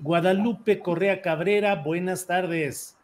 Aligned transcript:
Guadalupe 0.00 0.80
Correa 0.80 1.20
Cabrera, 1.22 1.76
buenas 1.76 2.26
tardes. 2.26 2.96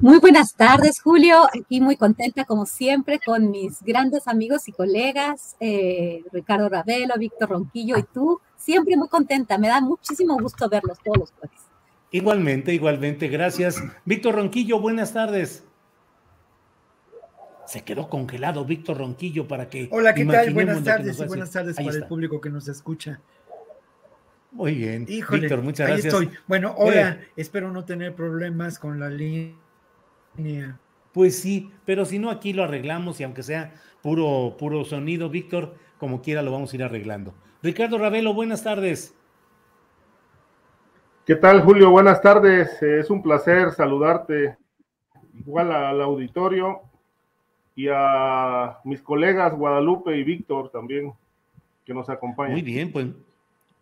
Muy 0.00 0.18
buenas 0.18 0.54
tardes, 0.54 1.00
Julio. 1.00 1.44
Aquí 1.44 1.80
muy 1.80 1.96
contenta, 1.96 2.44
como 2.44 2.64
siempre, 2.64 3.20
con 3.24 3.50
mis 3.50 3.82
grandes 3.82 4.26
amigos 4.26 4.68
y 4.68 4.72
colegas, 4.72 5.56
eh, 5.60 6.22
Ricardo 6.32 6.68
Ravelo, 6.68 7.14
Víctor 7.18 7.50
Ronquillo 7.50 7.98
y 7.98 8.02
tú. 8.02 8.40
Siempre 8.56 8.96
muy 8.96 9.08
contenta. 9.08 9.58
Me 9.58 9.68
da 9.68 9.80
muchísimo 9.80 10.38
gusto 10.38 10.68
verlos 10.68 10.98
todos 11.04 11.18
los 11.18 11.32
jueves. 11.32 11.60
Igualmente, 12.10 12.72
igualmente, 12.72 13.28
gracias. 13.28 13.82
Víctor 14.04 14.36
Ronquillo, 14.36 14.80
buenas 14.80 15.12
tardes. 15.12 15.64
Se 17.66 17.82
quedó 17.82 18.08
congelado 18.08 18.64
Víctor 18.64 18.96
Ronquillo 18.96 19.46
para 19.46 19.68
que. 19.68 19.88
Hola, 19.92 20.14
¿qué 20.14 20.24
tal? 20.24 20.54
Buenas 20.54 20.82
tardes 20.82 21.20
y 21.20 21.26
buenas 21.26 21.50
tardes 21.50 21.78
Ahí 21.78 21.84
para 21.84 21.98
el 21.98 22.06
público 22.06 22.40
que 22.40 22.48
nos 22.48 22.66
escucha. 22.68 23.20
Muy 24.58 24.74
bien. 24.74 25.06
Híjole, 25.08 25.42
Víctor, 25.42 25.62
muchas 25.62 25.86
ahí 25.86 25.92
gracias. 26.00 26.14
estoy. 26.14 26.36
Bueno, 26.48 26.74
hola, 26.76 27.20
espero 27.36 27.70
no 27.70 27.84
tener 27.84 28.12
problemas 28.16 28.80
con 28.80 28.98
la 28.98 29.08
línea. 29.08 29.54
Pues 31.12 31.38
sí, 31.38 31.70
pero 31.84 32.04
si 32.04 32.18
no, 32.18 32.28
aquí 32.28 32.52
lo 32.52 32.64
arreglamos 32.64 33.20
y 33.20 33.24
aunque 33.24 33.44
sea 33.44 33.72
puro, 34.02 34.56
puro 34.58 34.84
sonido, 34.84 35.30
Víctor, 35.30 35.76
como 35.98 36.20
quiera 36.22 36.42
lo 36.42 36.50
vamos 36.50 36.72
a 36.72 36.76
ir 36.76 36.82
arreglando. 36.82 37.34
Ricardo 37.62 37.98
Ravelo, 37.98 38.34
buenas 38.34 38.64
tardes. 38.64 39.14
¿Qué 41.24 41.36
tal, 41.36 41.62
Julio? 41.62 41.90
Buenas 41.92 42.20
tardes. 42.20 42.82
Eh, 42.82 42.98
Es 42.98 43.10
un 43.10 43.22
placer 43.22 43.70
saludarte, 43.70 44.56
igual 45.38 45.70
al 45.70 46.00
auditorio 46.02 46.80
y 47.76 47.86
a 47.92 48.78
mis 48.82 49.00
colegas 49.02 49.54
Guadalupe 49.54 50.16
y 50.16 50.24
Víctor 50.24 50.70
también, 50.72 51.12
que 51.84 51.94
nos 51.94 52.10
acompañan. 52.10 52.54
Muy 52.54 52.62
bien, 52.62 52.90
pues 52.90 53.06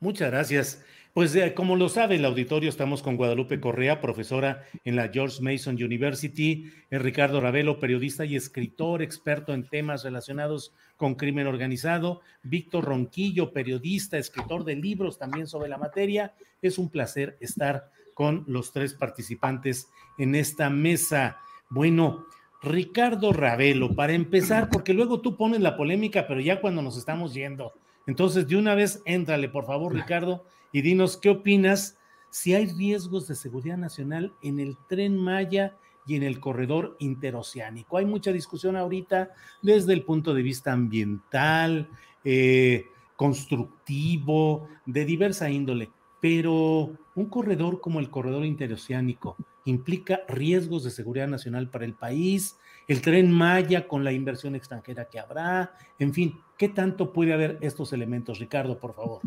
muchas 0.00 0.30
gracias. 0.30 0.84
Pues 1.16 1.34
eh, 1.34 1.54
como 1.54 1.76
lo 1.76 1.88
sabe 1.88 2.16
el 2.16 2.26
auditorio, 2.26 2.68
estamos 2.68 3.02
con 3.02 3.16
Guadalupe 3.16 3.58
Correa, 3.58 4.02
profesora 4.02 4.64
en 4.84 4.96
la 4.96 5.08
George 5.08 5.40
Mason 5.40 5.82
University, 5.82 6.70
eh, 6.90 6.98
Ricardo 6.98 7.40
Ravelo, 7.40 7.80
periodista 7.80 8.26
y 8.26 8.36
escritor, 8.36 9.00
experto 9.00 9.54
en 9.54 9.66
temas 9.66 10.04
relacionados 10.04 10.74
con 10.98 11.14
crimen 11.14 11.46
organizado, 11.46 12.20
Víctor 12.42 12.84
Ronquillo, 12.84 13.54
periodista, 13.54 14.18
escritor 14.18 14.64
de 14.64 14.76
libros 14.76 15.18
también 15.18 15.46
sobre 15.46 15.70
la 15.70 15.78
materia. 15.78 16.34
Es 16.60 16.76
un 16.76 16.90
placer 16.90 17.38
estar 17.40 17.90
con 18.12 18.44
los 18.46 18.74
tres 18.74 18.92
participantes 18.92 19.88
en 20.18 20.34
esta 20.34 20.68
mesa. 20.68 21.38
Bueno, 21.70 22.26
Ricardo 22.62 23.32
Ravelo, 23.32 23.94
para 23.94 24.12
empezar, 24.12 24.68
porque 24.68 24.92
luego 24.92 25.22
tú 25.22 25.38
pones 25.38 25.60
la 25.60 25.78
polémica, 25.78 26.26
pero 26.26 26.40
ya 26.40 26.60
cuando 26.60 26.82
nos 26.82 26.98
estamos 26.98 27.32
yendo. 27.32 27.72
Entonces, 28.06 28.46
de 28.48 28.56
una 28.56 28.74
vez, 28.74 29.02
éntrale, 29.04 29.48
por 29.48 29.66
favor, 29.66 29.94
Ricardo, 29.94 30.44
y 30.72 30.82
dinos 30.82 31.16
qué 31.16 31.30
opinas 31.30 31.98
si 32.30 32.54
hay 32.54 32.66
riesgos 32.66 33.26
de 33.28 33.34
seguridad 33.34 33.76
nacional 33.76 34.32
en 34.42 34.60
el 34.60 34.76
tren 34.88 35.16
Maya 35.16 35.76
y 36.06 36.16
en 36.16 36.22
el 36.22 36.38
corredor 36.38 36.96
interoceánico. 37.00 37.98
Hay 37.98 38.06
mucha 38.06 38.32
discusión 38.32 38.76
ahorita 38.76 39.30
desde 39.62 39.92
el 39.92 40.04
punto 40.04 40.34
de 40.34 40.42
vista 40.42 40.72
ambiental, 40.72 41.90
eh, 42.24 42.86
constructivo, 43.16 44.68
de 44.84 45.04
diversa 45.04 45.50
índole, 45.50 45.90
pero 46.20 46.92
un 47.14 47.26
corredor 47.26 47.80
como 47.80 47.98
el 47.98 48.10
corredor 48.10 48.44
interoceánico 48.44 49.36
implica 49.64 50.20
riesgos 50.28 50.84
de 50.84 50.90
seguridad 50.90 51.26
nacional 51.26 51.70
para 51.70 51.84
el 51.84 51.94
país, 51.94 52.56
el 52.86 53.02
tren 53.02 53.32
Maya 53.32 53.88
con 53.88 54.04
la 54.04 54.12
inversión 54.12 54.54
extranjera 54.54 55.06
que 55.06 55.18
habrá, 55.18 55.72
en 55.98 56.12
fin, 56.12 56.40
¿qué 56.56 56.68
tanto 56.68 57.12
puede 57.12 57.32
haber 57.32 57.58
estos 57.60 57.92
elementos? 57.92 58.38
Ricardo, 58.38 58.78
por 58.78 58.94
favor. 58.94 59.20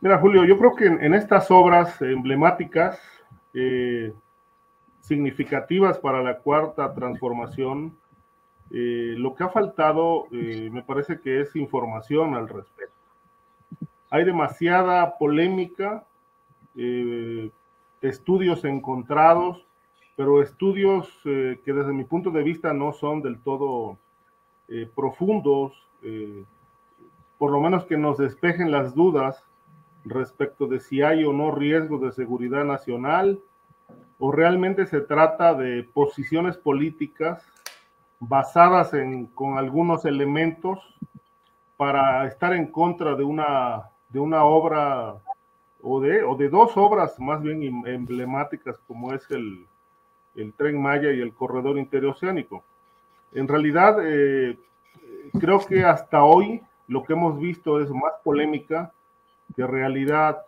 Mira, 0.00 0.18
Julio, 0.18 0.44
yo 0.44 0.56
creo 0.56 0.74
que 0.74 0.86
en, 0.86 1.14
estas 1.14 1.50
obras 1.50 2.00
emblemáticas, 2.00 2.98
eh, 3.52 4.14
significativas 5.00 5.98
para 5.98 6.22
la 6.22 6.38
cuarta 6.38 6.94
transformación, 6.94 7.94
eh, 8.70 9.14
lo 9.18 9.34
que 9.34 9.44
ha 9.44 9.48
faltado 9.48 10.26
eh, 10.32 10.70
me 10.72 10.82
parece 10.82 11.20
que 11.20 11.40
es 11.40 11.54
información 11.56 12.34
al 12.34 12.48
respecto. 12.48 12.94
Hay 14.08 14.24
demasiada 14.24 15.18
polémica, 15.18 16.04
estudios 18.00 18.64
encontrados, 18.64 19.66
pero 20.20 20.42
estudios 20.42 21.08
eh, 21.24 21.62
que 21.64 21.72
desde 21.72 21.94
mi 21.94 22.04
punto 22.04 22.30
de 22.30 22.42
vista 22.42 22.74
no 22.74 22.92
son 22.92 23.22
del 23.22 23.40
todo 23.40 23.96
eh, 24.68 24.86
profundos, 24.94 25.72
eh, 26.02 26.44
por 27.38 27.50
lo 27.50 27.58
menos 27.58 27.86
que 27.86 27.96
nos 27.96 28.18
despejen 28.18 28.70
las 28.70 28.94
dudas 28.94 29.42
respecto 30.04 30.66
de 30.66 30.78
si 30.78 31.00
hay 31.00 31.24
o 31.24 31.32
no 31.32 31.52
riesgo 31.52 31.96
de 31.96 32.12
seguridad 32.12 32.66
nacional 32.66 33.40
o 34.18 34.30
realmente 34.30 34.84
se 34.86 35.00
trata 35.00 35.54
de 35.54 35.84
posiciones 35.84 36.58
políticas 36.58 37.42
basadas 38.18 38.92
en, 38.92 39.24
con 39.24 39.56
algunos 39.56 40.04
elementos 40.04 40.80
para 41.78 42.26
estar 42.26 42.52
en 42.52 42.66
contra 42.66 43.14
de 43.14 43.24
una, 43.24 43.84
de 44.10 44.18
una 44.18 44.44
obra 44.44 45.14
o 45.80 45.98
de, 45.98 46.22
o 46.24 46.36
de 46.36 46.50
dos 46.50 46.76
obras 46.76 47.18
más 47.18 47.40
bien 47.40 47.62
em- 47.62 47.86
emblemáticas 47.86 48.78
como 48.86 49.14
es 49.14 49.30
el, 49.30 49.66
el 50.34 50.52
tren 50.54 50.80
Maya 50.80 51.12
y 51.12 51.20
el 51.20 51.32
corredor 51.32 51.78
interoceánico. 51.78 52.64
En 53.32 53.48
realidad, 53.48 53.98
eh, 54.02 54.58
creo 55.38 55.60
que 55.60 55.84
hasta 55.84 56.24
hoy 56.24 56.60
lo 56.88 57.04
que 57.04 57.12
hemos 57.12 57.38
visto 57.38 57.80
es 57.80 57.90
más 57.90 58.12
polémica 58.24 58.92
que 59.54 59.66
realidad. 59.66 60.38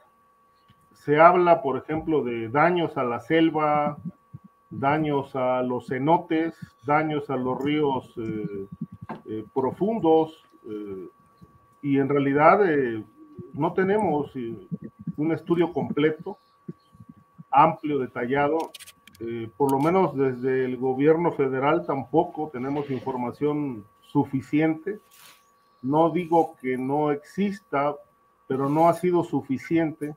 Se 0.92 1.20
habla, 1.20 1.62
por 1.62 1.76
ejemplo, 1.76 2.22
de 2.22 2.48
daños 2.48 2.96
a 2.96 3.04
la 3.04 3.20
selva, 3.20 3.96
daños 4.70 5.34
a 5.36 5.62
los 5.62 5.88
cenotes, 5.88 6.54
daños 6.84 7.28
a 7.30 7.36
los 7.36 7.62
ríos 7.62 8.12
eh, 8.16 8.66
eh, 9.26 9.44
profundos, 9.54 10.44
y 11.82 11.98
en 11.98 12.08
realidad 12.08 12.60
no 13.52 13.72
tenemos 13.72 14.32
un 15.16 15.32
estudio 15.32 15.72
completo, 15.72 16.38
amplio, 17.50 17.98
detallado. 17.98 18.70
Eh, 19.24 19.48
por 19.56 19.70
lo 19.70 19.78
menos 19.78 20.16
desde 20.16 20.64
el 20.64 20.76
gobierno 20.76 21.30
federal 21.30 21.86
tampoco 21.86 22.50
tenemos 22.52 22.90
información 22.90 23.84
suficiente. 24.00 24.98
No 25.80 26.10
digo 26.10 26.56
que 26.60 26.76
no 26.76 27.12
exista, 27.12 27.94
pero 28.48 28.68
no 28.68 28.88
ha 28.88 28.94
sido 28.94 29.22
suficiente, 29.22 30.16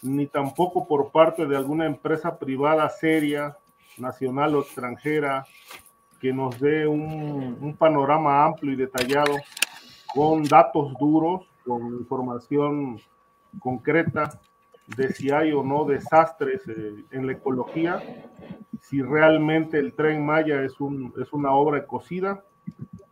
ni 0.00 0.26
tampoco 0.26 0.88
por 0.88 1.10
parte 1.10 1.46
de 1.46 1.54
alguna 1.54 1.84
empresa 1.84 2.38
privada 2.38 2.88
seria, 2.88 3.58
nacional 3.98 4.54
o 4.54 4.60
extranjera, 4.60 5.44
que 6.18 6.32
nos 6.32 6.58
dé 6.58 6.86
un, 6.86 7.58
un 7.60 7.76
panorama 7.76 8.46
amplio 8.46 8.72
y 8.72 8.76
detallado 8.76 9.34
con 10.14 10.44
datos 10.44 10.94
duros, 10.98 11.42
con 11.62 11.82
información 11.98 12.98
concreta 13.58 14.40
de 14.96 15.12
si 15.12 15.30
hay 15.30 15.52
o 15.52 15.62
no 15.62 15.84
desastres 15.84 16.66
eh, 16.68 17.04
en 17.10 17.26
la 17.26 17.32
ecología, 17.32 18.02
si 18.80 19.02
realmente 19.02 19.78
el 19.78 19.94
tren 19.94 20.24
Maya 20.24 20.62
es, 20.62 20.80
un, 20.80 21.12
es 21.20 21.32
una 21.32 21.52
obra 21.52 21.78
ecocida. 21.78 22.42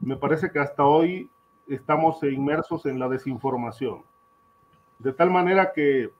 Me 0.00 0.16
parece 0.16 0.50
que 0.50 0.58
hasta 0.58 0.84
hoy 0.84 1.30
estamos 1.66 2.22
inmersos 2.22 2.86
en 2.86 2.98
la 2.98 3.08
desinformación. 3.08 4.02
De 4.98 5.12
tal 5.12 5.30
manera 5.30 5.72
que 5.72 6.10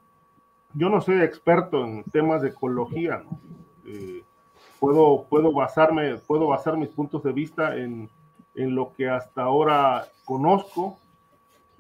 yo 0.75 0.89
no 0.89 1.01
soy 1.01 1.23
experto 1.23 1.85
en 1.85 2.05
temas 2.05 2.43
de 2.43 2.51
ecología, 2.51 3.25
eh, 3.85 4.23
puedo, 4.79 5.25
puedo, 5.29 5.53
basarme, 5.53 6.19
puedo 6.19 6.47
basar 6.47 6.77
mis 6.77 6.91
puntos 6.91 7.23
de 7.23 7.33
vista 7.33 7.77
en, 7.77 8.09
en 8.55 8.75
lo 8.75 8.93
que 8.93 9.09
hasta 9.09 9.43
ahora 9.43 10.07
conozco, 10.25 10.99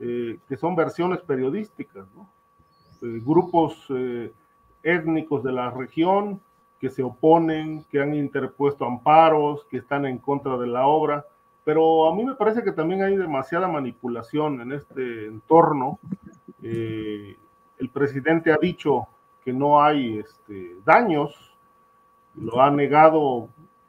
eh, 0.00 0.38
que 0.48 0.56
son 0.56 0.74
versiones 0.74 1.20
periodísticas, 1.20 2.06
eh, 2.06 2.26
grupos 3.00 3.86
étnicos 4.82 5.42
de 5.42 5.52
la 5.52 5.70
región 5.70 6.40
que 6.80 6.90
se 6.90 7.02
oponen, 7.02 7.84
que 7.90 8.00
han 8.00 8.14
interpuesto 8.14 8.84
amparos, 8.84 9.64
que 9.70 9.78
están 9.78 10.06
en 10.06 10.18
contra 10.18 10.56
de 10.56 10.66
la 10.66 10.86
obra, 10.86 11.24
pero 11.64 12.08
a 12.08 12.14
mí 12.14 12.24
me 12.24 12.34
parece 12.34 12.62
que 12.62 12.72
también 12.72 13.02
hay 13.02 13.16
demasiada 13.16 13.68
manipulación 13.68 14.60
en 14.60 14.72
este 14.72 15.26
entorno. 15.26 15.98
Eh, 16.62 17.36
el 17.78 17.88
presidente 17.90 18.52
ha 18.52 18.56
dicho 18.56 19.06
que 19.44 19.52
no 19.52 19.82
hay 19.82 20.18
este, 20.18 20.76
daños, 20.84 21.54
lo 22.36 22.62
ha 22.62 22.70
negado, 22.70 23.48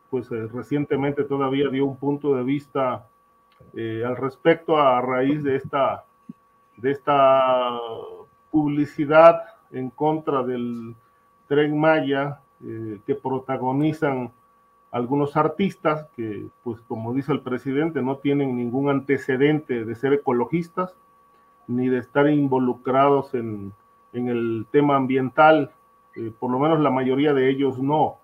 pues 0.10 0.32
eh, 0.32 0.48
recientemente 0.48 1.24
todavía 1.24 1.70
dio 1.70 1.86
un 1.86 1.96
punto 1.96 2.36
de 2.36 2.44
vista 2.44 3.08
eh, 3.74 4.04
al 4.06 4.18
respecto 4.18 4.76
a 4.78 5.02
raíz 5.02 5.44
de 5.44 5.56
esta, 5.56 6.04
de 6.78 6.92
esta 6.92 7.78
publicidad 8.52 9.44
en 9.72 9.90
contra 9.90 10.44
del 10.44 10.96
tren 11.48 11.80
Maya 11.80 12.40
que 13.06 13.16
protagonizan 13.16 14.32
algunos 14.92 15.38
artistas 15.38 16.08
que, 16.16 16.48
pues 16.64 16.82
como 16.82 17.14
dice 17.14 17.32
el 17.32 17.42
presidente, 17.42 18.02
no 18.02 18.18
tienen 18.18 18.56
ningún 18.58 18.90
antecedente 18.90 19.86
de 19.86 19.96
ser 19.96 20.14
ecologistas 20.14 20.96
ni 21.68 21.88
de 21.88 22.00
estar 22.00 22.28
involucrados 22.30 23.34
en, 23.36 23.74
el 24.12 24.66
tema 24.72 24.96
ambiental, 24.96 25.72
eh, 26.16 26.32
por 26.40 26.50
lo 26.50 26.58
menos 26.58 26.80
la 26.80 26.90
mayoría 26.90 27.34
de 27.34 27.50
ellos 27.50 27.78
no. 27.78 28.18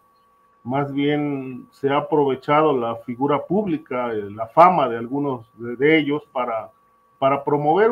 Más 0.64 0.92
bien 0.92 1.68
se 1.70 1.92
ha 1.92 1.98
aprovechado 1.98 2.76
la 2.76 2.96
figura 2.96 3.46
pública, 3.46 4.12
eh, 4.12 4.32
la 4.32 4.48
fama 4.48 4.90
de 4.90 4.98
algunos 4.98 5.46
de, 5.54 6.00
ellos 6.00 6.24
para, 6.32 6.72
para 7.20 7.44
promover 7.44 7.92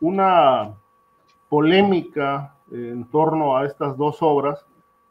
una 0.00 0.70
polémica 1.48 2.54
en 2.70 3.04
torno 3.06 3.56
a 3.56 3.64
estas 3.64 3.96
dos 3.96 4.18
obras 4.20 4.66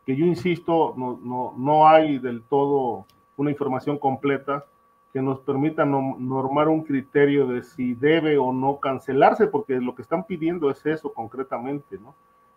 que 0.05 0.15
yo 0.15 0.25
insisto, 0.25 0.93
no, 0.95 1.19
no, 1.23 1.53
no 1.57 1.87
hay 1.87 2.19
del 2.19 2.43
todo 2.43 3.05
una 3.37 3.49
información 3.49 3.97
completa 3.97 4.65
que 5.11 5.21
nos 5.21 5.39
permita 5.39 5.85
normar 5.85 6.67
un 6.67 6.83
criterio 6.83 7.47
de 7.47 7.63
si 7.63 7.93
debe 7.95 8.37
o 8.37 8.51
no 8.51 8.79
cancelarse, 8.79 9.47
porque 9.47 9.79
lo 9.79 9.95
que 9.95 10.01
están 10.01 10.25
pidiendo 10.25 10.69
es 10.69 10.85
eso 10.85 11.13
concretamente, 11.13 11.97
¿no? 11.97 12.13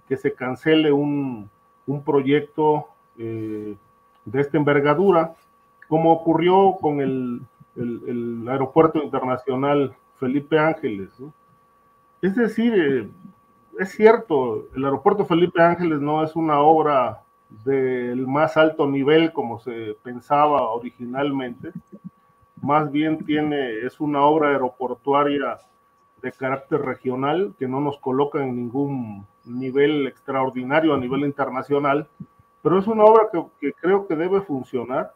que 0.09 0.17
se 0.17 0.35
cancele 0.35 0.91
un, 0.91 1.49
un 1.87 2.03
proyecto 2.03 2.89
eh, 3.17 3.77
de 4.25 4.41
esta 4.41 4.57
envergadura, 4.57 5.35
como 5.87 6.13
ocurrió 6.13 6.77
con 6.81 7.01
el, 7.01 7.43
el, 7.77 8.47
aeropuerto 8.49 9.03
internacional 9.03 9.95
Felipe 10.17 10.59
Ángeles. 10.59 11.11
¿no? 11.21 11.33
Es 12.21 12.35
decir, 12.35 12.75
eh, 12.77 13.09
es 13.79 13.93
cierto, 13.93 14.67
el 14.75 14.85
aeropuerto 14.85 15.25
Felipe 15.25 15.63
Ángeles 15.63 16.01
no 16.01 16.25
es 16.25 16.35
una 16.35 16.61
obra 16.61 17.23
del 17.65 18.27
más 18.27 18.57
alto 18.57 18.89
nivel 18.89 19.33
como 19.33 19.61
se 19.61 19.97
pensaba 20.03 20.71
originalmente, 20.71 21.71
más 22.61 22.91
bien 22.91 23.25
tiene, 23.25 23.87
es 23.87 24.01
una 24.01 24.23
obra 24.23 24.49
aeroportuaria 24.49 25.59
de 26.21 26.33
carácter 26.33 26.81
regional 26.81 27.55
que 27.57 27.69
no 27.69 27.81
nos 27.81 27.99
coloca 27.99 28.43
en 28.43 28.57
ningún 28.57 29.25
nivel 29.45 30.09
extraordinario 30.09 30.93
a 30.93 30.99
nivel 30.99 31.21
internacional, 31.21 32.09
pero 32.63 32.81
es 32.81 32.87
una 32.89 33.05
obra 33.05 33.29
que, 33.33 33.45
que 33.61 33.73
creo 33.75 34.09
que 34.09 34.17
debe 34.17 34.41
funcionar, 34.41 35.15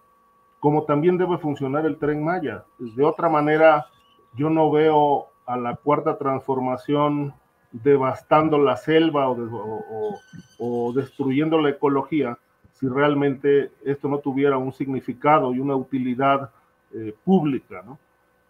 como 0.60 0.84
también 0.84 1.18
debe 1.18 1.36
funcionar 1.38 1.84
el 1.84 1.98
tren 1.98 2.22
Maya. 2.22 2.64
De 2.78 3.04
otra 3.04 3.28
manera, 3.28 3.86
yo 4.34 4.48
no 4.48 4.70
veo 4.70 5.26
a 5.44 5.56
la 5.56 5.74
cuarta 5.74 6.16
transformación 6.16 7.34
devastando 7.72 8.58
la 8.58 8.76
selva 8.76 9.28
o, 9.30 10.92
destruyendo 10.94 11.58
la 11.58 11.70
ecología 11.70 12.38
si 12.74 12.86
realmente 12.88 13.70
esto 13.84 14.08
no 14.08 14.18
tuviera 14.18 14.58
un 14.58 14.72
significado 14.72 15.54
y 15.54 15.60
una 15.60 15.76
utilidad 15.76 16.50
eh, 16.92 17.14
pública. 17.24 17.82
¿no? 17.86 17.98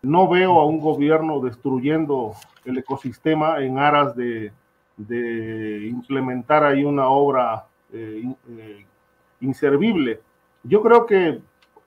no 0.03 0.29
veo 0.29 0.61
a 0.61 0.67
un 0.67 0.81
gobierno 0.81 1.41
destruyendo 1.41 2.33
el 2.65 2.79
ecosistema 2.79 3.61
en 3.61 3.79
aras 3.79 4.17
de, 4.17 4.53
implementar 5.89 6.65
ahí 6.65 6.85
una 6.85 7.09
obra 7.09 7.67
eh, 7.93 8.25
eh, 8.51 8.87
inservible. 9.41 10.21
Yo 10.63 10.83
creo 10.83 11.07
que 11.07 11.41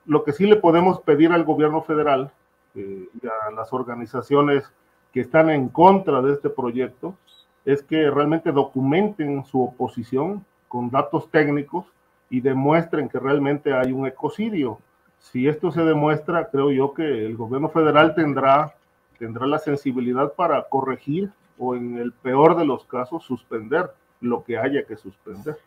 lo 0.05 0.23
que 0.23 0.33
sí 0.33 0.45
le 0.45 0.57
podemos 0.57 1.01
pedir 1.01 1.31
al 1.31 1.43
gobierno 1.43 1.81
federal 1.81 2.31
y 2.75 3.07
a 3.25 3.51
las 3.51 3.71
organizaciones 3.71 4.69
que 5.15 5.21
están 5.21 5.49
en 5.49 5.69
contra 5.69 6.21
de 6.21 6.33
este 6.33 6.49
proyecto 6.49 7.15
es 7.63 7.81
que 7.81 8.11
realmente 8.11 8.51
documenten 8.51 9.45
su 9.45 9.63
oposición 9.63 10.45
con 10.67 10.89
datos 10.89 11.31
técnicos 11.31 11.85
y 12.29 12.41
demuestren 12.41 13.07
que 13.07 13.17
realmente 13.17 13.71
hay 13.71 13.93
un 13.93 14.05
ecocidio. 14.07 14.77
Si 15.19 15.47
esto 15.47 15.71
se 15.71 15.83
demuestra, 15.83 16.49
creo 16.49 16.69
yo 16.69 16.93
que 16.93 17.25
el 17.25 17.37
gobierno 17.37 17.69
federal 17.69 18.13
tendrá, 18.13 18.75
tendrá 19.17 19.47
la 19.47 19.57
sensibilidad 19.57 20.33
para 20.33 20.61
corregir 20.63 21.31
o 21.57 21.77
en 21.77 21.97
el 21.97 22.11
peor 22.11 22.57
de 22.57 22.65
los 22.65 22.83
casos 22.83 23.23
suspender 23.23 23.89
lo 24.19 24.43
que 24.43 24.57
haya 24.57 24.83
que 24.83 24.97
suspender. 24.97 25.57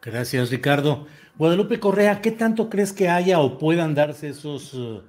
Gracias, 0.00 0.50
Ricardo. 0.50 1.04
Guadalupe 1.36 1.78
Correa, 1.78 2.22
¿qué 2.22 2.32
tanto 2.32 2.70
crees 2.70 2.94
que 2.94 3.10
haya 3.10 3.40
o 3.40 3.58
puedan 3.58 3.94
darse 3.94 4.28
esos 4.30 4.72
uh, 4.72 5.02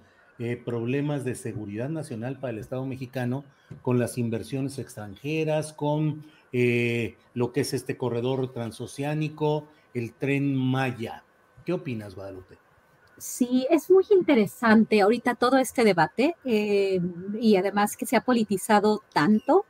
eh, 0.44 0.58
problemas 0.58 1.24
de 1.24 1.36
seguridad 1.36 1.88
nacional 1.90 2.40
para 2.40 2.50
el 2.50 2.58
Estado 2.58 2.84
mexicano 2.84 3.44
con 3.84 4.00
las 4.00 4.18
inversiones 4.18 4.80
extranjeras, 4.80 5.72
con 5.72 6.26
eh, 6.52 7.16
lo 7.36 7.52
que 7.52 7.62
es 7.62 7.76
este 7.76 7.96
corredor 7.96 8.52
transoceánico, 8.52 9.68
el 9.94 10.14
tren 10.14 10.56
Maya. 10.56 11.24
¿Qué 11.64 11.74
opinas, 11.74 12.16
Guadalupe? 12.16 12.58
Sí, 13.20 13.68
es 13.70 13.92
muy 13.92 14.04
interesante 14.10 15.02
ahorita 15.02 15.36
todo 15.36 15.60
este 15.60 15.84
debate 15.84 16.36
eh, 16.44 17.00
y 17.40 17.56
además 17.58 17.96
que 17.96 18.08
se 18.08 18.16
ha 18.16 18.22
politizado 18.22 19.04
tanto. 19.14 19.68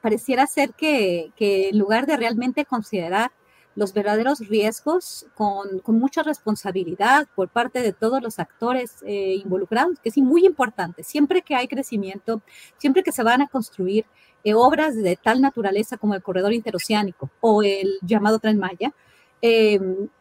pareciera 0.00 0.46
ser 0.46 0.72
que, 0.72 1.32
que 1.36 1.68
en 1.68 1.78
lugar 1.78 2.06
de 2.06 2.16
realmente 2.16 2.64
considerar 2.64 3.30
los 3.76 3.92
verdaderos 3.92 4.40
riesgos 4.40 5.26
con, 5.34 5.82
mucha 5.86 6.22
responsabilidad 6.22 7.28
por 7.36 7.50
parte 7.50 7.80
de 7.80 7.92
todos 7.92 8.22
los 8.22 8.38
actores 8.38 8.96
eh, 9.06 9.34
involucrados, 9.44 10.00
que 10.00 10.08
es 10.08 10.16
muy 10.16 10.46
importante. 10.46 11.04
Siempre 11.04 11.42
que 11.42 11.54
hay 11.54 11.68
crecimiento, 11.68 12.42
siempre 12.78 13.02
que 13.02 13.12
se 13.12 13.22
van 13.22 13.42
a 13.42 13.48
construir 13.48 14.06
eh, 14.44 14.54
obras 14.54 14.96
de 14.96 15.16
tal 15.16 15.40
naturaleza 15.42 15.98
como 15.98 16.14
el 16.14 16.22
corredor 16.22 16.54
interoceánico 16.54 17.30
o 17.40 17.62
el 17.62 17.98
llamado 18.00 18.38
Tren 18.38 18.58
Maya, 18.58 18.94
eh, 19.42 19.78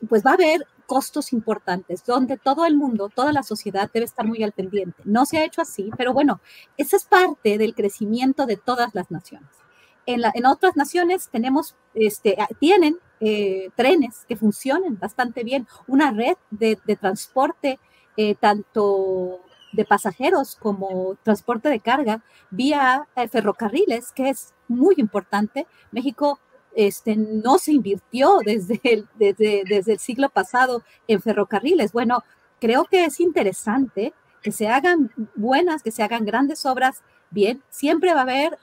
pues 0.10 0.24
va 0.26 0.32
a 0.32 0.36
haber 0.36 0.68
costos 0.86 1.32
importantes, 1.32 2.04
donde 2.06 2.38
todo 2.38 2.66
el 2.66 2.76
mundo, 2.76 3.10
toda 3.10 3.32
la 3.32 3.42
sociedad 3.42 3.90
debe 3.92 4.06
estar 4.06 4.28
muy 4.28 4.44
al 4.44 4.52
pendiente. 4.52 5.02
No 5.06 5.26
se 5.26 5.38
ha 5.38 5.46
hecho 5.46 5.62
así, 5.62 5.90
pero 5.98 6.14
bueno, 6.14 6.42
esa 6.78 6.98
es 6.98 7.06
parte 7.06 7.58
del 7.58 7.74
crecimiento 7.74 8.46
de 8.46 8.58
todas 8.58 8.94
las 8.94 9.10
naciones. 9.10 9.50
En, 10.06 10.22
en 10.34 10.46
otras 10.46 10.76
naciones 10.76 11.30
tenemos, 11.32 11.76
este, 11.96 12.38
tienen 12.60 13.00
eh, 13.22 13.70
trenes 13.76 14.26
que 14.28 14.36
funcionen 14.36 15.00
bastante 15.00 15.44
bien, 15.44 15.68
una 15.88 16.12
red 16.12 16.36
de, 16.52 16.76
transporte 17.00 17.80
eh, 18.18 18.36
tanto 18.36 19.40
de 19.72 19.86
pasajeros 19.86 20.58
como 20.58 21.16
transporte 21.24 21.70
de 21.70 21.80
carga 21.80 22.22
vía 22.52 23.08
eh, 23.16 23.28
ferrocarriles, 23.30 24.12
que 24.12 24.30
es 24.30 24.54
muy 24.68 24.96
importante. 24.98 25.66
México 25.92 26.40
este, 26.76 27.16
no 27.16 27.58
se 27.58 27.72
invirtió 27.72 28.40
desde 28.44 28.82
el, 28.84 29.08
desde, 29.16 29.64
desde 29.66 29.94
el 29.94 30.00
siglo 30.00 30.30
pasado 30.30 30.84
en 31.08 31.22
ferrocarriles. 31.22 31.94
Bueno, 31.94 32.22
creo 32.60 32.84
que 32.84 33.06
es 33.06 33.22
interesante 33.22 34.14
que 34.42 34.52
se 34.52 34.68
hagan 34.68 35.12
buenas, 35.36 35.84
que 35.84 35.92
se 35.92 36.04
hagan 36.04 36.26
grandes 36.26 36.66
obras 36.66 37.02
bien. 37.32 37.64
Siempre 37.70 38.14
va 38.14 38.20
a 38.20 38.24
haber 38.24 38.60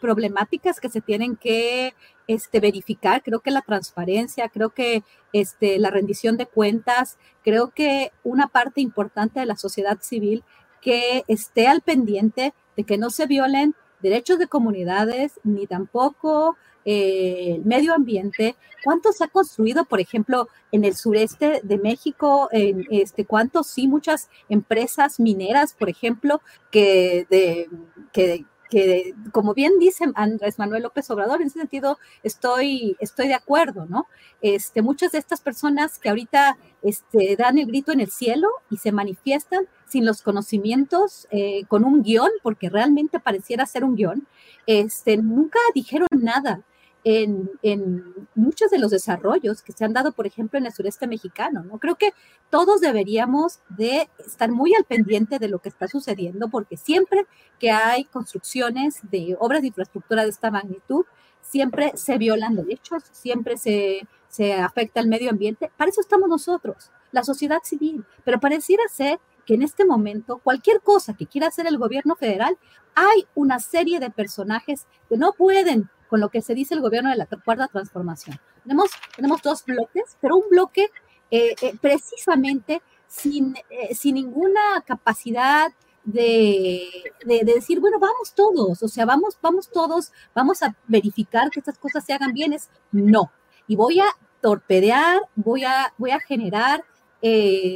problemáticas 0.00 0.80
que 0.80 0.88
se 0.88 1.00
tienen 1.00 1.36
que 1.36 1.92
este, 2.26 2.60
verificar, 2.60 3.22
creo 3.22 3.40
que 3.40 3.50
la 3.50 3.62
transparencia, 3.62 4.48
creo 4.48 4.70
que 4.70 5.02
este, 5.32 5.78
la 5.78 5.90
rendición 5.90 6.36
de 6.36 6.46
cuentas, 6.46 7.18
creo 7.44 7.70
que 7.70 8.12
una 8.24 8.48
parte 8.48 8.80
importante 8.80 9.40
de 9.40 9.46
la 9.46 9.56
sociedad 9.56 9.98
civil 10.00 10.44
que 10.80 11.24
esté 11.28 11.66
al 11.66 11.80
pendiente 11.80 12.54
de 12.76 12.84
que 12.84 12.98
no 12.98 13.10
se 13.10 13.26
violen 13.26 13.74
derechos 14.00 14.38
de 14.38 14.46
comunidades 14.46 15.40
ni 15.42 15.66
tampoco 15.66 16.56
el 16.86 17.64
medio 17.64 17.94
ambiente, 17.94 18.54
cuánto 18.84 19.10
se 19.10 19.24
ha 19.24 19.28
construido, 19.28 19.86
por 19.86 20.00
ejemplo, 20.00 20.48
en 20.70 20.84
el 20.84 20.94
sureste 20.94 21.60
de 21.64 21.78
México, 21.78 22.48
en 22.52 22.86
este, 22.90 23.24
cuántos 23.24 23.66
sí, 23.66 23.88
muchas 23.88 24.30
empresas 24.48 25.18
mineras, 25.18 25.74
por 25.74 25.88
ejemplo, 25.88 26.40
que, 26.70 27.26
de, 27.28 27.68
que, 28.12 28.44
que 28.70 29.14
como 29.32 29.54
bien 29.54 29.78
dice 29.78 30.04
Andrés 30.14 30.58
Manuel 30.58 30.82
López 30.82 31.10
Obrador, 31.10 31.40
en 31.40 31.48
ese 31.48 31.58
sentido 31.58 31.98
estoy, 32.22 32.96
estoy 33.00 33.28
de 33.28 33.34
acuerdo, 33.34 33.86
¿no? 33.86 34.06
Este, 34.40 34.82
muchas 34.82 35.12
de 35.12 35.18
estas 35.18 35.40
personas 35.40 35.98
que 35.98 36.08
ahorita 36.08 36.58
este, 36.82 37.36
dan 37.36 37.58
el 37.58 37.66
grito 37.66 37.92
en 37.92 38.00
el 38.00 38.10
cielo 38.10 38.48
y 38.70 38.78
se 38.78 38.92
manifiestan 38.92 39.66
sin 39.86 40.04
los 40.04 40.22
conocimientos, 40.22 41.28
eh, 41.30 41.64
con 41.68 41.84
un 41.84 42.02
guion, 42.02 42.30
porque 42.42 42.68
realmente 42.68 43.20
pareciera 43.20 43.66
ser 43.66 43.84
un 43.84 43.94
guion, 43.94 44.26
este, 44.66 45.16
nunca 45.16 45.58
dijeron 45.74 46.08
nada 46.10 46.62
en, 47.08 48.26
muchos 48.34 48.70
de 48.70 48.80
los 48.80 48.90
desarrollos 48.90 49.62
que 49.62 49.72
se 49.72 49.84
han 49.84 49.92
dado, 49.92 50.10
por 50.10 50.26
ejemplo, 50.26 50.58
en 50.58 50.66
el 50.66 50.72
sureste 50.72 51.06
mexicano. 51.06 51.62
¿no? 51.62 51.78
Creo 51.78 51.94
que 51.94 52.12
todos 52.50 52.80
deberíamos 52.80 53.60
de 53.68 54.10
estar 54.18 54.50
muy 54.50 54.74
al 54.74 54.84
pendiente 54.84 55.38
de 55.38 55.48
lo 55.48 55.60
que 55.60 55.68
está 55.68 55.86
sucediendo, 55.86 56.48
porque 56.48 56.76
siempre 56.76 57.26
que 57.60 57.70
hay 57.70 58.04
construcciones 58.06 58.98
de 59.02 59.36
obras 59.38 59.60
de 59.60 59.68
infraestructura 59.68 60.24
de 60.24 60.30
esta 60.30 60.50
magnitud, 60.50 61.04
siempre 61.40 61.92
se 61.94 62.18
violan 62.18 62.56
derechos, 62.56 63.04
siempre 63.12 63.56
se, 63.56 64.08
se 64.28 64.54
afecta 64.54 64.98
el 64.98 65.06
medio 65.06 65.30
ambiente. 65.30 65.70
Para 65.76 65.90
eso 65.90 66.00
estamos 66.00 66.28
nosotros, 66.28 66.90
la 67.12 67.22
sociedad 67.22 67.60
civil. 67.62 68.04
Pero 68.24 68.40
pareciera 68.40 68.82
ser 68.88 69.20
que 69.46 69.54
en 69.54 69.62
este 69.62 69.84
momento 69.84 70.38
cualquier 70.38 70.80
cosa 70.80 71.14
que 71.14 71.26
quiera 71.26 71.46
hacer 71.46 71.68
el 71.68 71.78
gobierno 71.78 72.16
federal, 72.16 72.58
hay 72.96 73.26
una 73.36 73.60
serie 73.60 74.00
de 74.00 74.10
personajes 74.10 74.88
que 75.08 75.16
no 75.16 75.34
pueden 75.34 75.88
con 76.08 76.20
lo 76.20 76.28
que 76.28 76.42
se 76.42 76.54
dice 76.54 76.74
el 76.74 76.80
gobierno 76.80 77.10
de 77.10 77.16
la 77.16 77.26
cuarta 77.26 77.68
transformación. 77.68 78.38
Tenemos, 78.62 78.90
tenemos 79.14 79.42
dos 79.42 79.64
bloques, 79.64 80.16
pero 80.20 80.36
un 80.36 80.48
bloque 80.48 80.90
eh, 81.30 81.56
eh, 81.60 81.74
precisamente 81.80 82.82
sin, 83.08 83.56
eh, 83.70 83.94
sin 83.94 84.14
ninguna 84.14 84.60
capacidad 84.86 85.72
de, 86.04 86.88
de, 87.24 87.44
decir, 87.44 87.80
bueno, 87.80 87.98
vamos 87.98 88.32
todos, 88.32 88.80
o 88.80 88.88
sea, 88.88 89.04
vamos, 89.04 89.36
vamos 89.42 89.68
todos, 89.68 90.12
vamos 90.34 90.62
a 90.62 90.76
verificar 90.86 91.50
que 91.50 91.58
estas 91.58 91.78
cosas 91.78 92.04
se 92.04 92.12
hagan 92.12 92.32
bien, 92.32 92.52
es 92.52 92.70
no. 92.92 93.32
Y 93.66 93.74
voy 93.74 93.98
a 93.98 94.06
torpedear, 94.40 95.20
voy 95.34 95.64
a, 95.64 95.92
voy 95.98 96.12
a 96.12 96.20
generar 96.20 96.84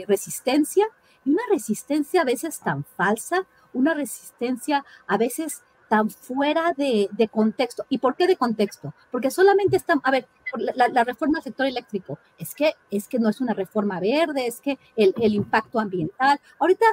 resistencia, 0.06 0.86
y 1.24 1.30
una 1.32 1.42
resistencia 1.50 2.20
a 2.22 2.24
veces 2.24 2.60
tan 2.60 2.84
falsa, 2.84 3.48
una 3.72 3.94
resistencia 3.94 4.84
a 5.08 5.16
veces 5.18 5.64
tan 5.90 6.08
fuera 6.08 6.72
de, 6.76 7.08
contexto. 7.32 7.84
¿Y 7.88 7.98
por 7.98 8.14
qué 8.14 8.28
de 8.28 8.36
contexto? 8.36 8.94
Porque 9.10 9.28
solamente 9.32 9.76
están, 9.76 10.00
a 10.04 10.12
ver, 10.12 10.28
la, 10.76 11.02
reforma 11.02 11.38
del 11.38 11.42
sector 11.42 11.66
eléctrico, 11.66 12.16
es 12.38 12.54
que, 12.54 12.74
es 12.92 13.08
que 13.08 13.18
no 13.18 13.28
es 13.28 13.40
una 13.40 13.54
reforma 13.54 13.98
verde, 13.98 14.46
es 14.46 14.60
que 14.60 14.78
el, 14.94 15.12
el 15.20 15.34
impacto 15.34 15.80
ambiental. 15.80 16.40
Ahorita 16.60 16.86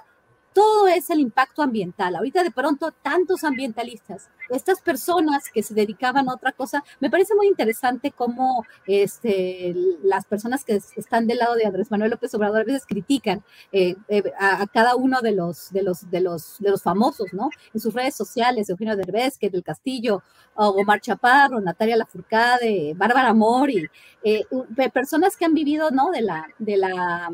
todo 0.58 0.88
es 0.88 1.12
el 1.12 1.20
impacto 1.20 1.62
ambiental. 1.62 2.16
Ahorita 2.16 2.44
de 2.44 2.50
pronto 2.50 2.92
tantos 3.04 3.44
ambientalistas, 3.44 4.32
estas 4.50 4.82
personas 4.82 5.52
que 5.54 5.62
se 5.62 5.76
dedicaban 5.76 6.28
a 6.28 6.34
otra 6.34 6.52
cosa, 6.52 6.84
me 7.00 7.12
parece 7.12 7.36
muy 7.36 7.46
interesante 7.46 8.10
cómo 8.10 8.66
este, 8.88 9.76
las 10.02 10.26
personas 10.26 10.66
que 10.66 10.82
están 10.96 11.28
del 11.28 11.38
lado 11.38 11.54
de 11.54 11.68
Andrés 11.68 11.92
Manuel 11.92 12.10
López 12.10 12.34
Obrador 12.34 12.62
a 12.62 12.64
veces 12.64 12.88
critican 12.88 13.44
eh, 13.72 13.98
eh, 14.08 14.24
a, 14.40 14.66
cada 14.66 14.96
uno 14.96 15.22
de 15.22 15.34
los, 15.34 15.72
de, 15.72 15.84
los, 15.84 16.10
de, 16.10 16.22
los, 16.22 16.58
de 16.58 16.72
los 16.72 16.82
famosos, 16.82 17.28
¿no? 17.34 17.52
En 17.76 17.80
sus 17.80 17.94
redes 17.94 18.16
sociales, 18.16 18.68
Eugenio 18.68 18.96
Derbez, 18.96 19.38
que 19.38 19.52
del 19.52 19.62
Castillo, 19.62 20.24
Omar 20.56 21.02
Chaparro, 21.02 21.62
Natalia 21.62 21.98
Lafourcade, 21.98 22.96
Bárbara 22.96 23.32
Mori, 23.36 23.88
eh, 24.24 24.44
personas 24.92 25.38
que 25.38 25.46
han 25.46 25.54
vivido, 25.54 25.92
¿no? 25.92 26.10
De 26.10 26.22
la, 26.22 26.48
de 26.58 26.78
la 26.78 27.30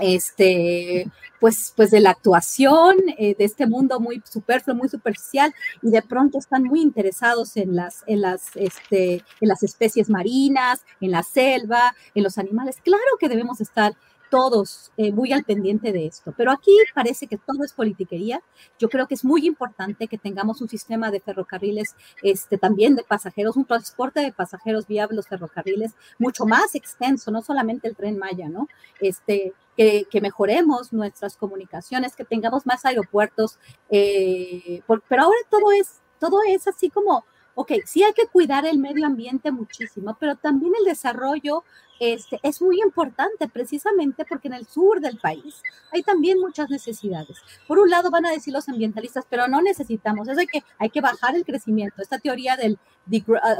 este, 0.00 1.10
pues, 1.40 1.72
pues 1.76 1.90
de 1.90 2.00
la 2.00 2.10
actuación, 2.10 2.96
eh, 3.18 3.34
de 3.36 3.44
este 3.44 3.66
mundo 3.66 4.00
muy 4.00 4.22
superfluo, 4.24 4.76
muy 4.76 4.88
superficial, 4.88 5.52
y 5.82 5.90
de 5.90 6.02
pronto 6.02 6.38
están 6.38 6.62
muy 6.64 6.80
interesados 6.80 7.56
en 7.56 7.74
las, 7.74 8.04
en 8.06 8.20
las, 8.20 8.54
este, 8.54 9.24
en 9.40 9.48
las 9.48 9.62
especies 9.62 10.08
marinas, 10.08 10.82
en 11.00 11.10
la 11.10 11.22
selva, 11.22 11.94
en 12.14 12.22
los 12.22 12.38
animales. 12.38 12.76
Claro 12.82 13.02
que 13.18 13.28
debemos 13.28 13.60
estar 13.60 13.94
todos 14.32 14.90
eh, 14.96 15.12
muy 15.12 15.30
al 15.34 15.44
pendiente 15.44 15.92
de 15.92 16.06
esto. 16.06 16.32
Pero 16.34 16.52
aquí 16.52 16.70
parece 16.94 17.26
que 17.26 17.36
todo 17.36 17.64
es 17.64 17.74
politiquería. 17.74 18.42
Yo 18.78 18.88
creo 18.88 19.06
que 19.06 19.12
es 19.12 19.26
muy 19.26 19.46
importante 19.46 20.08
que 20.08 20.16
tengamos 20.16 20.62
un 20.62 20.70
sistema 20.70 21.10
de 21.10 21.20
ferrocarriles, 21.20 21.94
este, 22.22 22.56
también 22.56 22.96
de 22.96 23.04
pasajeros, 23.04 23.56
un 23.56 23.66
transporte 23.66 24.20
de 24.20 24.32
pasajeros 24.32 24.86
vía 24.86 25.06
los 25.10 25.28
ferrocarriles 25.28 25.92
mucho 26.18 26.46
más 26.46 26.74
extenso, 26.74 27.30
no 27.30 27.42
solamente 27.42 27.88
el 27.88 27.94
tren 27.94 28.16
Maya, 28.16 28.48
¿no? 28.48 28.68
Este, 29.00 29.52
que, 29.76 30.06
mejoremos 30.22 30.94
nuestras 30.94 31.36
comunicaciones, 31.36 32.16
que 32.16 32.24
tengamos 32.24 32.64
más 32.64 32.86
aeropuertos, 32.86 33.58
eh, 33.90 34.80
pero 35.08 35.24
ahora 35.24 35.36
todo 35.50 35.72
es, 35.72 36.00
todo 36.18 36.38
es 36.48 36.66
así 36.66 36.88
como 36.88 37.26
ok, 37.54 37.72
sí 37.84 38.02
hay 38.02 38.12
que 38.12 38.26
cuidar 38.26 38.66
el 38.66 38.78
medio 38.78 39.06
ambiente 39.06 39.50
muchísimo, 39.50 40.16
pero 40.18 40.36
también 40.36 40.72
el 40.78 40.84
desarrollo 40.84 41.64
este, 42.00 42.40
es 42.42 42.60
muy 42.60 42.80
importante 42.80 43.48
precisamente 43.48 44.24
porque 44.24 44.48
en 44.48 44.54
el 44.54 44.66
sur 44.66 45.00
del 45.00 45.18
país 45.18 45.62
hay 45.92 46.02
también 46.02 46.40
muchas 46.40 46.68
necesidades. 46.68 47.36
Por 47.68 47.78
un 47.78 47.90
lado 47.90 48.10
van 48.10 48.26
a 48.26 48.30
decir 48.30 48.52
los 48.52 48.68
ambientalistas, 48.68 49.24
pero 49.28 49.46
no 49.46 49.62
necesitamos, 49.62 50.28
eso 50.28 50.40
hay 50.40 50.46
que, 50.46 50.64
hay 50.78 50.90
que 50.90 51.00
bajar 51.00 51.36
el 51.36 51.44
crecimiento, 51.44 52.02
esta 52.02 52.18
teoría 52.18 52.56
del, 52.56 52.78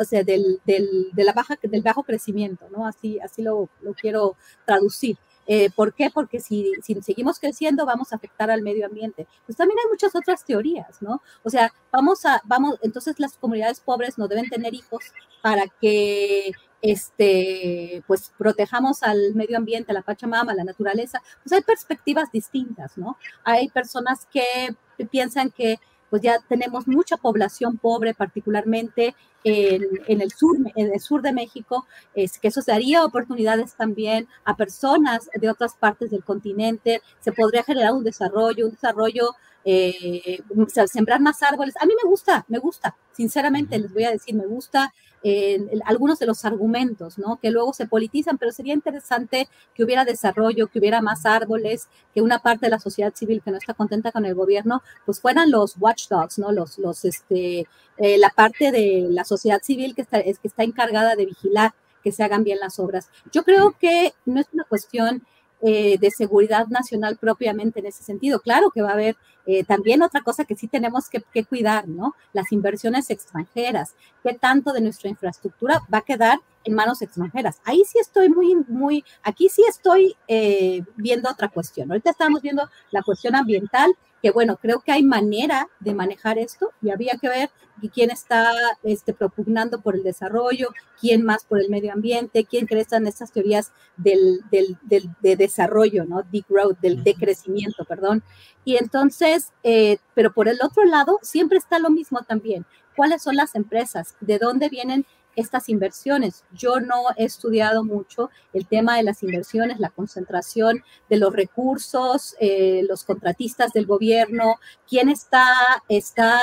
o 0.00 0.04
sea, 0.04 0.24
del, 0.24 0.60
del, 0.64 1.10
de 1.12 1.24
la 1.24 1.32
baja, 1.32 1.56
del 1.62 1.82
bajo 1.82 2.02
crecimiento, 2.02 2.68
¿no? 2.70 2.86
Así, 2.86 3.20
así 3.20 3.42
lo 3.42 3.68
quiero 4.00 4.36
traducir. 4.64 5.18
Eh, 5.46 5.70
¿Por 5.74 5.94
qué? 5.94 6.10
Porque 6.10 6.40
si, 6.40 6.72
seguimos 6.82 7.38
creciendo 7.38 7.86
vamos 7.86 8.12
a 8.12 8.16
afectar 8.16 8.50
al 8.50 8.62
medio 8.62 8.86
ambiente. 8.86 9.26
Pues 9.46 9.56
también 9.56 9.78
hay 9.78 9.90
muchas 9.90 10.14
otras 10.14 10.44
teorías, 10.44 11.02
¿no? 11.02 11.22
O 11.42 11.50
sea, 11.50 11.72
vamos 11.90 12.24
a, 12.26 12.40
vamos, 12.44 12.78
entonces 12.82 13.18
las 13.18 13.36
comunidades 13.36 13.80
pobres 13.80 14.18
no 14.18 14.28
deben 14.28 14.48
tener 14.48 14.74
hijos 14.74 15.04
para 15.42 15.64
que 15.80 16.52
este, 16.82 18.02
pues 18.06 18.32
protejamos 18.36 19.02
al 19.02 19.34
medio 19.34 19.56
ambiente, 19.56 19.92
a 19.92 19.94
la 19.94 20.02
Pachamama, 20.02 20.52
a 20.52 20.56
la 20.56 20.64
naturaleza, 20.64 21.22
pues 21.42 21.52
hay 21.52 21.62
perspectivas 21.62 22.30
distintas, 22.32 22.98
¿no? 22.98 23.16
Hay 23.44 23.68
personas 23.68 24.26
que 24.26 24.74
piensan 25.10 25.50
que 25.50 25.78
pues 26.12 26.20
ya 26.20 26.38
tenemos 26.46 26.86
mucha 26.86 27.16
población 27.16 27.78
pobre, 27.78 28.12
particularmente 28.12 29.16
en, 29.44 30.20
el 30.20 30.30
sur, 30.30 30.58
en 30.76 30.92
el 30.92 31.00
sur 31.00 31.22
de 31.22 31.32
México, 31.32 31.86
es 32.12 32.38
que 32.38 32.48
eso 32.48 32.60
daría 32.66 33.02
oportunidades 33.02 33.72
también 33.76 34.28
a 34.44 34.54
personas 34.54 35.30
de 35.34 35.48
otras 35.48 35.74
partes 35.74 36.10
del 36.10 36.22
continente, 36.22 37.00
se 37.20 37.32
podría 37.32 37.62
generar 37.62 37.94
un 37.94 38.04
desarrollo, 38.04 38.66
un 38.66 38.72
desarrollo 38.72 39.30
eh, 39.64 40.42
sembrar 40.84 41.22
más 41.22 41.42
árboles. 41.42 41.74
A 41.80 41.86
mí 41.86 41.94
me 42.04 42.06
gusta, 42.06 42.44
me 42.46 42.58
gusta, 42.58 42.94
sinceramente 43.12 43.78
les 43.78 43.90
voy 43.90 44.04
a 44.04 44.10
decir, 44.10 44.34
me 44.34 44.44
gusta 44.44 44.92
eh, 45.24 45.64
algunos 45.84 46.18
de 46.18 46.26
los 46.26 46.44
argumentos, 46.44 47.18
¿no? 47.18 47.38
Que 47.40 47.50
luego 47.50 47.72
se 47.72 47.86
politizan, 47.86 48.38
pero 48.38 48.52
sería 48.52 48.74
interesante 48.74 49.48
que 49.74 49.84
hubiera 49.84 50.04
desarrollo, 50.04 50.66
que 50.66 50.78
hubiera 50.78 51.00
más 51.00 51.26
árboles, 51.26 51.88
que 52.14 52.22
una 52.22 52.40
parte 52.40 52.66
de 52.66 52.70
la 52.70 52.80
sociedad 52.80 53.14
civil 53.14 53.42
que 53.44 53.50
no 53.50 53.58
está 53.58 53.74
contenta 53.74 54.12
con 54.12 54.24
el 54.24 54.34
gobierno, 54.34 54.82
pues 55.06 55.20
fueran 55.20 55.50
los 55.50 55.76
watchdogs, 55.78 56.38
¿no? 56.38 56.50
Los, 56.52 56.78
los, 56.78 57.04
este, 57.04 57.66
eh, 57.98 58.18
la 58.18 58.30
parte 58.30 58.72
de 58.72 59.06
la 59.10 59.24
sociedad 59.24 59.60
civil 59.62 59.94
que 59.94 60.02
está, 60.02 60.18
es, 60.18 60.38
que 60.38 60.48
está 60.48 60.64
encargada 60.64 61.14
de 61.14 61.26
vigilar 61.26 61.72
que 62.02 62.12
se 62.12 62.24
hagan 62.24 62.42
bien 62.42 62.58
las 62.58 62.78
obras. 62.78 63.08
Yo 63.32 63.44
creo 63.44 63.76
que 63.78 64.12
no 64.26 64.40
es 64.40 64.46
una 64.52 64.64
cuestión 64.64 65.24
eh, 65.64 65.96
de 65.98 66.10
seguridad 66.10 66.66
nacional 66.66 67.16
propiamente 67.16 67.80
en 67.80 67.86
ese 67.86 68.02
sentido. 68.02 68.40
Claro 68.40 68.70
que 68.70 68.82
va 68.82 68.90
a 68.90 68.94
haber 68.94 69.16
eh, 69.46 69.62
también 69.62 70.02
otra 70.02 70.22
cosa 70.22 70.44
que 70.44 70.56
sí 70.56 70.66
tenemos 70.66 71.08
que, 71.08 71.22
cuidar, 71.44 71.86
¿no? 71.86 72.14
Las 72.32 72.50
inversiones 72.50 73.10
extranjeras. 73.10 73.94
¿Qué 74.24 74.34
tanto 74.34 74.72
de 74.72 74.80
nuestra 74.80 75.08
infraestructura 75.08 75.80
va 75.92 75.98
a 75.98 76.02
quedar 76.02 76.40
en 76.64 76.74
manos 76.74 77.00
extranjeras? 77.00 77.60
Ahí 77.64 77.84
sí 77.84 77.98
estoy 78.00 78.28
muy, 78.28 78.56
muy, 78.66 79.04
aquí 79.22 79.48
sí 79.48 79.62
estoy 79.68 80.16
eh, 80.26 80.82
viendo 80.96 81.30
otra 81.30 81.48
cuestión. 81.48 81.90
Ahorita 81.90 82.10
estamos 82.10 82.42
viendo 82.42 82.68
la 82.90 83.02
cuestión 83.02 83.36
ambiental 83.36 83.94
que 84.22 84.30
bueno, 84.30 84.56
creo 84.56 84.80
que 84.80 84.92
hay 84.92 85.02
manera 85.02 85.68
de 85.80 85.94
manejar 85.94 86.38
esto 86.38 86.70
y 86.80 86.90
había 86.90 87.18
que 87.20 87.28
ver 87.28 87.50
quién 87.92 88.10
está 88.10 88.52
este, 88.84 89.12
propugnando 89.12 89.80
por 89.80 89.96
el 89.96 90.02
desarrollo, 90.02 90.68
quién 91.00 91.24
más 91.24 91.44
por 91.44 91.60
el 91.60 91.68
medio 91.68 91.92
ambiente, 91.92 92.44
quién 92.44 92.66
cree 92.66 92.86
en 92.92 93.06
estas 93.06 93.32
teorías 93.32 93.72
del, 93.96 94.40
del, 94.50 94.78
de 95.20 95.36
desarrollo, 95.36 96.04
¿no? 96.04 96.22
Deep 96.30 96.46
growth, 96.48 96.78
del 96.80 97.02
de 97.02 97.14
crecimiento, 97.14 97.84
perdón. 97.84 98.22
Y 98.64 98.76
entonces, 98.76 99.52
eh, 99.62 99.98
pero 100.14 100.32
por 100.32 100.48
el 100.48 100.58
otro 100.62 100.84
lado, 100.84 101.18
siempre 101.22 101.58
está 101.58 101.78
lo 101.78 101.90
mismo 101.90 102.20
también. 102.22 102.66
¿Cuáles 102.96 103.22
son 103.22 103.36
las 103.36 103.54
empresas? 103.54 104.16
¿De 104.20 104.38
dónde 104.38 104.68
vienen 104.68 105.06
estas 105.36 105.68
inversiones. 105.68 106.44
Yo 106.52 106.80
no 106.80 107.04
he 107.16 107.24
estudiado 107.24 107.84
mucho 107.84 108.30
el 108.52 108.66
tema 108.66 108.96
de 108.96 109.02
las 109.02 109.22
inversiones, 109.22 109.80
la 109.80 109.90
concentración 109.90 110.82
de 111.08 111.16
los 111.16 111.32
recursos, 111.32 112.36
eh, 112.40 112.84
los 112.88 113.04
contratistas 113.04 113.72
del 113.72 113.86
gobierno, 113.86 114.56
quién 114.88 115.08
está, 115.08 115.54
está 115.88 116.38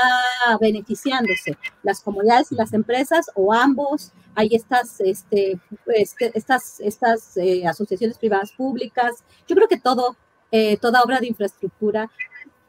beneficiándose, 0.59 1.57
las 1.83 2.01
comunidades 2.01 2.51
y 2.51 2.55
las 2.55 2.73
empresas 2.73 3.29
o 3.35 3.53
ambos. 3.53 4.11
Hay 4.35 4.49
estas, 4.51 4.99
este, 5.01 5.59
este 5.87 6.31
estas, 6.33 6.79
estas 6.79 7.37
eh, 7.37 7.67
asociaciones 7.67 8.17
privadas 8.17 8.51
públicas. 8.51 9.23
Yo 9.47 9.55
creo 9.55 9.67
que 9.67 9.79
todo, 9.79 10.15
eh, 10.51 10.77
toda 10.77 11.01
obra 11.01 11.19
de 11.19 11.27
infraestructura, 11.27 12.09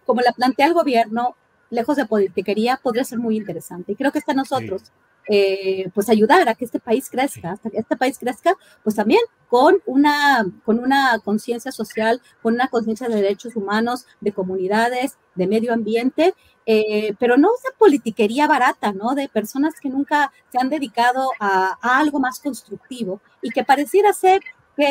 como 0.04 0.20
la 0.20 0.32
plantea 0.32 0.66
el 0.66 0.74
gobierno, 0.74 1.36
lejos 1.70 1.96
de 1.96 2.04
politiquería, 2.04 2.80
podría 2.82 3.04
ser 3.04 3.18
muy 3.18 3.36
interesante. 3.36 3.92
Y 3.92 3.96
creo 3.96 4.12
que 4.12 4.18
está 4.18 4.34
nosotros. 4.34 4.90
Eh, 5.32 5.88
pues 5.94 6.08
ayudar 6.08 6.48
a 6.48 6.56
que 6.56 6.64
este 6.64 6.80
país 6.80 7.08
crezca, 7.08 7.52
hasta 7.52 7.70
que 7.70 7.78
este 7.78 7.96
país 7.96 8.18
crezca, 8.18 8.56
pues 8.82 8.96
también 8.96 9.20
con 9.48 9.76
una, 9.86 10.44
con 10.64 10.80
una 10.80 11.20
conciencia 11.20 11.70
social, 11.70 12.20
con 12.42 12.54
una 12.54 12.66
conciencia 12.66 13.08
de 13.08 13.14
derechos 13.14 13.54
humanos, 13.54 14.06
de 14.20 14.32
comunidades, 14.32 15.18
de 15.36 15.46
medio 15.46 15.72
ambiente, 15.72 16.34
eh, 16.66 17.14
pero 17.20 17.36
no 17.36 17.50
esa 17.56 17.76
politiquería 17.78 18.48
barata, 18.48 18.92
¿no? 18.92 19.14
De 19.14 19.28
personas 19.28 19.74
que 19.80 19.88
nunca 19.88 20.32
se 20.50 20.58
han 20.58 20.68
dedicado 20.68 21.30
a, 21.38 21.78
a 21.80 22.00
algo 22.00 22.18
más 22.18 22.40
constructivo 22.40 23.20
y 23.40 23.50
que 23.50 23.62
pareciera 23.62 24.12
ser 24.12 24.40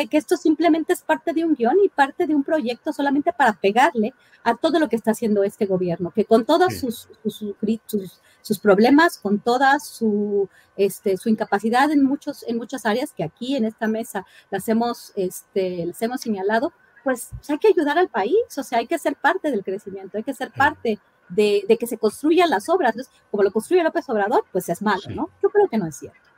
que, 0.08 0.16
esto 0.16 0.36
simplemente 0.36 0.92
es 0.92 1.02
parte 1.02 1.32
de 1.32 1.44
un 1.44 1.54
guion 1.54 1.76
y 1.84 1.88
parte 1.88 2.26
de 2.26 2.34
un 2.34 2.44
proyecto 2.44 2.92
solamente 2.92 3.32
para 3.32 3.52
pegarle 3.54 4.14
a 4.44 4.54
todo 4.54 4.78
lo 4.78 4.88
que 4.88 4.96
está 4.96 5.10
haciendo 5.10 5.42
este 5.42 5.66
gobierno, 5.66 6.12
que 6.12 6.24
con 6.24 6.44
todos 6.44 6.74
sus, 6.78 7.08
sus, 7.26 8.58
problemas, 8.60 9.18
con 9.18 9.40
toda 9.40 9.78
su, 9.80 10.48
este, 10.76 11.16
su 11.16 11.28
incapacidad 11.28 11.90
en, 11.90 12.04
muchos, 12.04 12.44
en 12.46 12.56
muchas 12.56 12.86
áreas 12.86 13.12
que 13.12 13.24
aquí 13.24 13.56
en 13.56 13.64
esta 13.64 13.86
mesa 13.86 14.24
las 14.50 14.68
hemos, 14.68 15.12
este, 15.16 15.86
las 15.86 16.00
hemos 16.02 16.20
señalado, 16.20 16.72
pues, 17.02 17.30
hay 17.48 17.58
que 17.58 17.68
ayudar 17.68 17.98
al 17.98 18.08
país, 18.08 18.36
o 18.56 18.62
sea, 18.62 18.78
hay 18.78 18.86
que 18.86 18.98
ser 18.98 19.16
parte 19.16 19.50
del 19.50 19.64
crecimiento, 19.64 20.18
hay 20.18 20.24
que 20.24 20.34
ser 20.34 20.52
parte 20.52 20.98
de, 21.28 21.64
de 21.66 21.76
que 21.76 21.86
se 21.86 21.98
construyan 21.98 22.50
las 22.50 22.68
obras. 22.68 22.92
Entonces, 22.92 23.12
como 23.30 23.42
lo 23.42 23.52
construye 23.52 23.82
López 23.82 24.08
Obrador, 24.08 24.44
pues 24.52 24.68
es 24.68 24.82
malo, 24.82 25.02
¿no? 25.10 25.30
Yo 25.42 25.48
creo 25.50 25.68
que 25.68 25.78
no 25.78 25.86
es 25.86 25.96
cierto. 25.96 26.29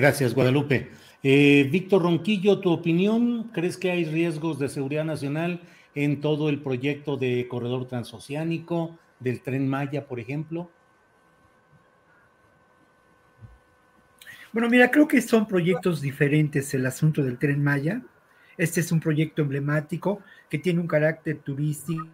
Gracias, 0.00 0.32
Guadalupe. 0.32 0.92
Eh, 1.22 1.68
Víctor 1.70 2.00
Ronquillo, 2.00 2.58
¿tu 2.60 2.72
opinión? 2.72 3.50
¿Crees 3.52 3.76
que 3.76 3.90
hay 3.90 4.06
riesgos 4.06 4.58
de 4.58 4.70
seguridad 4.70 5.04
nacional 5.04 5.60
en 5.94 6.22
todo 6.22 6.48
el 6.48 6.62
proyecto 6.62 7.18
de 7.18 7.46
corredor 7.48 7.86
transoceánico, 7.86 8.98
del 9.18 9.42
tren 9.42 9.68
Maya, 9.68 10.06
por 10.06 10.18
ejemplo? 10.18 10.70
Bueno, 14.54 14.70
mira, 14.70 14.90
creo 14.90 15.06
que 15.06 15.20
son 15.20 15.46
proyectos 15.46 16.00
diferentes 16.00 16.72
el 16.72 16.86
asunto 16.86 17.22
del 17.22 17.36
tren 17.36 17.62
Maya. 17.62 18.00
Este 18.56 18.80
es 18.80 18.90
un 18.92 19.00
proyecto 19.00 19.42
emblemático 19.42 20.22
que 20.48 20.58
tiene 20.58 20.80
un 20.80 20.86
carácter 20.86 21.40
turístico 21.40 22.06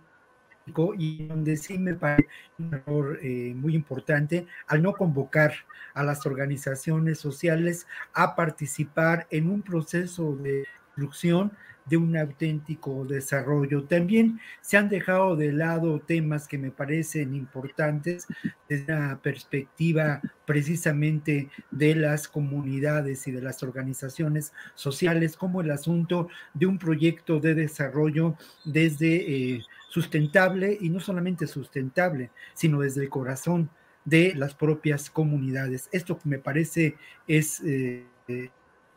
y 0.98 1.26
donde 1.26 1.56
sí 1.56 1.78
me 1.78 1.94
parece 1.94 2.28
un 2.58 2.74
error 2.74 3.18
eh, 3.22 3.52
muy 3.54 3.74
importante 3.74 4.46
al 4.66 4.82
no 4.82 4.92
convocar 4.92 5.52
a 5.94 6.02
las 6.02 6.26
organizaciones 6.26 7.18
sociales 7.18 7.86
a 8.12 8.34
participar 8.34 9.26
en 9.30 9.48
un 9.48 9.62
proceso 9.62 10.36
de 10.36 10.66
construcción 10.94 11.52
de 11.86 11.96
un 11.96 12.16
auténtico 12.16 13.04
desarrollo. 13.04 13.84
También 13.84 14.40
se 14.60 14.76
han 14.76 14.88
dejado 14.88 15.36
de 15.36 15.52
lado 15.52 16.00
temas 16.00 16.48
que 16.48 16.58
me 16.58 16.70
parecen 16.70 17.34
importantes 17.34 18.26
desde 18.68 18.92
la 18.92 19.18
perspectiva 19.22 20.20
precisamente 20.44 21.48
de 21.70 21.94
las 21.94 22.28
comunidades 22.28 23.26
y 23.28 23.30
de 23.30 23.40
las 23.40 23.62
organizaciones 23.62 24.52
sociales, 24.74 25.36
como 25.36 25.60
el 25.60 25.70
asunto 25.70 26.28
de 26.54 26.66
un 26.66 26.78
proyecto 26.78 27.38
de 27.38 27.54
desarrollo 27.54 28.36
desde 28.64 29.54
eh, 29.54 29.64
sustentable 29.96 30.76
y 30.78 30.90
no 30.90 31.00
solamente 31.00 31.46
sustentable, 31.46 32.30
sino 32.52 32.80
desde 32.80 33.02
el 33.02 33.08
corazón 33.08 33.70
de 34.04 34.34
las 34.34 34.54
propias 34.54 35.08
comunidades. 35.08 35.88
Esto 35.90 36.18
me 36.24 36.38
parece 36.38 36.96
es 37.26 37.62
eh, 37.64 38.04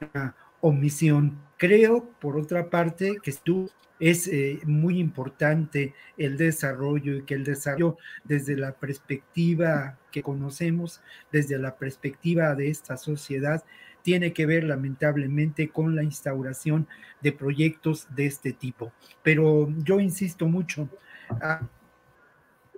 una 0.01 0.36
omisión. 0.60 1.39
Creo, 1.56 2.10
por 2.20 2.38
otra 2.38 2.70
parte, 2.70 3.16
que 3.24 3.33
es 4.01 4.27
eh, 4.27 4.59
muy 4.66 5.00
importante 5.00 5.94
el 6.18 6.35
desarrollo 6.35 7.16
y 7.16 7.24
que 7.24 7.35
el 7.35 7.46
desarrollo 7.46 7.98
desde 8.25 8.57
la 8.57 8.74
perspectiva 8.74 9.98
que 10.12 10.22
conocemos, 10.22 11.01
desde 11.31 11.57
la 11.59 11.77
perspectiva 11.77 12.55
de 12.55 12.70
esta 12.70 12.98
sociedad, 12.98 13.64
tiene 14.09 14.33
que 14.33 14.48
ver 14.48 14.63
lamentablemente 14.63 15.69
con 15.69 15.95
la 15.95 16.01
instauración 16.01 16.87
de 17.22 17.31
proyectos 17.31 18.07
de 18.15 18.25
este 18.25 18.53
tipo. 18.53 18.91
Pero 19.22 19.69
yo 19.83 20.00
insisto 20.00 20.48
mucho, 20.48 20.89
ah, 21.29 21.61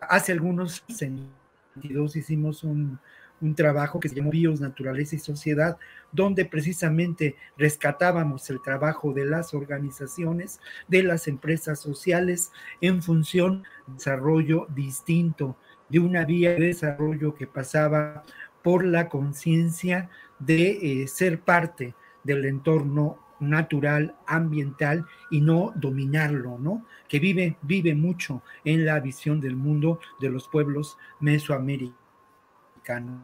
hace 0.01 0.33
algunos 0.33 0.83
años 1.01 2.17
hicimos 2.17 2.65
un, 2.65 2.99
un 3.39 3.55
trabajo 3.55 3.97
que 3.97 4.09
se 4.09 4.15
llamó 4.15 4.31
Bios, 4.31 4.59
Naturaleza 4.59 5.15
y 5.15 5.19
Sociedad, 5.19 5.77
donde 6.11 6.43
precisamente 6.43 7.37
rescatábamos 7.57 8.49
el 8.49 8.61
trabajo 8.61 9.13
de 9.13 9.23
las 9.23 9.53
organizaciones, 9.53 10.59
de 10.89 11.03
las 11.03 11.29
empresas 11.29 11.79
sociales 11.79 12.51
en 12.81 13.01
función 13.01 13.63
de 13.87 13.93
desarrollo 13.93 14.67
distinto, 14.75 15.55
de 15.87 15.99
una 15.99 16.25
vía 16.25 16.55
de 16.55 16.67
desarrollo 16.67 17.35
que 17.35 17.47
pasaba 17.47 18.25
por 18.63 18.83
la 18.85 19.07
conciencia 19.07 20.09
de 20.41 21.03
eh, 21.03 21.07
ser 21.07 21.41
parte 21.41 21.93
del 22.23 22.45
entorno 22.45 23.19
natural, 23.39 24.15
ambiental 24.27 25.05
y 25.31 25.41
no 25.41 25.73
dominarlo, 25.75 26.59
¿no? 26.59 26.85
Que 27.07 27.19
vive, 27.19 27.57
vive 27.61 27.95
mucho 27.95 28.43
en 28.63 28.85
la 28.85 28.99
visión 28.99 29.41
del 29.41 29.55
mundo 29.55 29.99
de 30.19 30.29
los 30.29 30.47
pueblos 30.47 30.97
mesoamericanos. 31.19 33.21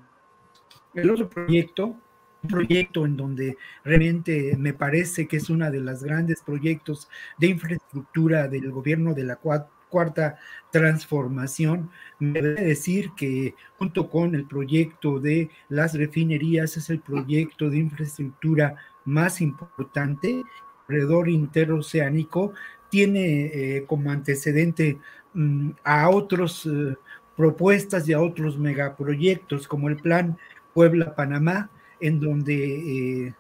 El 0.94 1.12
otro 1.12 1.30
proyecto, 1.30 1.96
un 2.44 2.50
proyecto 2.50 3.06
en 3.06 3.16
donde 3.16 3.58
realmente 3.84 4.56
me 4.58 4.74
parece 4.74 5.28
que 5.28 5.38
es 5.38 5.50
uno 5.50 5.70
de 5.70 5.80
los 5.80 6.04
grandes 6.04 6.42
proyectos 6.42 7.08
de 7.38 7.48
infraestructura 7.48 8.48
del 8.48 8.72
gobierno 8.72 9.14
de 9.14 9.24
la 9.24 9.36
cual 9.36 9.68
cuarta 9.90 10.38
transformación. 10.72 11.90
Me 12.20 12.42
debe 12.42 12.62
decir 12.62 13.12
que 13.16 13.56
junto 13.78 14.10
con 14.10 14.36
el 14.36 14.46
proyecto 14.46 15.20
de 15.20 15.50
las 15.70 15.94
refinerías 15.94 16.78
es 16.78 16.90
el 16.90 17.00
proyecto 17.00 17.70
de 17.70 17.78
infraestructura 17.78 18.76
más 19.06 19.42
importante, 19.42 20.44
corredor 20.86 21.30
interoceánico, 21.30 22.54
tiene 22.90 23.46
eh, 23.46 23.86
como 23.86 24.12
antecedente 24.12 24.98
mm, 25.34 25.72
a 25.84 26.10
otras 26.10 26.66
eh, 26.66 26.96
propuestas 27.36 28.08
y 28.08 28.14
a 28.14 28.22
otros 28.22 28.58
megaproyectos 28.58 29.68
como 29.68 29.90
el 29.90 29.98
plan 29.98 30.38
Puebla-Panamá, 30.74 31.70
en 32.00 32.20
donde 32.20 33.26
eh, 33.26 33.34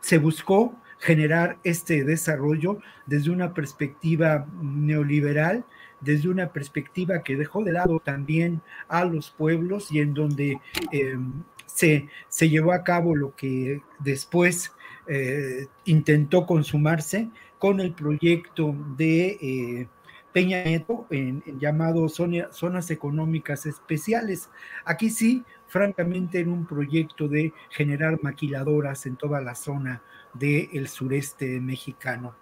se 0.00 0.18
buscó 0.18 0.76
generar 0.98 1.58
este 1.64 2.04
desarrollo 2.04 2.78
desde 3.06 3.30
una 3.30 3.54
perspectiva 3.54 4.46
neoliberal 4.60 5.64
desde 6.00 6.28
una 6.28 6.52
perspectiva 6.52 7.22
que 7.22 7.36
dejó 7.36 7.64
de 7.64 7.72
lado 7.72 8.00
también 8.00 8.60
a 8.88 9.04
los 9.04 9.30
pueblos 9.30 9.90
y 9.90 10.00
en 10.00 10.14
donde 10.14 10.60
em, 10.92 11.32
se, 11.66 12.08
se, 12.28 12.48
llevó 12.48 12.72
a 12.72 12.84
cabo 12.84 13.14
lo 13.14 13.34
que 13.34 13.82
después 13.98 14.72
eh, 15.06 15.66
intentó 15.86 16.44
consumarse 16.46 17.30
con 17.58 17.80
el 17.80 17.92
proyecto 17.92 18.74
de 18.96 19.38
eh, 19.40 19.88
Peña 20.32 20.62
Nieto 20.62 21.06
en, 21.10 21.42
llamado 21.58 22.08
zonas 22.08 22.90
económicas 22.90 23.64
especiales. 23.66 24.50
Aquí 24.84 25.08
sí, 25.08 25.44
francamente, 25.66 26.40
en 26.40 26.50
un 26.50 26.66
proyecto 26.66 27.26
de 27.26 27.52
generar 27.70 28.22
maquiladoras 28.22 29.06
en 29.06 29.16
toda 29.16 29.40
la 29.40 29.54
zona 29.54 30.02
del 30.34 30.88
sureste 30.88 31.58
mexicano. 31.60 32.34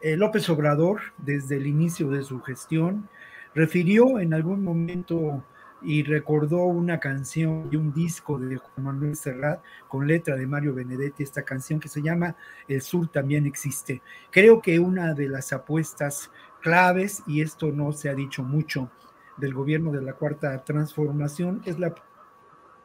Eh, 0.00 0.16
López 0.16 0.48
Obrador, 0.50 1.00
desde 1.16 1.56
el 1.56 1.66
inicio 1.66 2.10
de 2.10 2.22
su 2.22 2.40
gestión, 2.42 3.08
refirió 3.54 4.20
en 4.20 4.34
algún 4.34 4.62
momento 4.62 5.42
y 5.80 6.02
recordó 6.02 6.64
una 6.64 7.00
canción 7.00 7.68
y 7.70 7.76
un 7.76 7.94
disco 7.94 8.38
de 8.38 8.56
Juan 8.56 8.84
Manuel 8.84 9.16
Serrat 9.16 9.62
con 9.88 10.06
letra 10.06 10.36
de 10.36 10.46
Mario 10.46 10.74
Benedetti, 10.74 11.22
esta 11.22 11.42
canción 11.42 11.80
que 11.80 11.88
se 11.88 12.02
llama 12.02 12.36
El 12.68 12.82
Sur 12.82 13.08
también 13.08 13.46
existe. 13.46 14.02
Creo 14.30 14.60
que 14.60 14.78
una 14.78 15.14
de 15.14 15.28
las 15.28 15.52
apuestas 15.54 16.30
claves, 16.60 17.22
y 17.26 17.40
esto 17.40 17.72
no 17.72 17.92
se 17.92 18.10
ha 18.10 18.14
dicho 18.14 18.42
mucho 18.42 18.90
del 19.38 19.54
gobierno 19.54 19.92
de 19.92 20.02
la 20.02 20.12
Cuarta 20.12 20.62
Transformación, 20.62 21.62
es 21.64 21.78
la 21.78 21.94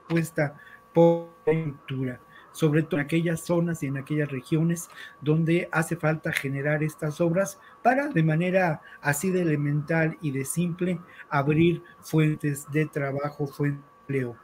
apuesta 0.07 0.55
por 0.93 1.29
cultura 1.43 2.21
sobre 2.51 2.83
todo 2.83 2.99
en 2.99 3.05
aquellas 3.05 3.41
zonas 3.41 3.83
y 3.83 3.87
en 3.87 3.97
aquellas 3.97 4.29
regiones 4.29 4.89
donde 5.21 5.69
hace 5.71 5.95
falta 5.95 6.31
generar 6.31 6.83
estas 6.83 7.21
obras 7.21 7.59
para 7.81 8.07
de 8.07 8.23
manera 8.23 8.81
así 9.01 9.29
de 9.29 9.41
elemental 9.41 10.17
y 10.21 10.31
de 10.31 10.45
simple 10.45 10.99
abrir 11.29 11.83
fuentes 12.01 12.69
de 12.71 12.85
trabajo, 12.85 13.47
fuentes 13.47 13.83
de 14.07 14.19
empleo. 14.19 14.37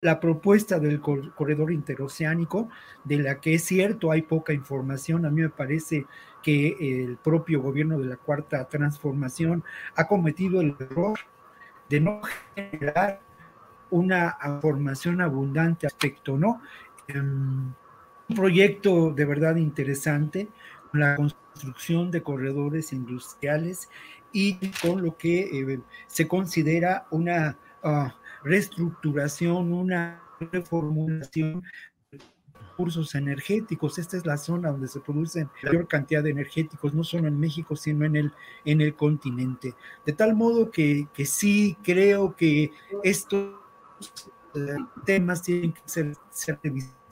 La 0.00 0.18
propuesta 0.18 0.80
del 0.80 1.00
corredor 1.00 1.70
interoceánico, 1.70 2.68
de 3.04 3.18
la 3.18 3.40
que 3.40 3.54
es 3.54 3.62
cierto 3.62 4.10
hay 4.10 4.22
poca 4.22 4.52
información, 4.52 5.24
a 5.24 5.30
mí 5.30 5.42
me 5.42 5.50
parece 5.50 6.06
que 6.42 6.76
el 6.80 7.16
propio 7.18 7.62
gobierno 7.62 7.98
de 8.00 8.06
la 8.06 8.16
Cuarta 8.16 8.66
Transformación 8.68 9.62
ha 9.94 10.08
cometido 10.08 10.60
el 10.60 10.74
error 10.80 11.20
de 11.88 12.00
no 12.00 12.20
generar 12.56 13.20
una 13.92 14.38
información 14.42 15.20
abundante 15.20 15.86
respecto, 15.86 16.38
¿no? 16.38 16.62
Em, 17.06 17.72
un 18.28 18.36
proyecto 18.36 19.12
de 19.12 19.24
verdad 19.26 19.56
interesante, 19.56 20.48
la 20.94 21.16
construcción 21.16 22.10
de 22.10 22.22
corredores 22.22 22.92
industriales 22.92 23.88
y 24.32 24.54
con 24.80 25.02
lo 25.02 25.16
que 25.16 25.40
eh, 25.40 25.80
se 26.06 26.26
considera 26.26 27.06
una 27.10 27.58
ah, 27.82 28.14
reestructuración, 28.42 29.72
una 29.72 30.22
reformulación 30.40 31.62
de 32.10 32.18
recursos 32.54 33.14
energéticos. 33.14 33.98
Esta 33.98 34.16
es 34.16 34.24
la 34.24 34.38
zona 34.38 34.70
donde 34.70 34.88
se 34.88 35.00
producen 35.00 35.50
mayor 35.62 35.86
cantidad 35.86 36.22
de 36.22 36.30
energéticos, 36.30 36.94
no 36.94 37.04
solo 37.04 37.28
en 37.28 37.38
México, 37.38 37.76
sino 37.76 38.06
en 38.06 38.16
el, 38.16 38.32
en 38.64 38.80
el 38.80 38.94
continente. 38.94 39.74
De 40.06 40.14
tal 40.14 40.34
modo 40.34 40.70
que, 40.70 41.08
que 41.12 41.26
sí 41.26 41.76
creo 41.82 42.34
que 42.36 42.70
estos 43.02 43.52
eh, 43.52 43.61
temas 45.04 45.42
tienen 45.42 45.72
que 45.72 45.82
ser, 45.86 46.14
ser 46.30 46.58
revisados 46.62 47.02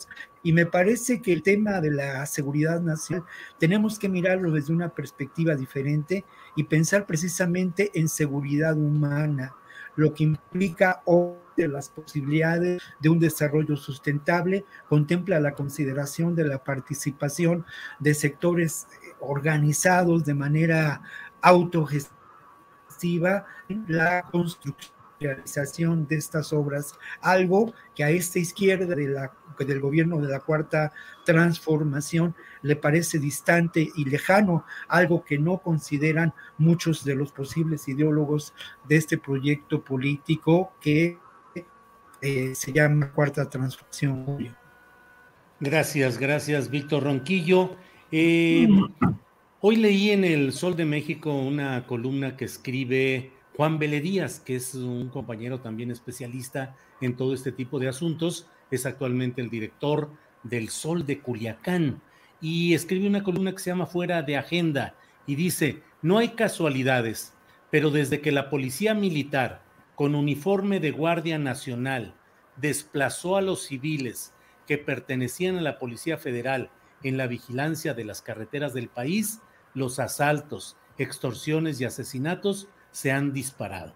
y 0.42 0.52
me 0.52 0.66
parece 0.66 1.20
que 1.20 1.32
el 1.32 1.42
tema 1.42 1.80
de 1.80 1.90
la 1.90 2.24
seguridad 2.26 2.80
nacional 2.80 3.26
tenemos 3.58 3.98
que 3.98 4.08
mirarlo 4.08 4.50
desde 4.50 4.72
una 4.72 4.88
perspectiva 4.88 5.54
diferente 5.54 6.24
y 6.56 6.64
pensar 6.64 7.06
precisamente 7.06 7.90
en 7.94 8.08
seguridad 8.08 8.76
humana, 8.76 9.54
lo 9.96 10.14
que 10.14 10.24
implica 10.24 11.02
hoy 11.04 11.36
las 11.56 11.90
posibilidades 11.90 12.80
de 13.00 13.10
un 13.10 13.18
desarrollo 13.18 13.76
sustentable, 13.76 14.64
contempla 14.88 15.40
la 15.40 15.52
consideración 15.52 16.34
de 16.34 16.46
la 16.46 16.64
participación 16.64 17.66
de 17.98 18.14
sectores 18.14 18.86
organizados 19.20 20.24
de 20.24 20.32
manera 20.32 21.02
autogestiva 21.42 23.44
en 23.68 23.84
la 23.88 24.22
construcción 24.22 24.99
realización 25.20 26.06
de 26.06 26.16
estas 26.16 26.52
obras, 26.52 26.94
algo 27.20 27.72
que 27.94 28.04
a 28.04 28.10
esta 28.10 28.38
izquierda 28.38 28.94
de 28.94 29.08
la 29.08 29.32
del 29.64 29.80
gobierno 29.80 30.18
de 30.20 30.28
la 30.28 30.40
cuarta 30.40 30.92
transformación 31.24 32.34
le 32.62 32.76
parece 32.76 33.18
distante 33.18 33.90
y 33.94 34.04
lejano, 34.04 34.64
algo 34.88 35.24
que 35.24 35.38
no 35.38 35.58
consideran 35.58 36.32
muchos 36.58 37.04
de 37.04 37.14
los 37.14 37.32
posibles 37.32 37.88
ideólogos 37.88 38.54
de 38.88 38.96
este 38.96 39.18
proyecto 39.18 39.82
político 39.82 40.72
que 40.80 41.18
eh, 42.22 42.54
se 42.54 42.72
llama 42.72 43.12
cuarta 43.12 43.48
transformación. 43.48 44.56
Gracias, 45.58 46.18
gracias, 46.18 46.70
Víctor 46.70 47.04
Ronquillo. 47.04 47.76
Eh, 48.12 48.68
hoy 49.60 49.76
leí 49.76 50.10
en 50.10 50.24
el 50.24 50.52
Sol 50.52 50.76
de 50.76 50.84
México 50.84 51.34
una 51.34 51.86
columna 51.86 52.36
que 52.36 52.46
escribe 52.46 53.32
Juan 53.60 53.78
Díaz, 53.78 54.40
que 54.40 54.56
es 54.56 54.74
un 54.74 55.10
compañero 55.10 55.60
también 55.60 55.90
especialista 55.90 56.74
en 57.02 57.14
todo 57.14 57.34
este 57.34 57.52
tipo 57.52 57.78
de 57.78 57.88
asuntos, 57.88 58.46
es 58.70 58.86
actualmente 58.86 59.42
el 59.42 59.50
director 59.50 60.10
del 60.42 60.70
Sol 60.70 61.04
de 61.04 61.20
Culiacán 61.20 62.00
y 62.40 62.72
escribe 62.72 63.06
una 63.06 63.22
columna 63.22 63.52
que 63.52 63.58
se 63.58 63.68
llama 63.68 63.84
Fuera 63.84 64.22
de 64.22 64.38
Agenda 64.38 64.94
y 65.26 65.34
dice, 65.34 65.82
no 66.00 66.16
hay 66.16 66.30
casualidades, 66.30 67.34
pero 67.70 67.90
desde 67.90 68.22
que 68.22 68.32
la 68.32 68.48
Policía 68.48 68.94
Militar, 68.94 69.60
con 69.94 70.14
uniforme 70.14 70.80
de 70.80 70.92
Guardia 70.92 71.38
Nacional, 71.38 72.14
desplazó 72.56 73.36
a 73.36 73.42
los 73.42 73.64
civiles 73.64 74.32
que 74.66 74.78
pertenecían 74.78 75.58
a 75.58 75.60
la 75.60 75.78
Policía 75.78 76.16
Federal 76.16 76.70
en 77.02 77.18
la 77.18 77.26
vigilancia 77.26 77.92
de 77.92 78.06
las 78.06 78.22
carreteras 78.22 78.72
del 78.72 78.88
país, 78.88 79.42
los 79.74 79.98
asaltos, 79.98 80.78
extorsiones 80.96 81.78
y 81.78 81.84
asesinatos 81.84 82.70
se 82.90 83.12
han 83.12 83.32
disparado. 83.32 83.94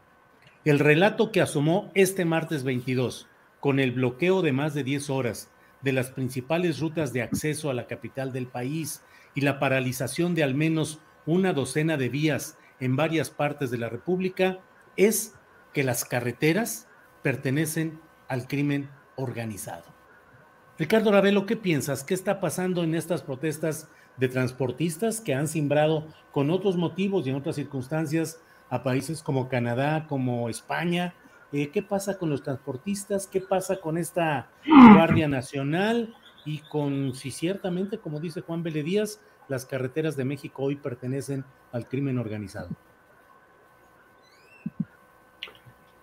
El 0.64 0.78
relato 0.78 1.30
que 1.30 1.40
asomó 1.40 1.90
este 1.94 2.24
martes 2.24 2.64
22 2.64 3.28
con 3.60 3.80
el 3.80 3.92
bloqueo 3.92 4.42
de 4.42 4.52
más 4.52 4.74
de 4.74 4.84
10 4.84 5.10
horas 5.10 5.50
de 5.82 5.92
las 5.92 6.10
principales 6.10 6.80
rutas 6.80 7.12
de 7.12 7.22
acceso 7.22 7.70
a 7.70 7.74
la 7.74 7.86
capital 7.86 8.32
del 8.32 8.46
país 8.46 9.02
y 9.34 9.42
la 9.42 9.58
paralización 9.58 10.34
de 10.34 10.42
al 10.42 10.54
menos 10.54 11.00
una 11.26 11.52
docena 11.52 11.96
de 11.96 12.08
vías 12.08 12.58
en 12.80 12.96
varias 12.96 13.30
partes 13.30 13.70
de 13.70 13.78
la 13.78 13.88
República, 13.88 14.58
es 14.96 15.34
que 15.72 15.84
las 15.84 16.04
carreteras 16.04 16.88
pertenecen 17.22 18.00
al 18.28 18.46
crimen 18.46 18.90
organizado. 19.16 19.84
Ricardo 20.78 21.12
Ravelo, 21.12 21.46
¿qué 21.46 21.56
piensas? 21.56 22.02
¿Qué 22.02 22.14
está 22.14 22.40
pasando 22.40 22.82
en 22.82 22.94
estas 22.94 23.22
protestas 23.22 23.88
de 24.16 24.28
transportistas 24.28 25.20
que 25.20 25.34
han 25.34 25.48
simbrado 25.48 26.06
con 26.32 26.50
otros 26.50 26.76
motivos 26.76 27.26
y 27.26 27.30
en 27.30 27.36
otras 27.36 27.56
circunstancias 27.56 28.40
a 28.74 28.82
países 28.82 29.22
como 29.22 29.48
Canadá, 29.48 30.06
como 30.08 30.48
España, 30.48 31.14
eh, 31.52 31.68
qué 31.68 31.80
pasa 31.80 32.18
con 32.18 32.28
los 32.28 32.42
transportistas, 32.42 33.28
qué 33.28 33.40
pasa 33.40 33.80
con 33.80 33.96
esta 33.96 34.48
Guardia 34.66 35.28
Nacional 35.28 36.12
y 36.44 36.58
con 36.58 37.14
si 37.14 37.30
ciertamente, 37.30 37.98
como 37.98 38.18
dice 38.18 38.40
Juan 38.40 38.64
Vélez 38.64 38.84
Díaz, 38.84 39.20
las 39.46 39.64
carreteras 39.64 40.16
de 40.16 40.24
México 40.24 40.64
hoy 40.64 40.74
pertenecen 40.74 41.44
al 41.70 41.86
crimen 41.86 42.18
organizado. 42.18 42.70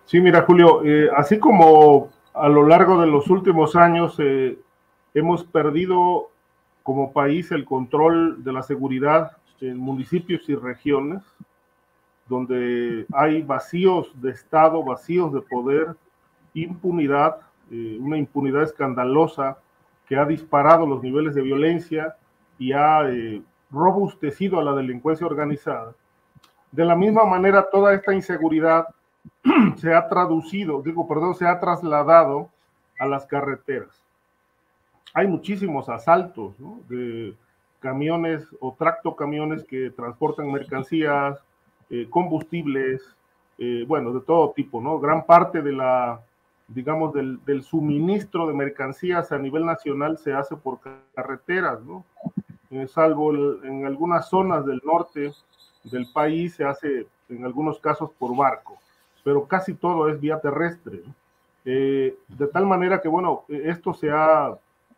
Sí, 0.05 0.21
mira, 0.21 0.43
Julio, 0.43 0.81
eh, 0.85 1.09
así 1.13 1.39
como 1.39 2.09
a 2.33 2.47
lo 2.47 2.65
largo 2.65 3.01
de 3.01 3.07
los 3.07 3.27
últimos 3.29 3.75
años 3.75 4.15
eh, 4.19 4.57
hemos 5.13 5.43
perdido 5.43 6.29
como 6.83 7.11
país 7.11 7.51
el 7.51 7.65
control 7.65 8.45
de 8.45 8.53
la 8.53 8.63
seguridad 8.63 9.35
en 9.59 9.77
municipios 9.77 10.47
y 10.47 10.55
regiones, 10.55 11.21
donde 12.31 13.05
hay 13.11 13.41
vacíos 13.41 14.09
de 14.21 14.31
Estado, 14.31 14.81
vacíos 14.85 15.33
de 15.33 15.41
poder, 15.41 15.97
impunidad, 16.53 17.41
eh, 17.69 17.97
una 17.99 18.17
impunidad 18.17 18.63
escandalosa 18.63 19.57
que 20.07 20.15
ha 20.15 20.23
disparado 20.23 20.87
los 20.87 21.03
niveles 21.03 21.35
de 21.35 21.41
violencia 21.41 22.15
y 22.57 22.71
ha 22.71 23.01
eh, 23.09 23.41
robustecido 23.69 24.61
a 24.61 24.63
la 24.63 24.71
delincuencia 24.71 25.27
organizada. 25.27 25.93
De 26.71 26.85
la 26.85 26.95
misma 26.95 27.25
manera, 27.25 27.69
toda 27.69 27.93
esta 27.93 28.13
inseguridad 28.13 28.87
se 29.75 29.93
ha 29.93 30.07
traducido, 30.07 30.81
digo, 30.81 31.05
perdón, 31.09 31.35
se 31.35 31.45
ha 31.45 31.59
trasladado 31.59 32.49
a 32.97 33.07
las 33.07 33.25
carreteras. 33.25 34.01
Hay 35.13 35.27
muchísimos 35.27 35.89
asaltos 35.89 36.55
de 36.87 37.35
camiones 37.81 38.47
o 38.61 38.73
tractocamiones 38.79 39.65
que 39.65 39.89
transportan 39.89 40.49
mercancías, 40.49 41.43
eh, 41.93 42.07
combustibles, 42.09 43.01
eh, 43.57 43.83
bueno, 43.85 44.13
de 44.13 44.21
todo 44.21 44.53
tipo, 44.55 44.79
¿no? 44.79 44.97
Gran 44.97 45.25
parte 45.25 45.61
de 45.61 45.73
la, 45.73 46.21
digamos, 46.69 47.13
del, 47.13 47.63
suministro 47.63 48.47
de 48.47 48.53
mercancías 48.53 49.29
a 49.33 49.37
nivel 49.37 49.65
nacional 49.65 50.17
se 50.17 50.31
hace 50.31 50.55
por 50.55 50.79
carreteras, 51.13 51.81
¿no? 51.83 52.05
Eh, 52.69 52.87
salvo 52.87 53.33
en 53.65 53.85
algunas 53.85 54.29
zonas 54.29 54.65
del 54.65 54.81
norte 54.85 55.33
del 55.83 56.07
país 56.13 56.55
se 56.55 56.63
hace 56.63 57.07
en 57.27 57.43
algunos 57.43 57.77
casos 57.81 58.09
por 58.17 58.37
barco, 58.37 58.77
pero 59.25 59.45
casi 59.45 59.73
todo 59.73 60.07
es 60.07 60.17
vía 60.17 60.39
terrestre. 60.39 61.03
de 61.65 62.47
tal 62.53 62.65
manera 62.65 63.01
que, 63.01 63.09
bueno, 63.09 63.43
esto 63.49 63.93
se 63.93 64.09
ha, 64.09 64.57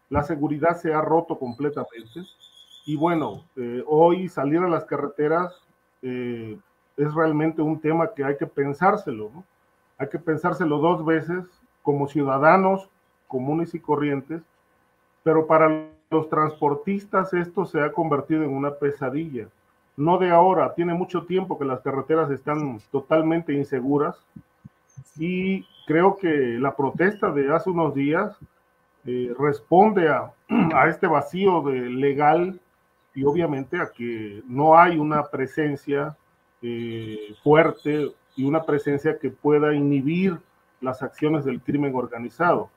la 0.09 0.23
seguridad 0.23 0.77
se 0.77 0.93
ha 0.93 1.01
roto 1.01 1.39
completamente. 1.39 2.21
Y 2.85 2.95
bueno, 2.97 3.45
hoy 3.87 4.29
salir 4.29 4.59
a 4.59 4.67
las 4.67 4.85
carreteras 4.85 5.55
es 6.97 7.13
realmente 7.13 7.61
un 7.61 7.79
tema 7.79 8.13
que 8.13 8.23
hay 8.23 8.37
que 8.37 8.47
pensárselo, 8.47 9.31
¿no? 9.33 9.43
Hay 9.97 10.09
que 10.09 10.19
pensárselo 10.19 10.79
dos 10.79 11.05
veces 11.05 11.45
como 11.81 12.07
ciudadanos 12.07 12.89
comunes 13.27 13.73
y 13.73 13.79
corrientes, 13.79 14.43
pero 15.23 15.47
para 15.47 15.87
los 16.11 16.29
transportistas 16.29 17.33
esto 17.33 17.65
se 17.65 17.81
ha 17.81 17.91
convertido 17.91 18.43
en 18.43 18.53
una 18.53 18.71
pesadilla. 18.75 19.47
No 19.97 20.19
de 20.19 20.29
ahora, 20.29 20.73
tiene 20.75 20.93
mucho 20.93 21.23
tiempo 21.23 21.57
que 21.57 21.65
las 21.65 21.81
carreteras 21.81 22.29
están 22.29 22.79
totalmente 22.91 23.53
inseguras 23.53 24.15
y 25.17 25.65
creo 25.87 26.15
que 26.15 26.27
la 26.59 26.75
protesta 26.75 27.31
de 27.31 27.51
hace 27.53 27.69
unos 27.69 27.95
días 27.95 28.37
eh, 29.05 29.33
responde 29.37 30.09
a, 30.09 30.31
a, 30.75 30.87
este 30.87 31.07
vacío 31.07 31.67
legal 31.69 32.59
y 33.15 33.23
obviamente 33.23 33.79
a 33.79 33.89
que 33.91 34.41
no 34.47 34.77
hay 34.77 34.97
una 34.97 35.23
presencia 35.23 36.15
eh, 36.65 37.35
fuerte 37.43 38.13
y 38.37 38.45
una 38.45 38.63
presencia 38.63 39.19
que 39.19 39.29
pueda 39.29 39.75
inhibir 39.75 40.39
las 40.79 41.03
acciones 41.03 41.43
del 41.43 41.59
crimen 41.59 41.93
organizado. 41.93 42.69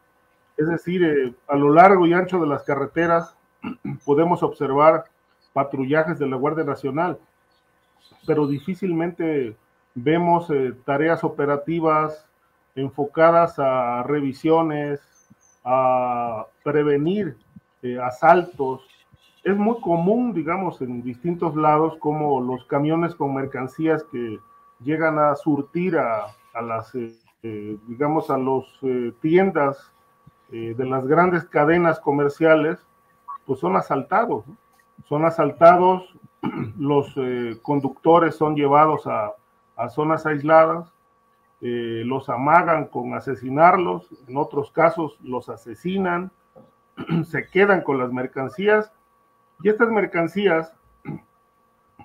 Es 0.56 0.66
decir, 0.66 1.04
eh, 1.04 1.32
a 1.46 1.54
lo 1.54 1.72
largo 1.72 2.04
y 2.04 2.12
ancho 2.12 2.40
de 2.40 2.48
las 2.48 2.64
carreteras 2.64 3.36
podemos 4.04 4.42
observar 4.42 5.04
patrullajes 5.52 6.18
de 6.18 6.26
la 6.26 6.34
Guardia 6.34 6.64
Nacional, 6.64 7.16
pero 8.26 8.48
difícilmente 8.48 9.54
vemos 9.94 10.50
eh, 10.50 10.74
tareas 10.84 11.22
operativas 11.22 12.26
enfocadas 12.74 13.56
a 13.60 14.02
revisiones, 14.02 15.00
a 15.64 16.46
prevenir 16.64 17.36
asaltos. 18.02 18.82
Es 19.46 19.56
muy 19.56 19.80
común, 19.80 20.32
digamos, 20.32 20.80
en 20.80 21.04
distintos 21.04 21.54
lados, 21.54 21.96
como 22.00 22.40
los 22.40 22.64
camiones 22.64 23.14
con 23.14 23.32
mercancías 23.32 24.02
que 24.10 24.40
llegan 24.80 25.20
a 25.20 25.36
surtir 25.36 25.96
a, 25.98 26.34
las, 26.60 26.92
eh, 26.96 27.14
eh, 27.44 27.78
digamos, 27.86 28.28
a 28.28 28.38
las 28.38 28.64
tiendas 29.20 29.92
de 30.50 30.84
las 30.84 31.06
grandes 31.06 31.44
cadenas 31.44 32.00
comerciales, 32.00 32.84
pues 33.46 33.60
son 33.60 33.76
asaltados. 33.76 34.44
Son 35.04 35.24
asaltados, 35.24 36.12
los 36.76 37.14
conductores 37.62 38.34
son 38.34 38.56
llevados 38.56 39.06
a, 39.06 39.32
a 39.76 39.88
zonas 39.90 40.26
aisladas, 40.26 40.92
los 41.60 42.28
amagan 42.28 42.86
con 42.86 43.14
asesinarlos, 43.14 44.08
en 44.26 44.38
otros 44.38 44.72
casos 44.72 45.16
los 45.22 45.48
asesinan, 45.48 46.32
se 47.26 47.46
quedan 47.46 47.82
con 47.82 47.98
las 47.98 48.10
mercancías 48.10 48.92
y 49.62 49.68
estas 49.68 49.88
mercancías 49.88 50.72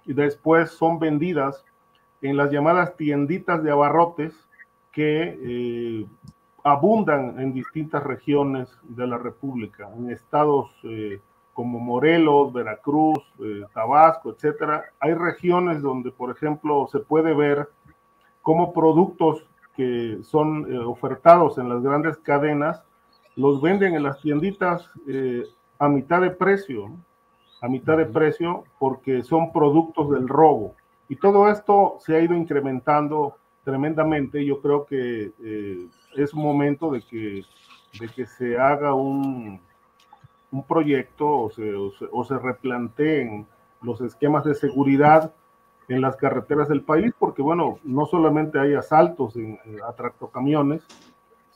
después 0.06 0.72
son 0.72 1.00
vendidas 1.00 1.64
en 2.22 2.38
las 2.38 2.52
llamadas 2.52 2.96
tienditas 2.96 3.64
de 3.64 3.72
abarrotes 3.72 4.34
que 4.92 5.40
eh, 5.42 6.06
abundan 6.64 7.40
en 7.40 7.54
distintas 7.54 8.04
regiones 8.04 8.70
de 8.84 9.08
la 9.08 9.18
República, 9.18 9.90
en 9.96 10.12
estados 10.12 10.70
eh, 10.84 11.20
como 11.54 11.80
Morelos, 11.80 12.54
Veracruz, 12.54 13.20
eh, 13.40 13.64
Tabasco, 13.74 14.32
etcétera. 14.32 14.86
Hay 15.00 15.14
regiones 15.14 15.82
donde, 15.82 16.12
por 16.12 16.32
ejemplo, 16.32 16.88
se 16.92 17.00
puede 17.00 17.34
ver 17.34 17.70
cómo 18.42 18.74
productos 18.74 19.46
que 19.76 20.20
son 20.24 20.76
ofertados 20.86 21.58
en 21.58 21.70
las 21.70 21.82
grandes 21.82 22.18
cadenas 22.18 22.84
los 23.38 23.62
venden 23.62 23.96
en 23.96 24.04
las 24.04 24.20
tienditas 24.20 24.90
a 25.80 25.88
mitad 25.88 26.22
de 26.22 26.32
precio, 26.32 26.92
a 27.62 27.67
mitad 27.67 27.97
de 27.97 28.06
precio 28.06 28.63
porque 28.80 29.24
son 29.24 29.54
productos 29.54 30.10
del 30.10 30.28
robo. 30.28 30.76
Y 31.08 31.15
todo 31.15 31.50
esto 31.50 31.97
se 32.00 32.15
ha 32.15 32.19
ido 32.19 32.36
incrementando 32.36 33.36
tremendamente. 33.63 34.43
Yo 34.43 34.62
creo 34.62 34.86
que 34.86 35.32
eh, 35.43 35.88
es 36.15 36.34
momento 36.34 36.91
de 36.91 37.02
que, 37.04 37.43
de 38.00 38.08
que 38.10 38.26
se 38.26 38.58
haga 38.58 38.93
un, 38.93 39.60
un 40.52 40.63
proyecto 40.63 41.28
o 41.28 41.52
se, 41.52 41.74
o 41.76 42.24
se, 42.24 42.38
replanteen 42.39 43.45
los 43.82 44.02
esquemas 44.02 44.43
de 44.43 44.56
seguridad 44.56 45.34
en 45.88 46.02
las 46.02 46.15
carreteras 46.15 46.69
del 46.69 46.82
país, 46.82 47.13
porque 47.17 47.41
bueno, 47.41 47.80
no 47.84 48.06
solamente 48.06 48.60
hay 48.60 48.74
asaltos 48.74 49.36
en, 49.36 49.60
en 49.65 49.80
camiones 50.32 50.82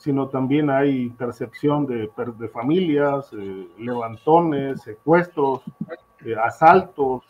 sino 0.05 0.27
también 0.27 0.69
hay 0.69 1.01
intercepción 1.01 1.87
de, 1.87 2.11
familias, 2.53 3.33
eh, 3.33 3.67
levantones, 3.79 4.83
secuestros, 4.83 5.63
eh, 6.23 6.35
asaltos, 6.35 7.23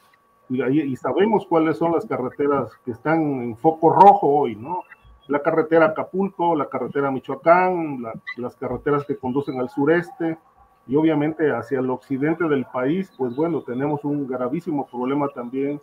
y, 0.49 0.93
sabemos 0.97 1.45
cuáles 1.47 1.77
son 1.77 1.93
las 1.93 2.05
carreteras 2.05 2.73
que 2.83 2.91
están 2.91 3.21
en 3.21 3.55
foco 3.55 3.91
rojo 3.93 4.27
hoy, 4.27 4.57
¿no? 4.57 4.81
La 5.27 5.41
carretera 5.41 5.85
Acapulco, 5.85 6.53
la 6.53 6.67
carretera 6.67 7.11
Michoacán, 7.11 8.03
las 8.35 8.57
carreteras 8.57 9.05
que 9.05 9.15
conducen 9.15 9.57
al 9.57 9.69
sureste 9.69 10.37
y 10.85 10.97
obviamente 10.97 11.49
hacia 11.51 11.79
el 11.79 11.89
occidente 11.89 12.43
del 12.43 12.65
país, 12.65 13.09
pues 13.17 13.33
bueno, 13.37 13.61
tenemos 13.61 14.03
un 14.03 14.27
gravísimo 14.27 14.85
problema 14.85 15.29
también 15.29 15.79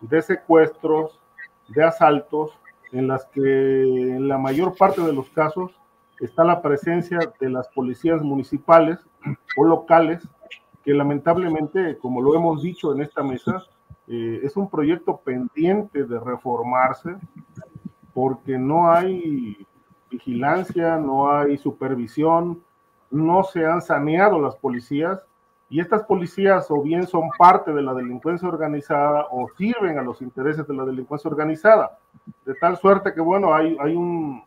de 0.00 0.22
secuestros, 0.22 1.18
de 1.66 1.82
asaltos, 1.82 2.52
en 2.92 3.08
las 3.08 3.26
que 3.26 3.42
en 3.42 4.28
la 4.28 4.38
mayor 4.38 4.76
parte 4.76 5.02
de 5.02 5.12
los 5.12 5.28
casos 5.30 5.72
está 6.20 6.44
la 6.44 6.62
presencia 6.62 7.18
de 7.40 7.50
las 7.50 7.68
policías 7.68 8.22
municipales 8.22 8.98
o 9.56 9.64
locales, 9.64 10.26
que 10.84 10.94
lamentablemente, 10.94 11.98
como 11.98 12.22
lo 12.22 12.34
hemos 12.34 12.62
dicho 12.62 12.94
en 12.94 13.02
esta 13.02 13.22
mesa, 13.22 13.62
eh, 14.06 14.40
es 14.42 14.56
un 14.56 14.70
proyecto 14.70 15.18
pendiente 15.18 16.04
de 16.04 16.18
reformarse 16.18 17.16
porque 18.14 18.58
no 18.58 18.90
hay 18.90 19.66
vigilancia, 20.10 20.96
no 20.96 21.30
hay 21.30 21.58
supervisión, 21.58 22.62
no 23.10 23.44
se 23.44 23.66
han 23.66 23.82
saneado 23.82 24.40
las 24.40 24.56
policías 24.56 25.24
y 25.70 25.80
estas 25.80 26.04
policías 26.04 26.70
o 26.70 26.80
bien 26.82 27.06
son 27.06 27.28
parte 27.38 27.72
de 27.72 27.82
la 27.82 27.92
delincuencia 27.92 28.48
organizada 28.48 29.26
o 29.30 29.48
sirven 29.56 29.98
a 29.98 30.02
los 30.02 30.22
intereses 30.22 30.66
de 30.66 30.74
la 30.74 30.84
delincuencia 30.84 31.30
organizada. 31.30 31.98
De 32.46 32.54
tal 32.54 32.78
suerte 32.78 33.12
que, 33.12 33.20
bueno, 33.20 33.54
hay, 33.54 33.76
hay 33.78 33.94
un, 33.94 34.42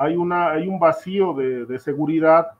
hay, 0.00 0.16
una, 0.16 0.52
hay 0.52 0.66
un 0.66 0.78
vacío 0.78 1.34
de, 1.34 1.78
seguridad 1.78 2.52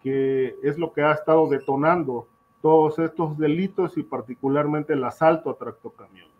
que 0.00 0.54
es 0.62 0.78
lo 0.78 0.92
que 0.92 1.02
ha 1.02 1.12
estado 1.12 1.48
detonando 1.48 2.28
todos 2.62 3.00
estos 3.00 3.36
delitos 3.36 3.98
y 3.98 4.04
particularmente 4.04 4.92
el 4.92 5.02
asalto 5.02 5.50
a 5.50 5.58
tractocamiones. 5.58 6.30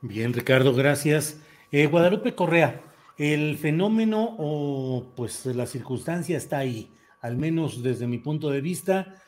Bien, 0.00 0.32
Ricardo, 0.32 0.74
gracias. 0.74 1.40
Eh, 1.70 1.86
Guadalupe 1.86 2.34
Correa, 2.34 2.80
el 3.16 3.56
fenómeno 3.58 4.34
o 4.38 5.06
pues 5.14 5.46
la 5.46 5.66
circunstancia 5.66 6.36
está 6.36 6.58
ahí, 6.58 6.92
al 7.20 7.36
menos 7.36 7.80
desde 7.80 8.08
mi 8.08 8.18
punto 8.18 8.50
de 8.50 8.60
vista, 8.60 9.22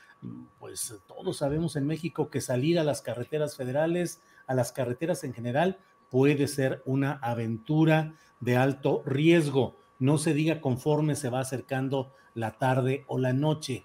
pues 0.59 0.93
todos 1.07 1.37
sabemos 1.37 1.77
en 1.77 1.87
México 1.87 2.31
que 2.31 2.41
salir 2.41 2.81
a 2.81 2.85
las 2.85 3.01
carreteras 3.01 3.57
federales, 3.57 4.21
a 4.49 4.55
las 4.55 4.73
carreteras 4.73 5.23
en 5.23 5.35
general, 5.35 5.79
puede 6.11 6.49
ser 6.49 6.83
una 6.85 7.13
aventura 7.23 8.15
de 8.41 8.57
alto 8.57 9.03
riesgo. 9.07 9.77
No 9.99 10.19
se 10.19 10.35
diga 10.35 10.61
conforme 10.61 11.17
se 11.17 11.31
va 11.31 11.41
acercando 11.41 12.13
la 12.35 12.59
tarde 12.59 13.05
o 13.07 13.19
la 13.19 13.33
noche. 13.33 13.85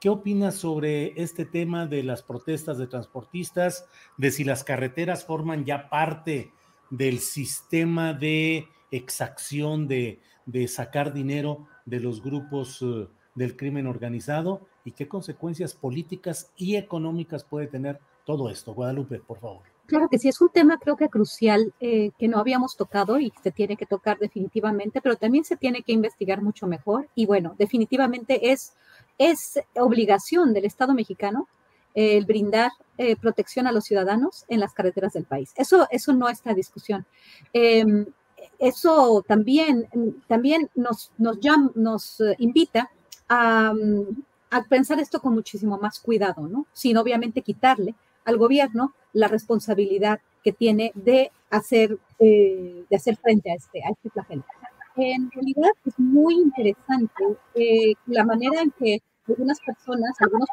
¿Qué 0.00 0.08
opinas 0.08 0.56
sobre 0.56 1.20
este 1.22 1.44
tema 1.44 1.86
de 1.86 2.02
las 2.02 2.22
protestas 2.22 2.76
de 2.76 2.88
transportistas, 2.88 3.86
de 4.16 4.32
si 4.32 4.42
las 4.42 4.64
carreteras 4.64 5.24
forman 5.24 5.64
ya 5.64 5.88
parte 5.88 6.52
del 6.90 7.20
sistema 7.20 8.12
de 8.12 8.66
exacción, 8.90 9.86
de, 9.86 10.20
de 10.46 10.66
sacar 10.66 11.12
dinero 11.12 11.68
de 11.86 12.00
los 12.00 12.22
grupos 12.22 12.82
uh, 12.82 13.08
del 13.34 13.56
crimen 13.56 13.86
organizado 13.86 14.66
y 14.84 14.90
qué 14.90 15.06
consecuencias 15.06 15.74
políticas 15.74 16.52
y 16.56 16.74
económicas 16.76 17.44
puede 17.44 17.68
tener 17.68 18.00
todo 18.26 18.50
esto? 18.50 18.74
Guadalupe, 18.74 19.20
por 19.20 19.38
favor. 19.38 19.71
Claro 19.92 20.08
que 20.08 20.18
sí, 20.18 20.30
es 20.30 20.40
un 20.40 20.48
tema 20.48 20.78
creo 20.78 20.96
que 20.96 21.10
crucial 21.10 21.74
eh, 21.78 22.12
que 22.18 22.26
no 22.26 22.38
habíamos 22.38 22.78
tocado 22.78 23.20
y 23.20 23.30
se 23.42 23.50
tiene 23.50 23.76
que 23.76 23.84
tocar 23.84 24.18
definitivamente, 24.18 25.02
pero 25.02 25.16
también 25.16 25.44
se 25.44 25.54
tiene 25.58 25.82
que 25.82 25.92
investigar 25.92 26.40
mucho 26.40 26.66
mejor 26.66 27.10
y 27.14 27.26
bueno, 27.26 27.54
definitivamente 27.58 28.52
es, 28.52 28.72
es 29.18 29.60
obligación 29.74 30.54
del 30.54 30.64
Estado 30.64 30.94
mexicano 30.94 31.46
el 31.92 32.24
brindar 32.24 32.70
eh, 32.96 33.16
protección 33.16 33.66
a 33.66 33.72
los 33.72 33.84
ciudadanos 33.84 34.46
en 34.48 34.60
las 34.60 34.72
carreteras 34.72 35.12
del 35.12 35.24
país. 35.24 35.52
Eso, 35.56 35.86
eso 35.90 36.14
no 36.14 36.30
está 36.30 36.52
en 36.52 36.56
discusión. 36.56 37.06
Em, 37.52 38.06
eso 38.58 39.22
también, 39.28 39.90
también 40.26 40.70
nos, 40.74 41.12
nos, 41.18 41.36
nos 41.74 42.18
eh, 42.22 42.34
invita 42.38 42.90
a, 43.28 43.74
a 44.52 44.62
pensar 44.62 45.00
esto 45.00 45.20
con 45.20 45.34
muchísimo 45.34 45.76
más 45.76 46.00
cuidado, 46.00 46.48
¿no? 46.48 46.64
Sin 46.72 46.96
obviamente 46.96 47.42
quitarle 47.42 47.94
al 48.24 48.38
gobierno 48.38 48.94
la 49.12 49.28
responsabilidad 49.28 50.20
que 50.42 50.52
tiene 50.52 50.92
de 50.94 51.30
hacer, 51.50 51.98
eh, 52.18 52.84
de 52.88 52.96
hacer 52.96 53.16
frente 53.16 53.50
a 53.50 53.54
este, 53.54 53.82
a 53.84 53.90
este 53.90 54.10
flagelo. 54.10 54.44
En 54.96 55.30
realidad 55.30 55.70
es 55.86 55.98
muy 55.98 56.34
interesante 56.34 57.24
eh, 57.54 57.94
la 58.06 58.24
manera 58.24 58.60
en 58.60 58.70
que 58.72 58.98
algunas 59.26 59.58
personas, 59.60 60.12
algunos 60.20 60.48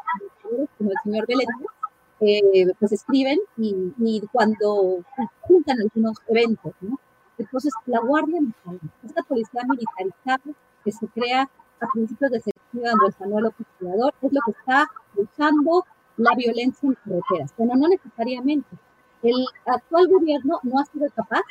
como 0.78 0.90
el 0.90 0.96
señor 1.02 1.26
Vélez, 1.26 1.46
eh, 2.20 2.72
pues 2.78 2.92
escriben 2.92 3.38
y, 3.56 3.74
y, 3.98 4.20
cuando 4.32 5.02
juntan 5.40 5.78
algunos 5.80 6.18
eventos, 6.28 6.72
¿no? 6.80 6.98
Entonces, 7.38 7.72
la 7.86 8.00
Guardia 8.00 8.40
Nacional, 8.40 8.80
esta 9.02 9.22
policía 9.22 9.62
militarizada 9.66 10.54
que 10.84 10.92
se 10.92 11.06
crea 11.08 11.48
a 11.80 11.86
principios 11.92 12.30
de 12.30 12.40
septiembre 12.40 12.90
de 12.90 13.14
Manuel 13.20 13.44
López 13.44 13.66
es 14.22 14.32
lo 14.32 14.40
que 14.44 14.50
está 14.50 14.86
usando 15.16 15.86
la 16.20 16.34
violencia 16.36 16.86
en 16.86 16.94
carreteras. 16.94 17.54
Bueno, 17.56 17.74
no 17.76 17.88
necesariamente. 17.88 18.68
El 19.22 19.44
actual 19.66 20.08
gobierno 20.08 20.60
no 20.62 20.80
ha 20.80 20.84
sido 20.86 21.08
capaz 21.14 21.42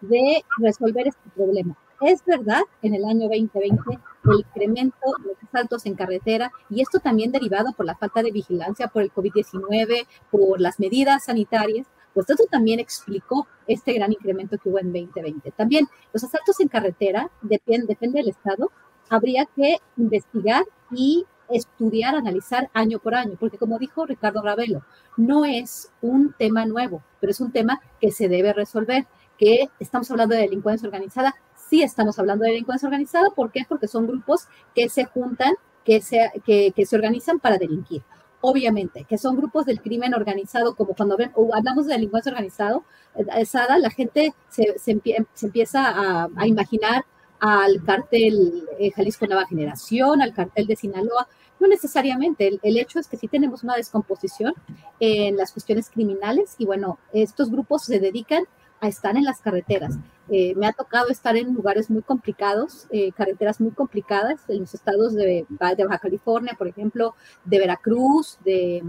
de 0.00 0.42
resolver 0.58 1.08
este 1.08 1.30
problema. 1.34 1.76
Es 2.00 2.24
verdad, 2.24 2.62
en 2.82 2.94
el 2.94 3.04
año 3.04 3.28
2020, 3.28 3.82
el 4.24 4.38
incremento 4.38 4.96
de 5.18 5.28
los 5.28 5.36
asaltos 5.44 5.84
en 5.84 5.94
carretera, 5.94 6.50
y 6.70 6.80
esto 6.80 6.98
también 6.98 7.30
derivado 7.30 7.72
por 7.72 7.84
la 7.84 7.94
falta 7.94 8.22
de 8.22 8.30
vigilancia 8.30 8.88
por 8.88 9.02
el 9.02 9.12
COVID-19, 9.12 10.06
por 10.30 10.60
las 10.60 10.80
medidas 10.80 11.24
sanitarias, 11.24 11.86
pues 12.14 12.28
esto 12.28 12.44
también 12.50 12.80
explicó 12.80 13.46
este 13.66 13.92
gran 13.92 14.12
incremento 14.12 14.56
que 14.58 14.68
hubo 14.68 14.78
en 14.78 14.92
2020. 14.92 15.50
También 15.52 15.88
los 16.12 16.24
asaltos 16.24 16.58
en 16.60 16.68
carretera, 16.68 17.30
depende 17.42 17.96
del 18.00 18.28
Estado, 18.30 18.70
habría 19.10 19.44
que 19.46 19.76
investigar 19.96 20.64
y 20.90 21.26
estudiar, 21.50 22.14
analizar 22.14 22.70
año 22.74 22.98
por 22.98 23.14
año, 23.14 23.36
porque 23.38 23.58
como 23.58 23.78
dijo 23.78 24.06
Ricardo 24.06 24.42
Ravelo, 24.42 24.82
no 25.16 25.44
es 25.44 25.90
un 26.00 26.34
tema 26.38 26.66
nuevo, 26.66 27.02
pero 27.20 27.30
es 27.30 27.40
un 27.40 27.52
tema 27.52 27.80
que 28.00 28.10
se 28.10 28.28
debe 28.28 28.52
resolver, 28.52 29.06
que 29.38 29.68
estamos 29.78 30.10
hablando 30.10 30.34
de 30.34 30.42
delincuencia 30.42 30.86
organizada, 30.86 31.34
sí 31.70 31.82
estamos 31.82 32.18
hablando 32.18 32.44
de 32.44 32.50
delincuencia 32.50 32.86
organizada. 32.88 33.30
¿Por 33.30 33.52
qué? 33.52 33.64
Porque 33.66 33.88
son 33.88 34.06
grupos 34.06 34.48
que 34.74 34.88
se 34.88 35.04
juntan, 35.04 35.54
que 35.84 36.02
se, 36.02 36.30
que, 36.44 36.74
se 36.84 36.96
organizan 36.96 37.38
para 37.38 37.56
delinquir. 37.56 38.02
Obviamente, 38.42 39.04
que 39.04 39.18
son 39.18 39.36
grupos 39.36 39.66
del 39.66 39.80
crimen 39.80 40.14
organizado, 40.14 40.74
como 40.74 40.94
cuando 40.94 41.16
hablamos 41.54 41.86
de 41.86 41.94
delincuencia 41.94 42.32
organizada, 42.32 42.80
eh, 43.14 43.46
la 43.78 43.90
gente 43.90 44.34
se, 44.48 44.78
se, 44.78 45.00
empieza 45.42 45.86
a, 45.86 46.28
a, 46.36 46.46
imaginar 46.46 47.04
al 47.40 47.82
cartel 47.84 48.68
eh, 48.78 48.90
Jalisco 48.92 49.26
Nueva 49.26 49.46
Generación, 49.46 50.22
al 50.22 50.34
cartel 50.34 50.66
de 50.66 50.76
Sinaloa. 50.76 51.26
No 51.58 51.68
necesariamente, 51.68 52.58
el, 52.62 52.78
hecho 52.78 52.98
es 52.98 53.08
que 53.08 53.16
sí 53.16 53.28
tenemos 53.28 53.62
una 53.64 53.76
descomposición 53.76 54.54
en 54.98 55.36
las 55.36 55.52
cuestiones 55.52 55.90
criminales 55.90 56.54
y 56.58 56.64
bueno, 56.64 56.98
estos 57.12 57.50
grupos 57.50 57.84
se 57.84 57.98
dedican 57.98 58.44
a 58.80 58.88
estar 58.88 59.16
en 59.16 59.24
las 59.24 59.40
carreteras. 59.40 59.98
Eh, 60.30 60.54
me 60.56 60.66
ha 60.66 60.72
tocado 60.72 61.08
estar 61.08 61.36
en 61.36 61.52
lugares 61.52 61.90
muy 61.90 62.02
complicados, 62.02 62.86
eh, 62.90 63.12
carreteras 63.12 63.60
muy 63.60 63.72
complicadas, 63.72 64.40
en 64.48 64.60
los 64.60 64.72
estados 64.72 65.14
de, 65.14 65.44
Baja 65.50 65.98
California, 65.98 66.54
por 66.56 66.68
ejemplo, 66.68 67.14
de 67.44 67.58
Veracruz, 67.58 68.38
de, 68.42 68.82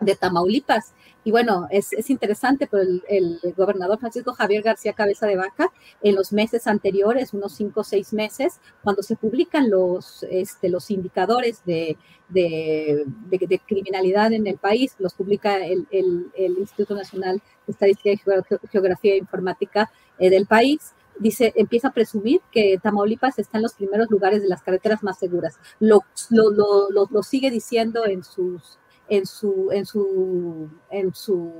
de 0.00 0.16
Tamaulipas. 0.16 0.94
Y 1.24 1.30
bueno, 1.30 1.66
es, 1.70 1.92
es 1.92 2.10
interesante, 2.10 2.66
pero 2.70 2.84
el, 3.08 3.40
gobernador 3.56 3.98
Francisco 3.98 4.32
Javier 4.32 4.62
García 4.62 4.92
Cabeza 4.92 5.26
de 5.26 5.36
Vaca, 5.36 5.70
en 6.02 6.14
los 6.14 6.32
meses 6.32 6.66
anteriores, 6.66 7.34
unos 7.34 7.54
cinco 7.54 7.80
o 7.80 7.84
seis 7.84 8.12
meses, 8.12 8.60
cuando 8.82 9.02
se 9.02 9.16
publican 9.16 9.68
los, 9.68 10.24
este, 10.30 10.68
los 10.68 10.90
indicadores 10.90 11.62
de, 11.66 11.98
de, 12.28 13.04
de, 13.28 13.58
criminalidad 13.66 14.32
en 14.32 14.46
el 14.46 14.56
país, 14.56 14.94
los 14.98 15.14
publica 15.14 15.58
el, 15.66 15.86
el 15.90 16.58
Instituto 16.58 16.94
Nacional 16.94 17.42
de 17.66 17.72
Estadística 17.72 18.10
y 18.10 18.68
Geografía 18.70 19.12
e 19.14 19.18
Informática 19.18 19.90
eh, 20.18 20.30
del 20.30 20.46
país, 20.46 20.94
dice, 21.18 21.52
empieza 21.56 21.88
a 21.88 21.92
presumir 21.92 22.40
que 22.50 22.78
Tamaulipas 22.82 23.38
está 23.38 23.58
en 23.58 23.62
los 23.62 23.74
primeros 23.74 24.10
lugares 24.10 24.42
de 24.42 24.48
las 24.48 24.62
carreteras 24.62 25.02
más 25.02 25.18
seguras. 25.18 25.58
Lo, 25.80 26.00
lo, 26.30 26.50
lo, 26.50 27.06
lo 27.10 27.22
sigue 27.22 27.50
diciendo 27.50 28.06
en 28.06 28.24
sus 28.24 28.78
en 29.08 29.26
su, 29.26 29.70
en 29.72 29.86
su, 29.86 30.68
en 30.90 31.14
su 31.14 31.50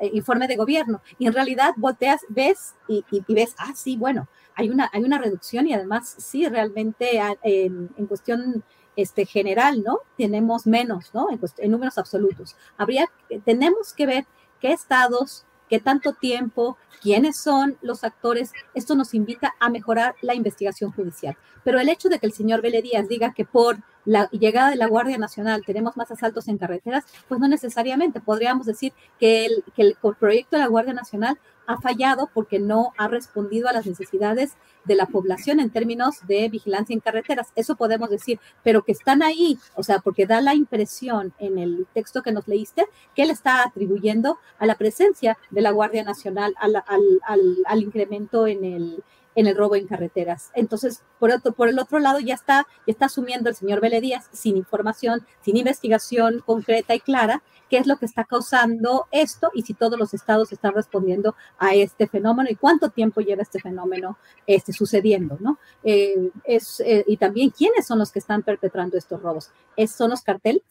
eh, 0.00 0.10
informe 0.12 0.46
de 0.46 0.56
gobierno. 0.56 1.02
Y 1.18 1.26
en 1.26 1.32
realidad 1.32 1.74
volteas, 1.76 2.22
ves 2.28 2.74
y, 2.88 3.04
ves, 3.28 3.54
ah, 3.58 3.72
sí, 3.74 3.96
bueno, 3.96 4.28
hay 4.54 4.70
una, 4.70 4.90
hay 4.92 5.02
una 5.02 5.18
reducción 5.18 5.66
y 5.66 5.74
además 5.74 6.14
sí, 6.18 6.46
realmente 6.48 7.20
en, 7.42 7.90
en 7.96 8.06
cuestión 8.06 8.64
este, 8.98 9.26
general, 9.26 9.84
¿no? 9.84 10.00
Tenemos 10.16 10.66
menos, 10.66 11.14
¿no? 11.14 11.28
En, 11.30 11.70
números 11.70 11.98
absolutos. 11.98 12.56
Habría, 12.76 13.08
tenemos 13.44 13.92
que 13.94 14.06
ver 14.06 14.26
qué 14.60 14.72
estados, 14.72 15.46
qué 15.68 15.78
tanto 15.78 16.14
tiempo, 16.14 16.76
quiénes 17.00 17.36
son 17.36 17.78
los 17.80 18.02
actores. 18.02 18.52
Esto 18.74 18.96
nos 18.96 19.14
invita 19.14 19.54
a 19.60 19.70
mejorar 19.70 20.16
la 20.20 20.34
investigación 20.34 20.90
judicial. 20.90 21.36
Pero 21.62 21.78
el 21.78 21.88
hecho 21.88 22.08
de 22.08 22.18
que 22.18 22.26
el 22.26 22.32
señor 22.32 22.60
Vélez 22.60 22.82
Díaz 22.82 23.06
diga 23.06 23.32
que 23.34 23.44
por 23.44 23.78
la 24.08 24.30
llegada 24.30 24.70
de 24.70 24.76
la 24.76 24.86
Guardia 24.86 25.18
Nacional 25.18 25.64
tenemos 25.66 25.98
más 25.98 26.10
asaltos 26.10 26.48
en 26.48 26.56
carreteras, 26.56 27.04
pues 27.28 27.38
no 27.38 27.46
necesariamente. 27.46 28.20
Podríamos 28.20 28.64
decir 28.64 28.94
que 29.20 29.44
el, 29.44 29.62
que 29.76 29.82
el 29.82 29.96
proyecto 30.18 30.56
de 30.56 30.62
la 30.62 30.68
Guardia 30.68 30.94
Nacional 30.94 31.38
ha 31.66 31.78
fallado 31.78 32.30
porque 32.32 32.58
no 32.58 32.94
ha 32.96 33.08
respondido 33.08 33.68
a 33.68 33.74
las 33.74 33.84
necesidades 33.84 34.56
de 34.86 34.94
la 34.94 35.04
población 35.04 35.60
en 35.60 35.68
términos 35.68 36.26
de 36.26 36.48
vigilancia 36.48 36.94
en 36.94 37.00
carreteras. 37.00 37.52
Eso 37.54 37.76
podemos 37.76 38.08
decir, 38.08 38.40
pero 38.64 38.82
que 38.82 38.92
están 38.92 39.22
ahí, 39.22 39.58
o 39.74 39.82
sea, 39.82 39.98
porque 39.98 40.24
da 40.24 40.40
la 40.40 40.54
impresión 40.54 41.34
en 41.38 41.58
el 41.58 41.86
texto 41.92 42.22
que 42.22 42.32
nos 42.32 42.48
leíste 42.48 42.86
que 43.14 43.24
él 43.24 43.30
está 43.30 43.62
atribuyendo 43.62 44.38
a 44.58 44.64
la 44.64 44.76
presencia 44.76 45.36
de 45.50 45.60
la 45.60 45.70
Guardia 45.70 46.02
Nacional, 46.02 46.54
al, 46.58 46.76
al, 46.76 47.20
al, 47.26 47.58
al 47.66 47.82
incremento 47.82 48.46
en 48.46 48.64
el, 48.64 49.04
en 49.38 49.46
el 49.46 49.56
robo 49.56 49.76
en 49.76 49.86
carreteras. 49.86 50.50
Entonces, 50.54 51.04
por, 51.20 51.30
otro, 51.30 51.52
por 51.52 51.68
el 51.68 51.78
otro 51.78 52.00
lado, 52.00 52.18
ya 52.18 52.34
está, 52.34 52.66
ya 52.88 52.90
está 52.92 53.06
asumiendo 53.06 53.48
el 53.48 53.54
señor 53.54 53.80
Vélez 53.80 54.24
sin 54.32 54.56
información, 54.56 55.24
sin 55.42 55.56
investigación 55.56 56.42
concreta 56.44 56.92
y 56.96 56.98
clara, 56.98 57.44
qué 57.70 57.78
es 57.78 57.86
lo 57.86 57.98
que 57.98 58.06
está 58.06 58.24
causando 58.24 59.06
esto 59.12 59.52
y 59.54 59.62
si 59.62 59.74
todos 59.74 59.96
los 59.96 60.12
estados 60.12 60.50
están 60.50 60.74
respondiendo 60.74 61.36
a 61.56 61.72
este 61.76 62.08
fenómeno 62.08 62.48
y 62.50 62.56
cuánto 62.56 62.90
tiempo 62.90 63.20
lleva 63.20 63.42
este 63.42 63.60
fenómeno 63.60 64.18
este, 64.48 64.72
sucediendo, 64.72 65.36
¿no? 65.38 65.60
Eh, 65.84 66.32
es, 66.42 66.80
eh, 66.80 67.04
y 67.06 67.16
también 67.16 67.50
quiénes 67.50 67.86
son 67.86 68.00
los 68.00 68.10
que 68.10 68.18
están 68.18 68.42
perpetrando 68.42 68.98
estos 68.98 69.22
robos. 69.22 69.52
¿Es, 69.76 69.92
¿Son 69.92 70.10
los 70.10 70.22
carteles? 70.22 70.62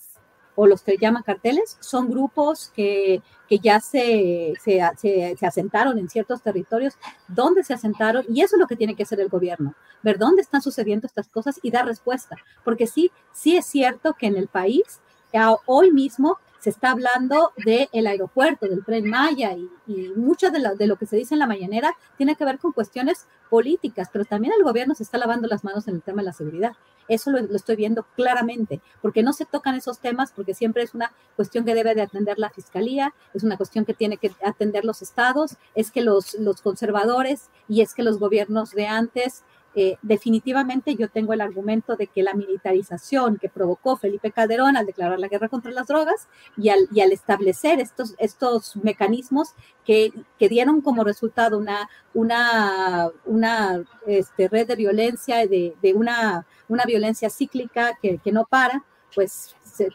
O 0.59 0.65
los 0.65 0.81
que 0.81 0.97
llaman 0.97 1.21
carteles, 1.21 1.77
son 1.79 2.09
grupos 2.09 2.71
que, 2.75 3.21
que 3.47 3.59
ya 3.59 3.79
se, 3.79 4.53
se, 4.59 4.81
se, 4.97 5.45
asentaron 5.45 5.99
en 5.99 6.09
ciertos 6.09 6.41
territorios, 6.41 6.95
donde 7.27 7.63
se 7.63 7.75
asentaron, 7.75 8.25
y 8.27 8.41
eso 8.41 8.55
es 8.55 8.59
lo 8.59 8.65
que 8.65 8.75
tiene 8.75 8.95
que 8.95 9.03
hacer 9.03 9.19
el 9.19 9.29
gobierno, 9.29 9.75
ver 10.01 10.17
dónde 10.17 10.41
están 10.41 10.63
sucediendo 10.63 11.05
estas 11.05 11.27
cosas 11.27 11.59
y 11.61 11.69
dar 11.69 11.85
respuesta, 11.85 12.37
porque 12.63 12.87
sí, 12.87 13.11
sí 13.33 13.55
es 13.55 13.67
cierto 13.67 14.15
que 14.15 14.25
en 14.25 14.35
el 14.35 14.47
país, 14.47 14.99
hoy 15.67 15.91
mismo, 15.91 16.39
se 16.59 16.69
está 16.69 16.91
hablando 16.91 17.51
del 17.57 18.07
aeropuerto, 18.07 18.67
del 18.67 18.83
tren 18.83 19.09
Maya 19.09 19.53
y, 19.53 19.69
y 19.87 20.09
mucho 20.15 20.49
de 20.51 20.59
lo, 20.59 20.75
de 20.75 20.87
lo, 20.87 20.95
que 20.95 21.05
se 21.05 21.15
dice 21.15 21.35
en 21.35 21.39
la 21.39 21.47
mañanera 21.47 21.95
tiene 22.17 22.35
que 22.35 22.45
ver 22.45 22.59
con 22.59 22.71
cuestiones 22.71 23.27
políticas, 23.49 24.09
pero 24.11 24.25
también 24.25 24.53
el 24.57 24.63
gobierno 24.63 24.95
se 24.95 25.03
está 25.03 25.17
lavando 25.17 25.47
las 25.47 25.63
manos 25.63 25.87
en 25.87 25.95
el 25.95 26.01
tema 26.01 26.21
de 26.21 26.25
la 26.25 26.33
seguridad. 26.33 26.73
Eso 27.07 27.31
lo, 27.31 27.39
lo, 27.39 27.55
estoy 27.55 27.77
viendo 27.77 28.05
claramente, 28.15 28.81
porque 29.01 29.23
no 29.23 29.31
se 29.31 29.45
tocan 29.45 29.75
esos 29.75 29.99
temas, 29.99 30.33
porque 30.33 30.53
siempre 30.53 30.83
es 30.83 30.93
una 30.93 31.13
cuestión 31.35 31.63
que 31.63 31.73
debe 31.73 31.95
de 31.95 32.01
atender 32.01 32.37
la 32.37 32.49
fiscalía, 32.49 33.13
es 33.33 33.43
una 33.43 33.55
cuestión 33.55 33.85
que 33.85 33.93
tiene 33.93 34.17
que 34.17 34.31
atender 34.43 34.83
los 34.83 35.01
estados, 35.01 35.55
es 35.73 35.91
que 35.91 36.01
los, 36.01 36.33
los 36.35 36.61
conservadores 36.61 37.49
y 37.69 37.81
es 37.81 37.93
que 37.93 38.03
los 38.03 38.19
gobiernos 38.19 38.71
de 38.71 38.87
antes 38.87 39.43
eh, 39.79 39.99
definitivamente 40.01 40.95
yo 40.95 41.07
tengo 41.07 41.33
el 41.33 41.41
argumento 41.41 41.95
de 41.95 42.07
que 42.07 42.23
la 42.23 42.33
militarización 42.33 43.37
que 43.37 43.47
provocó 43.47 43.95
Felipe 43.95 44.31
Calderón 44.31 44.75
al 44.75 44.87
declarar 44.87 45.19
la 45.19 45.27
guerra 45.27 45.49
contra 45.49 45.69
las 45.69 45.85
drogas 45.85 46.27
y 46.57 46.69
al, 46.69 46.87
y 46.91 47.01
al 47.01 47.11
establecer 47.11 47.79
estos, 47.79 48.15
estos 48.17 48.75
mecanismos 48.77 49.53
que, 49.85 50.11
que, 50.39 50.49
dieron 50.49 50.81
como 50.81 51.03
resultado 51.03 51.59
una, 51.59 51.87
una, 52.15 53.11
una 53.25 53.85
este, 54.07 54.47
red 54.47 54.65
de 54.65 54.77
violencia, 54.77 55.45
de, 55.45 55.75
de 55.79 55.93
una, 55.93 56.47
una, 56.67 56.83
violencia 56.85 57.29
cíclica 57.29 57.99
que, 58.01 58.17
que, 58.17 58.31
no 58.31 58.45
para, 58.45 58.83
pues 59.13 59.55
se, 59.61 59.89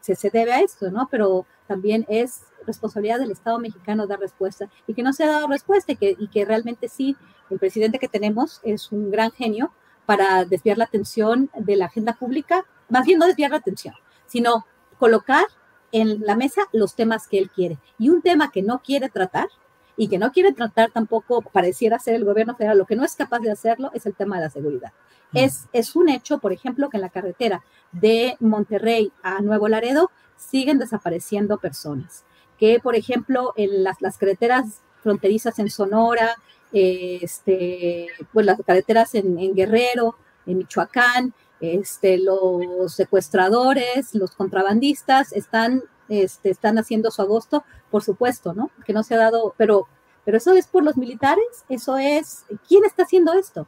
se, 0.00 0.16
se 0.16 0.30
debe 0.30 0.52
a 0.52 0.62
esto, 0.62 0.90
¿no? 0.90 1.06
Pero 1.08 1.46
también 1.68 2.04
es 2.08 2.42
responsabilidad 2.66 3.18
del 3.18 3.30
Estado 3.30 3.58
mexicano 3.58 4.06
dar 4.06 4.20
respuesta 4.20 4.68
y 4.86 4.94
que 4.94 5.02
no 5.02 5.12
se 5.12 5.24
ha 5.24 5.28
dado 5.28 5.48
respuesta 5.48 5.92
y 5.92 5.96
que, 5.96 6.16
y 6.18 6.28
que 6.28 6.44
realmente 6.44 6.88
sí 6.88 7.16
el 7.50 7.58
presidente 7.58 7.98
que 7.98 8.08
tenemos 8.08 8.60
es 8.62 8.92
un 8.92 9.10
gran 9.10 9.30
genio 9.30 9.72
para 10.06 10.44
desviar 10.44 10.78
la 10.78 10.84
atención 10.84 11.50
de 11.54 11.76
la 11.76 11.86
agenda 11.86 12.14
pública, 12.14 12.64
más 12.88 13.04
bien 13.06 13.18
no 13.18 13.26
desviar 13.26 13.50
la 13.50 13.58
atención, 13.58 13.94
sino 14.26 14.66
colocar 14.98 15.44
en 15.92 16.20
la 16.22 16.36
mesa 16.36 16.62
los 16.72 16.94
temas 16.94 17.28
que 17.28 17.38
él 17.38 17.50
quiere. 17.50 17.78
Y 17.98 18.08
un 18.08 18.22
tema 18.22 18.50
que 18.50 18.62
no 18.62 18.80
quiere 18.80 19.08
tratar 19.10 19.48
y 19.96 20.08
que 20.08 20.18
no 20.18 20.32
quiere 20.32 20.52
tratar 20.52 20.90
tampoco 20.90 21.42
pareciera 21.42 21.98
ser 21.98 22.14
el 22.14 22.24
gobierno 22.24 22.56
federal, 22.56 22.78
lo 22.78 22.86
que 22.86 22.96
no 22.96 23.04
es 23.04 23.14
capaz 23.14 23.40
de 23.40 23.50
hacerlo 23.50 23.90
es 23.92 24.06
el 24.06 24.14
tema 24.14 24.36
de 24.36 24.44
la 24.44 24.50
seguridad. 24.50 24.92
Mm. 25.32 25.38
Es, 25.38 25.68
es 25.72 25.94
un 25.94 26.08
hecho, 26.08 26.38
por 26.38 26.52
ejemplo, 26.52 26.88
que 26.88 26.96
en 26.96 27.02
la 27.02 27.10
carretera 27.10 27.62
de 27.92 28.36
Monterrey 28.40 29.12
a 29.22 29.40
Nuevo 29.40 29.68
Laredo 29.68 30.10
siguen 30.36 30.78
desapareciendo 30.78 31.58
personas. 31.58 32.24
Que, 32.62 32.78
por 32.78 32.94
ejemplo, 32.94 33.54
en 33.56 33.82
las, 33.82 34.00
las 34.00 34.18
carreteras 34.18 34.82
fronterizas 35.02 35.58
en 35.58 35.68
Sonora, 35.68 36.36
este, 36.70 38.06
pues 38.32 38.46
las 38.46 38.60
carreteras 38.64 39.16
en, 39.16 39.36
en 39.40 39.52
Guerrero, 39.52 40.14
en 40.46 40.58
Michoacán, 40.58 41.34
este, 41.58 42.18
los 42.18 42.94
secuestradores, 42.94 44.14
los 44.14 44.30
contrabandistas 44.30 45.32
están, 45.32 45.82
este, 46.08 46.50
están 46.50 46.78
haciendo 46.78 47.10
su 47.10 47.20
agosto, 47.22 47.64
por 47.90 48.04
supuesto, 48.04 48.54
¿no? 48.54 48.70
Que 48.86 48.92
no 48.92 49.02
se 49.02 49.16
ha 49.16 49.18
dado, 49.18 49.56
pero, 49.58 49.88
pero 50.24 50.36
eso 50.36 50.52
es 50.52 50.68
por 50.68 50.84
los 50.84 50.96
militares, 50.96 51.64
eso 51.68 51.96
es, 51.96 52.44
¿quién 52.68 52.84
está 52.84 53.02
haciendo 53.02 53.32
esto? 53.32 53.66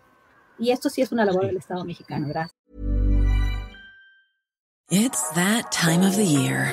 Y 0.57 0.71
esto 0.71 0.89
sí 0.89 1.03
es 1.03 1.11
una 1.11 1.25
labor 1.25 1.47
del 1.47 1.57
Estado 1.57 1.85
mexicano, 1.85 2.29
gracias. 2.29 2.57
It's 4.89 5.31
that 5.35 5.73
time 5.73 6.07
of 6.07 6.15
the 6.15 6.25
year. 6.25 6.73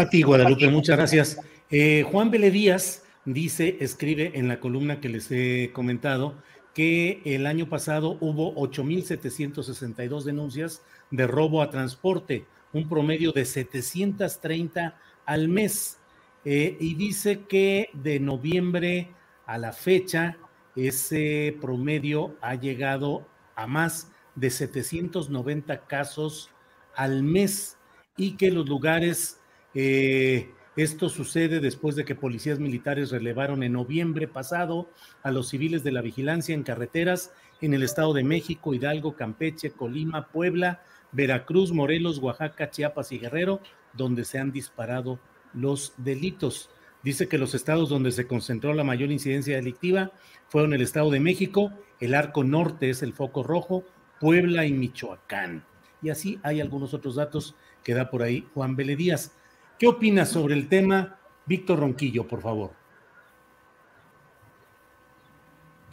A 0.00 0.08
ti, 0.08 0.22
Guadalupe, 0.22 0.66
muchas 0.68 0.96
gracias. 0.96 1.38
Eh, 1.68 2.06
Juan 2.10 2.30
Vélez 2.30 2.54
Díaz 2.54 3.04
dice, 3.26 3.76
escribe 3.80 4.32
en 4.32 4.48
la 4.48 4.58
columna 4.58 4.98
que 4.98 5.10
les 5.10 5.30
he 5.30 5.72
comentado, 5.74 6.42
que 6.72 7.20
el 7.26 7.44
año 7.44 7.68
pasado 7.68 8.16
hubo 8.22 8.54
8.762 8.54 10.22
denuncias 10.22 10.82
de 11.10 11.26
robo 11.26 11.60
a 11.60 11.68
transporte, 11.68 12.46
un 12.72 12.88
promedio 12.88 13.32
de 13.32 13.44
730 13.44 14.96
al 15.26 15.48
mes. 15.48 15.98
Eh, 16.46 16.78
y 16.80 16.94
dice 16.94 17.40
que 17.46 17.90
de 17.92 18.20
noviembre 18.20 19.10
a 19.44 19.58
la 19.58 19.74
fecha, 19.74 20.38
ese 20.76 21.58
promedio 21.60 22.36
ha 22.40 22.54
llegado 22.54 23.26
a 23.54 23.66
más 23.66 24.10
de 24.34 24.48
790 24.48 25.86
casos 25.86 26.48
al 26.96 27.22
mes 27.22 27.76
y 28.16 28.38
que 28.38 28.50
los 28.50 28.66
lugares 28.66 29.39
eh, 29.74 30.50
esto 30.76 31.08
sucede 31.08 31.60
después 31.60 31.96
de 31.96 32.04
que 32.04 32.14
policías 32.14 32.58
militares 32.58 33.10
relevaron 33.10 33.62
en 33.62 33.72
noviembre 33.72 34.28
pasado 34.28 34.88
a 35.22 35.30
los 35.30 35.48
civiles 35.48 35.82
de 35.84 35.92
la 35.92 36.00
vigilancia 36.00 36.54
en 36.54 36.62
carreteras 36.62 37.32
en 37.60 37.74
el 37.74 37.82
Estado 37.82 38.14
de 38.14 38.24
México, 38.24 38.72
Hidalgo, 38.72 39.16
Campeche, 39.16 39.72
Colima, 39.72 40.28
Puebla, 40.28 40.82
Veracruz, 41.12 41.72
Morelos, 41.72 42.18
Oaxaca, 42.18 42.70
Chiapas 42.70 43.12
y 43.12 43.18
Guerrero, 43.18 43.60
donde 43.92 44.24
se 44.24 44.38
han 44.38 44.52
disparado 44.52 45.18
los 45.52 45.92
delitos. 45.96 46.70
Dice 47.02 47.28
que 47.28 47.38
los 47.38 47.54
estados 47.54 47.88
donde 47.88 48.12
se 48.12 48.26
concentró 48.26 48.74
la 48.74 48.84
mayor 48.84 49.10
incidencia 49.10 49.56
delictiva 49.56 50.12
fueron 50.48 50.72
el 50.72 50.82
Estado 50.82 51.10
de 51.10 51.20
México, 51.20 51.72
el 51.98 52.14
Arco 52.14 52.44
Norte 52.44 52.90
es 52.90 53.02
el 53.02 53.12
foco 53.12 53.42
rojo, 53.42 53.84
Puebla 54.20 54.66
y 54.66 54.72
Michoacán. 54.72 55.64
Y 56.02 56.10
así 56.10 56.38
hay 56.42 56.60
algunos 56.60 56.94
otros 56.94 57.16
datos 57.16 57.54
que 57.82 57.94
da 57.94 58.10
por 58.10 58.22
ahí 58.22 58.46
Juan 58.54 58.76
Vélez 58.76 58.98
Díaz. 58.98 59.32
¿Qué 59.80 59.86
opinas 59.86 60.28
sobre 60.28 60.52
el 60.52 60.68
tema, 60.68 61.18
Víctor 61.46 61.80
Ronquillo, 61.80 62.28
por 62.28 62.42
favor? 62.42 62.72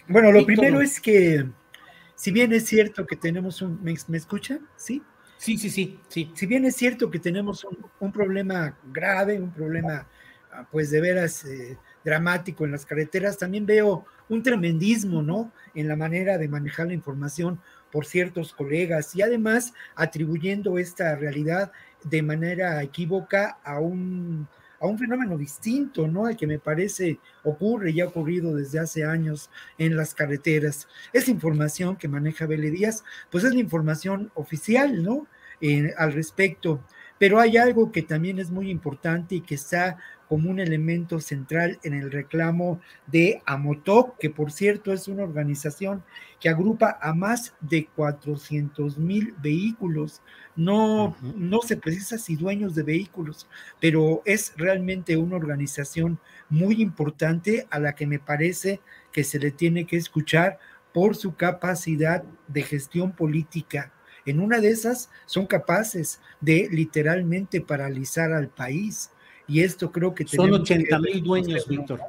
Bueno, 0.10 0.30
lo 0.34 0.46
primero 0.46 0.82
es 0.82 1.00
que, 1.00 1.46
si 2.14 2.32
bien 2.32 2.52
es 2.52 2.66
cierto 2.66 3.08
que 3.08 3.16
tenemos 3.16 3.62
un... 3.62 3.82
¿Me, 3.82 4.18
escuchan? 4.18 4.68
¿Sí? 4.76 5.02
Sí, 5.38 5.58
sí, 5.58 5.70
sí, 5.70 6.02
sí. 6.10 6.30
Si 6.36 6.46
bien 6.46 6.66
es 6.66 6.76
cierto 6.76 7.10
que 7.10 7.20
tenemos 7.20 7.66
un, 8.02 8.12
problema 8.12 8.78
grave, 8.92 9.40
un 9.40 9.54
problema, 9.54 10.06
ah, 10.52 10.68
pues 10.70 10.92
de 10.92 11.00
veras 11.00 11.46
eh, 11.46 11.78
dramático 12.04 12.66
en 12.66 12.74
las 12.74 12.86
carreteras, 12.86 13.38
también 13.38 13.66
veo 13.66 14.06
un 14.28 14.44
tremendismo, 14.44 15.22
¿no? 15.24 15.54
En 15.74 15.88
la 15.88 15.96
manera 15.96 16.38
de 16.38 16.50
manejar 16.50 16.88
la 16.88 16.94
información 16.94 17.62
por 17.90 18.06
ciertos 18.06 18.52
colegas 18.52 19.16
y 19.16 19.22
además 19.22 19.74
atribuyendo 19.96 20.78
esta 20.78 21.16
realidad 21.16 21.72
de 22.10 22.22
manera 22.22 22.82
equívoca 22.84 23.60
a 23.64 23.80
un, 23.80 24.48
a 24.80 24.88
un 24.88 24.98
fenómeno 24.98 25.38
distinto, 25.38 26.08
¿no? 26.08 26.26
Al 26.26 26.38
que 26.38 26.48
me 26.48 26.60
parece 26.60 27.20
ocurre 27.44 27.92
y 27.92 28.02
ha 28.02 28.08
ocurrido 28.08 28.56
desde 28.56 28.80
hace 28.80 29.04
años 29.04 29.50
en 29.78 29.96
las 29.96 30.14
carreteras. 30.14 30.88
Esa 31.14 31.32
información 31.32 31.96
que 31.96 32.08
maneja 32.08 32.46
Vélez 32.46 32.74
Díaz, 32.74 33.04
pues 33.30 33.44
es 33.44 33.54
la 33.54 33.60
información 33.60 34.32
oficial, 34.36 35.04
¿no? 35.04 35.28
Eh, 35.62 35.94
al 35.98 36.14
respecto. 36.14 36.84
Pero 37.20 37.40
hay 37.40 37.58
algo 37.58 37.92
que 37.92 38.04
también 38.04 38.38
es 38.38 38.52
muy 38.52 38.70
importante 38.70 39.36
y 39.36 39.42
que 39.42 39.56
está 39.56 39.98
como 40.28 40.50
un 40.50 40.60
elemento 40.60 41.20
central 41.20 41.80
en 41.84 41.94
el 41.94 42.12
reclamo 42.12 42.82
de 43.08 43.42
Amotoc, 43.46 44.18
que 44.18 44.30
por 44.30 44.52
cierto 44.52 44.92
es 44.92 45.08
una 45.08 45.24
organización 45.24 46.04
que 46.40 46.50
agrupa 46.50 46.98
a 47.02 47.14
más 47.14 47.54
de 47.62 47.88
400 47.88 48.98
mil 48.98 49.34
vehículos. 49.42 50.22
No, 50.56 51.16
no 51.36 51.62
se 51.62 51.78
precisa 51.78 52.18
si 52.18 52.36
dueños 52.36 52.76
de 52.76 52.84
vehículos, 52.84 53.48
pero 53.80 54.22
es 54.26 54.54
realmente 54.58 55.18
una 55.18 55.38
organización 55.38 56.20
muy 56.50 56.82
importante 56.82 57.68
a 57.70 57.80
la 57.80 57.96
que 57.96 58.08
me 58.08 58.20
parece 58.20 58.82
que 59.12 59.24
se 59.24 59.40
le 59.40 59.52
tiene 59.52 59.86
que 59.86 59.98
escuchar 59.98 60.60
por 60.94 61.16
su 61.16 61.36
capacidad 61.36 62.24
de 62.48 62.64
gestión 62.64 63.12
política. 63.12 63.94
En 64.26 64.42
una 64.42 64.60
de 64.60 64.70
esas 64.70 65.10
son 65.26 65.46
capaces 65.46 66.20
de 66.42 66.68
literalmente 66.70 67.62
paralizar 67.62 68.34
al 68.34 68.50
país 68.50 69.12
y 69.48 69.62
esto 69.62 69.92
creo 69.92 70.14
que 70.14 70.28
Son 70.28 70.54
80 70.54 71.00
mil 71.00 71.24
dueños, 71.24 71.68
Víctor. 71.68 72.02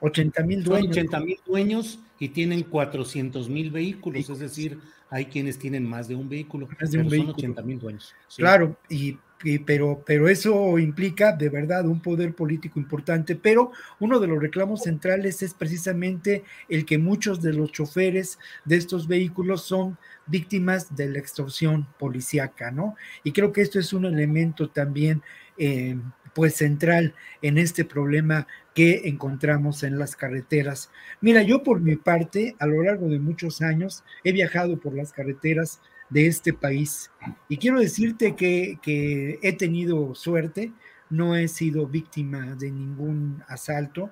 80 0.00 0.42
mil 0.42 0.64
dueños. 0.64 0.94
Son 0.94 1.04
80 1.04 1.20
mil 1.20 1.38
dueños 1.46 1.98
y 2.18 2.28
tienen 2.30 2.62
400 2.64 3.48
mil 3.48 3.70
vehículos, 3.70 4.28
es 4.28 4.38
decir, 4.38 4.78
hay 5.08 5.26
quienes 5.26 5.58
tienen 5.58 5.88
más 5.88 6.08
de 6.08 6.14
un 6.14 6.28
vehículo, 6.28 6.68
más 6.80 6.90
de 6.90 6.98
un 6.98 7.10
son 7.10 7.30
80 7.30 7.62
mil 7.62 7.78
dueños. 7.78 8.14
Claro, 8.36 8.76
y, 8.88 9.18
pero, 9.64 10.02
pero 10.06 10.28
eso 10.28 10.78
implica 10.78 11.32
de 11.32 11.48
verdad 11.48 11.86
un 11.86 12.00
poder 12.00 12.34
político 12.34 12.78
importante, 12.78 13.36
pero 13.36 13.72
uno 13.98 14.20
de 14.20 14.26
los 14.26 14.40
reclamos 14.40 14.82
centrales 14.82 15.42
es 15.42 15.54
precisamente 15.54 16.44
el 16.68 16.84
que 16.84 16.98
muchos 16.98 17.40
de 17.40 17.54
los 17.54 17.72
choferes 17.72 18.38
de 18.64 18.76
estos 18.76 19.08
vehículos 19.08 19.62
son 19.62 19.96
víctimas 20.26 20.94
de 20.94 21.08
la 21.08 21.18
extorsión 21.18 21.86
policíaca, 21.98 22.70
¿no? 22.70 22.96
Y 23.24 23.32
creo 23.32 23.52
que 23.52 23.62
esto 23.62 23.80
es 23.80 23.92
un 23.92 24.04
elemento 24.04 24.68
también 24.68 25.22
eh, 25.56 25.96
pues 26.34 26.54
central 26.54 27.14
en 27.42 27.58
este 27.58 27.84
problema 27.84 28.46
que 28.74 29.08
encontramos 29.08 29.82
en 29.82 29.98
las 29.98 30.16
carreteras. 30.16 30.90
Mira, 31.20 31.42
yo 31.42 31.62
por 31.62 31.80
mi 31.80 31.96
parte, 31.96 32.56
a 32.58 32.66
lo 32.66 32.82
largo 32.82 33.08
de 33.08 33.18
muchos 33.18 33.62
años, 33.62 34.04
he 34.24 34.32
viajado 34.32 34.78
por 34.78 34.94
las 34.94 35.12
carreteras 35.12 35.80
de 36.08 36.26
este 36.26 36.52
país 36.52 37.10
y 37.48 37.56
quiero 37.58 37.78
decirte 37.78 38.34
que, 38.34 38.78
que 38.82 39.38
he 39.42 39.52
tenido 39.52 40.14
suerte, 40.14 40.72
no 41.08 41.36
he 41.36 41.48
sido 41.48 41.86
víctima 41.86 42.54
de 42.56 42.70
ningún 42.70 43.42
asalto, 43.48 44.10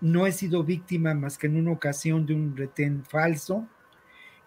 no 0.00 0.26
he 0.26 0.32
sido 0.32 0.64
víctima 0.64 1.14
más 1.14 1.38
que 1.38 1.46
en 1.46 1.56
una 1.56 1.72
ocasión 1.72 2.26
de 2.26 2.34
un 2.34 2.56
retén 2.56 3.04
falso, 3.04 3.68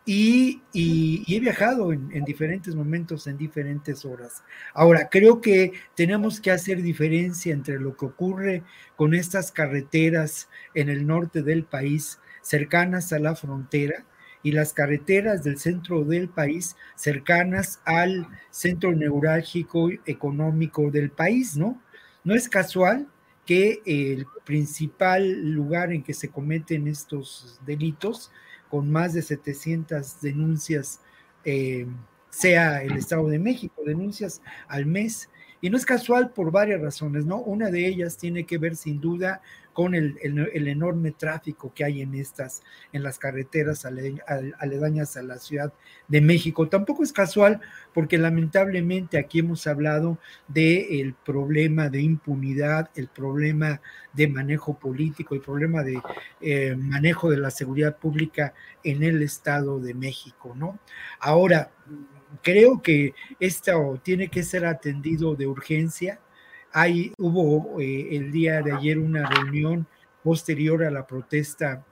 y, 0.06 0.62
he 0.74 1.40
viajado 1.40 1.92
en, 1.92 2.24
diferentes 2.26 2.76
momentos, 2.76 3.26
en 3.26 3.38
diferentes 3.38 4.06
horas. 4.06 4.44
Ahora, 4.74 5.10
creo 5.10 5.42
que 5.42 5.74
tenemos 5.96 6.40
que 6.40 6.52
hacer 6.52 6.82
diferencia 6.84 7.54
entre 7.54 7.80
lo 7.80 7.98
que 7.98 8.06
ocurre 8.06 8.64
con 8.96 9.16
estas 9.16 9.52
carreteras 9.52 10.48
en 10.76 10.90
el 10.90 11.08
norte 11.08 11.42
del 11.42 11.64
país, 11.64 12.20
cercanas 12.42 13.12
a 13.14 13.20
la 13.20 13.36
frontera, 13.36 14.06
y 14.44 14.52
las 14.52 14.74
carreteras 14.74 15.44
del 15.44 15.58
centro 15.58 16.04
del 16.04 16.30
país, 16.30 16.76
cercanas 16.96 17.82
al 17.84 18.28
centro 18.52 18.94
neurálgico 18.94 19.90
económico 20.06 20.92
del 20.92 21.10
país, 21.10 21.58
¿no? 21.58 21.82
No 22.24 22.36
es 22.36 22.48
casual 22.48 23.08
que 23.44 23.82
el 23.88 24.28
principal 24.44 25.52
lugar 25.52 25.92
en 25.92 26.04
que 26.04 26.14
se 26.14 26.30
cometen 26.30 26.88
estos 26.88 27.60
delitos 27.66 28.32
con 28.76 28.92
más 28.92 29.14
de 29.14 29.22
700 29.22 30.20
denuncias, 30.20 31.00
eh, 31.46 31.88
sea 32.30 32.84
el 32.84 32.98
Estado 32.98 33.30
de 33.30 33.40
México, 33.40 33.82
denuncias 33.86 34.42
al 34.68 34.86
mes. 34.86 35.30
Y 35.62 35.70
no 35.70 35.78
es 35.78 35.86
casual 35.86 36.32
por 36.32 36.52
varias 36.52 36.82
razones, 36.82 37.26
¿no? 37.26 37.38
Una 37.38 37.72
de 37.72 37.88
ellas 37.88 38.18
tiene 38.18 38.46
que 38.46 38.58
ver 38.58 38.76
sin 38.76 39.00
duda 39.00 39.42
con 39.76 39.94
el, 39.94 40.18
enorme 40.22 41.12
tráfico 41.12 41.74
que 41.76 41.84
hay 41.84 42.02
en 42.02 42.16
estas, 42.16 42.64
en 42.94 43.04
las 43.04 43.20
carreteras 43.20 43.86
aledañas 43.86 45.18
a 45.18 45.22
la 45.22 45.38
Ciudad 45.38 45.74
de 46.08 46.22
México. 46.22 46.70
Tampoco 46.70 47.04
es 47.04 47.12
casual 47.12 47.60
porque 47.94 48.18
lamentablemente 48.18 49.18
aquí 49.18 49.40
hemos 49.40 49.68
hablado 49.68 50.18
del 50.48 51.14
problema 51.26 51.90
de 51.90 52.02
impunidad, 52.02 52.90
el 52.96 53.10
problema 53.10 53.82
de 54.14 54.30
manejo 54.30 54.80
político, 54.80 55.36
el 55.36 55.42
problema 55.42 55.84
de 55.84 56.02
eh, 56.40 56.74
manejo 56.78 57.30
de 57.30 57.38
la 57.38 57.52
seguridad 57.52 57.98
pública 57.98 58.54
en 58.82 59.04
el 59.04 59.22
Estado 59.24 59.82
de 59.82 59.94
México, 59.94 60.54
¿no? 60.56 60.80
Ahora, 61.20 61.70
creo 62.42 62.82
que 62.82 63.14
esto 63.42 64.00
tiene 64.02 64.30
que 64.30 64.44
ser 64.44 64.66
atendido 64.66 65.36
de 65.36 65.48
urgencia 65.48 66.22
hay, 66.76 67.14
hubo 67.18 67.80
eh, 67.80 68.18
el 68.18 68.34
día 68.34 68.62
de 68.62 68.74
ayer 68.74 68.98
una 68.98 69.30
reunión 69.30 69.88
posterior 70.22 70.84
a 70.84 70.92
la 70.92 71.08
protesta 71.08 71.86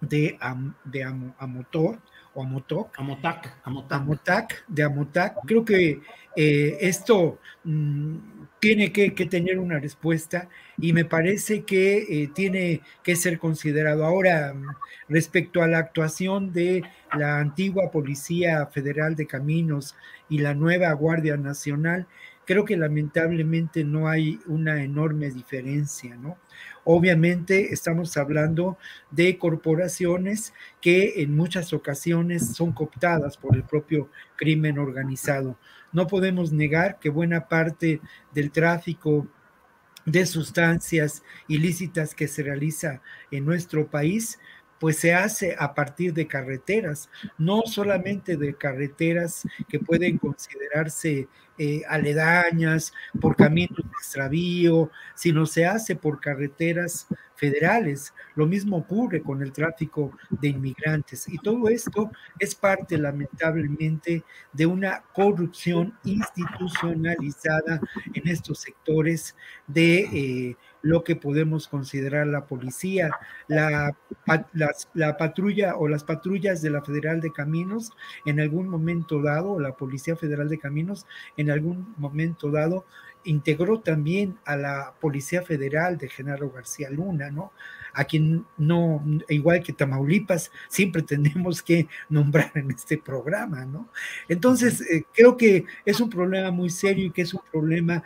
de, 0.00 0.38
de 0.84 1.02
Amotor 1.02 1.98
o 2.34 2.42
Amotoc. 2.44 2.96
Amotac, 2.96 3.58
Amotac. 3.64 4.64
de 4.68 4.84
Amotac. 4.84 5.36
Creo 5.44 5.64
que 5.64 6.00
eh, 6.36 6.78
esto 6.80 7.40
mm, 7.64 8.18
tiene 8.60 8.92
que, 8.92 9.10
tener 9.10 9.58
una 9.58 9.80
respuesta 9.80 10.48
y 10.78 10.92
me 10.92 11.04
parece 11.04 11.64
que 11.64 11.98
eh, 12.08 12.30
tiene 12.32 12.82
que 13.02 13.16
ser 13.16 13.36
considerado. 13.40 14.04
Ahora, 14.04 14.54
respecto 15.08 15.60
a 15.60 15.66
la 15.66 15.78
actuación 15.78 16.52
de 16.52 16.84
la 17.18 17.40
antigua 17.40 17.90
Policía 17.90 18.64
Federal 18.66 19.16
de 19.16 19.26
Caminos 19.26 19.96
y 20.28 20.38
la 20.38 20.54
nueva 20.54 20.92
Guardia 20.92 21.36
Nacional, 21.36 22.06
creo 22.50 22.64
que 22.64 22.76
lamentablemente 22.76 23.84
no 23.84 24.08
hay 24.08 24.40
una 24.44 24.82
enorme 24.82 25.30
diferencia, 25.30 26.16
¿no? 26.16 26.36
Obviamente 26.82 27.72
estamos 27.72 28.16
hablando 28.16 28.76
de 29.12 29.38
corporaciones 29.38 30.52
que 30.80 31.22
en 31.22 31.36
muchas 31.36 31.72
ocasiones 31.72 32.56
son 32.56 32.72
cooptadas 32.72 33.36
por 33.36 33.54
el 33.54 33.62
propio 33.62 34.10
crimen 34.34 34.80
organizado. 34.80 35.60
No 35.92 36.08
podemos 36.08 36.50
negar 36.50 36.98
que 36.98 37.08
buena 37.08 37.46
parte 37.46 38.00
del 38.34 38.50
tráfico 38.50 39.28
de 40.04 40.26
sustancias 40.26 41.22
ilícitas 41.46 42.16
que 42.16 42.26
se 42.26 42.42
realiza 42.42 43.00
en 43.30 43.44
nuestro 43.44 43.86
país 43.88 44.40
pues 44.80 44.96
se 44.96 45.14
hace 45.14 45.54
a 45.56 45.74
partir 45.74 46.14
de 46.14 46.26
carreteras, 46.26 47.10
no 47.38 47.62
solamente 47.66 48.36
de 48.36 48.54
carreteras 48.54 49.46
que 49.68 49.78
pueden 49.78 50.18
considerarse 50.18 51.28
eh, 51.58 51.82
aledañas, 51.86 52.94
por 53.20 53.36
caminos 53.36 53.76
de 53.76 53.90
extravío, 53.98 54.90
sino 55.14 55.44
se 55.44 55.66
hace 55.66 55.94
por 55.94 56.18
carreteras 56.18 57.06
federales. 57.36 58.14
Lo 58.34 58.46
mismo 58.46 58.78
ocurre 58.78 59.22
con 59.22 59.42
el 59.42 59.52
tráfico 59.52 60.16
de 60.30 60.48
inmigrantes. 60.48 61.28
Y 61.28 61.36
todo 61.36 61.68
esto 61.68 62.10
es 62.38 62.54
parte, 62.54 62.96
lamentablemente, 62.96 64.24
de 64.54 64.64
una 64.64 65.04
corrupción 65.12 65.92
institucionalizada 66.04 67.78
en 68.14 68.26
estos 68.26 68.60
sectores 68.60 69.36
de... 69.66 69.98
Eh, 70.00 70.56
lo 70.82 71.04
que 71.04 71.16
podemos 71.16 71.68
considerar 71.68 72.26
la 72.26 72.46
policía, 72.46 73.10
la, 73.48 73.94
la, 74.94 75.16
patrulla 75.16 75.76
o 75.76 75.88
las 75.88 76.04
patrullas 76.04 76.62
de 76.62 76.70
la 76.70 76.82
Federal 76.82 77.20
de 77.20 77.32
Caminos 77.32 77.92
en 78.24 78.40
algún 78.40 78.68
momento 78.68 79.22
dado, 79.22 79.58
la 79.60 79.76
Policía 79.76 80.16
Federal 80.16 80.48
de 80.48 80.58
Caminos 80.58 81.06
en 81.36 81.50
algún 81.50 81.94
momento 81.98 82.50
dado 82.50 82.86
integró 83.24 83.80
también 83.80 84.38
a 84.44 84.56
la 84.56 84.94
Policía 85.00 85.42
Federal 85.42 85.98
de 85.98 86.08
Genaro 86.08 86.50
García 86.50 86.90
Luna, 86.90 87.30
¿no? 87.30 87.52
A 87.92 88.04
quien 88.04 88.46
no, 88.56 89.04
igual 89.28 89.62
que 89.62 89.72
Tamaulipas, 89.72 90.50
siempre 90.68 91.02
tenemos 91.02 91.62
que 91.62 91.88
nombrar 92.08 92.52
en 92.54 92.70
este 92.70 92.98
programa, 92.98 93.64
¿no? 93.64 93.90
Entonces, 94.28 94.80
eh, 94.82 95.04
creo 95.12 95.36
que 95.36 95.64
es 95.84 96.00
un 96.00 96.08
problema 96.08 96.50
muy 96.50 96.70
serio 96.70 97.06
y 97.06 97.10
que 97.10 97.22
es 97.22 97.34
un 97.34 97.42
problema 97.50 98.02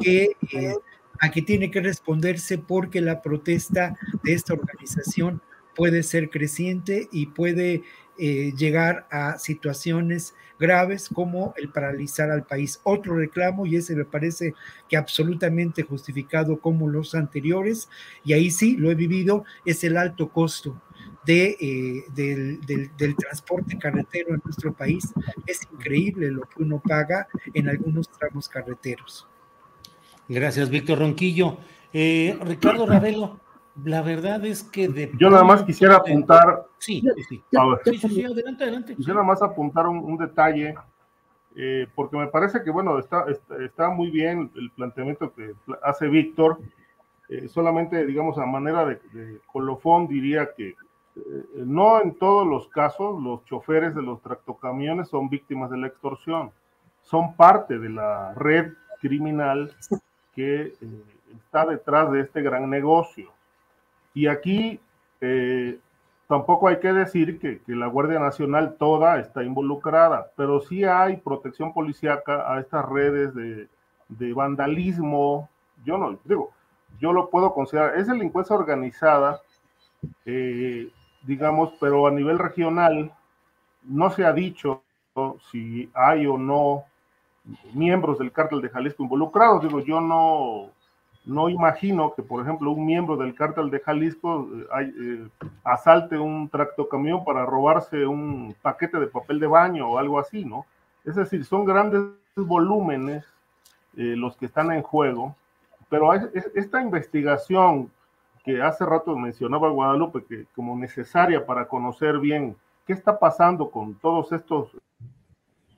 que 0.00 0.36
eh, 0.52 0.74
a 1.20 1.30
que 1.30 1.42
tiene 1.42 1.70
que 1.70 1.80
responderse 1.80 2.58
porque 2.58 3.00
la 3.00 3.22
protesta 3.22 3.96
de 4.24 4.32
esta 4.32 4.54
organización 4.54 5.42
puede 5.76 6.02
ser 6.02 6.30
creciente 6.30 7.08
y 7.12 7.26
puede 7.26 7.84
eh, 8.18 8.52
llegar 8.56 9.06
a 9.10 9.38
situaciones 9.38 10.34
graves 10.58 11.08
como 11.08 11.54
el 11.56 11.70
paralizar 11.70 12.30
al 12.30 12.44
país. 12.44 12.80
Otro 12.82 13.16
reclamo, 13.16 13.64
y 13.64 13.76
ese 13.76 13.96
me 13.96 14.04
parece 14.04 14.54
que 14.88 14.98
absolutamente 14.98 15.84
justificado 15.84 16.60
como 16.60 16.88
los 16.88 17.14
anteriores, 17.14 17.88
y 18.24 18.34
ahí 18.34 18.50
sí 18.50 18.76
lo 18.76 18.90
he 18.90 18.94
vivido, 18.94 19.44
es 19.64 19.84
el 19.84 19.96
alto 19.96 20.28
costo 20.28 20.82
de, 21.24 21.56
eh, 21.60 22.04
del, 22.14 22.60
del, 22.66 23.16
transporte 23.16 23.78
carretero 23.78 24.34
en 24.34 24.42
nuestro 24.44 24.74
país. 24.74 25.04
Es 25.46 25.60
increíble 25.72 26.30
lo 26.30 26.42
que 26.42 26.62
uno 26.62 26.82
paga 26.86 27.26
en 27.54 27.70
algunos 27.70 28.10
tramos 28.10 28.48
carreteros. 28.50 29.29
Gracias, 30.30 30.70
Víctor 30.70 31.00
Ronquillo. 31.00 31.56
Eh, 31.92 32.38
Ricardo 32.42 32.86
Ravelo, 32.86 33.40
la 33.84 34.00
verdad 34.00 34.44
es 34.44 34.62
que 34.62 34.86
de 34.86 35.10
Yo 35.18 35.28
nada 35.28 35.42
más 35.42 35.64
quisiera 35.64 35.96
apuntar. 35.96 36.66
Sí, 36.78 37.02
sí, 37.28 37.42
sí. 37.50 38.24
adelante, 38.24 38.62
adelante. 38.62 38.94
Quisiera 38.94 39.14
nada 39.14 39.26
más 39.26 39.42
apuntar 39.42 39.88
un, 39.88 40.16
detalle, 40.16 40.76
eh, 41.56 41.88
porque 41.96 42.16
me 42.16 42.28
parece 42.28 42.62
que, 42.62 42.70
bueno, 42.70 43.00
está, 43.00 43.24
está, 43.58 43.90
muy 43.90 44.12
bien 44.12 44.52
el 44.54 44.70
planteamiento 44.70 45.34
que 45.34 45.52
hace 45.82 46.06
Víctor. 46.06 46.60
Eh, 47.28 47.48
solamente, 47.48 48.06
digamos, 48.06 48.38
a 48.38 48.46
manera 48.46 48.84
de, 48.84 49.00
de 49.12 49.40
colofón, 49.52 50.06
diría 50.06 50.50
que 50.56 50.76
no 51.56 52.00
en 52.00 52.14
todos 52.14 52.46
los 52.46 52.68
casos 52.68 53.20
los 53.20 53.44
choferes 53.46 53.96
de 53.96 54.02
los 54.02 54.22
tractocamiones 54.22 55.08
son 55.08 55.28
víctimas 55.28 55.72
de 55.72 55.78
la 55.78 55.88
extorsión, 55.88 56.52
son 57.02 57.34
parte 57.34 57.80
de 57.80 57.88
la 57.88 58.32
red 58.34 58.74
criminal 59.00 59.74
que 60.34 60.62
eh, 60.62 60.74
está 61.36 61.66
detrás 61.66 62.10
de 62.12 62.20
este 62.20 62.42
gran 62.42 62.68
negocio. 62.68 63.30
Y 64.14 64.26
aquí 64.26 64.80
eh, 65.20 65.78
tampoco 66.26 66.68
hay 66.68 66.78
que 66.78 66.92
decir 66.92 67.38
que, 67.38 67.60
la 67.66 67.86
Guardia 67.86 68.18
Nacional 68.18 68.76
toda 68.78 69.18
está 69.18 69.42
involucrada, 69.42 70.30
pero 70.36 70.60
sí 70.60 70.84
hay 70.84 71.16
protección 71.16 71.72
policíaca 71.72 72.52
a 72.52 72.60
estas 72.60 72.88
redes 72.88 73.34
de, 73.34 73.68
vandalismo. 74.34 75.48
Yo 75.84 75.98
no 75.98 76.18
digo, 76.24 76.50
yo 77.00 77.12
lo 77.12 77.30
puedo 77.30 77.54
considerar, 77.54 77.96
es 77.96 78.06
delincuencia 78.06 78.56
organizada, 78.56 79.40
eh, 80.24 80.88
digamos, 81.22 81.74
pero 81.80 82.06
a 82.06 82.10
nivel 82.10 82.38
regional 82.38 83.12
no 83.82 84.10
se 84.10 84.24
ha 84.24 84.32
dicho 84.32 84.82
si 85.50 85.90
hay 85.94 86.26
o 86.26 86.38
no 86.38 86.84
miembros 87.72 88.18
del 88.18 88.32
cártel 88.32 88.60
de 88.60 88.68
Jalisco 88.68 89.02
involucrados. 89.02 89.62
Digo, 89.62 89.80
yo 89.80 90.00
no, 90.00 90.70
no 91.24 91.48
imagino 91.48 92.14
que, 92.14 92.22
por 92.22 92.42
ejemplo, 92.42 92.70
un 92.70 92.84
miembro 92.84 93.16
del 93.16 93.34
cártel 93.34 93.70
de 93.70 93.80
Jalisco 93.80 94.48
eh, 94.80 94.92
eh, 95.00 95.28
asalte 95.64 96.18
un 96.18 96.48
tractocamión 96.48 97.24
para 97.24 97.44
robarse 97.46 98.06
un 98.06 98.54
paquete 98.62 98.98
de 98.98 99.06
papel 99.06 99.38
de 99.38 99.46
baño 99.46 99.88
o 99.88 99.98
algo 99.98 100.18
así, 100.18 100.44
¿no? 100.44 100.66
Es 101.04 101.14
decir, 101.14 101.44
son 101.44 101.64
grandes 101.64 102.02
volúmenes 102.36 103.24
eh, 103.96 104.14
los 104.16 104.36
que 104.36 104.46
están 104.46 104.72
en 104.72 104.82
juego, 104.82 105.34
pero 105.88 106.12
esta 106.14 106.80
investigación 106.80 107.90
que 108.44 108.62
hace 108.62 108.86
rato 108.86 109.16
mencionaba 109.16 109.68
Guadalupe 109.70 110.24
que 110.24 110.46
como 110.54 110.76
necesaria 110.76 111.44
para 111.44 111.66
conocer 111.66 112.18
bien 112.18 112.56
qué 112.86 112.92
está 112.92 113.18
pasando 113.18 113.70
con 113.70 113.94
todos 113.94 114.32
estos 114.32 114.70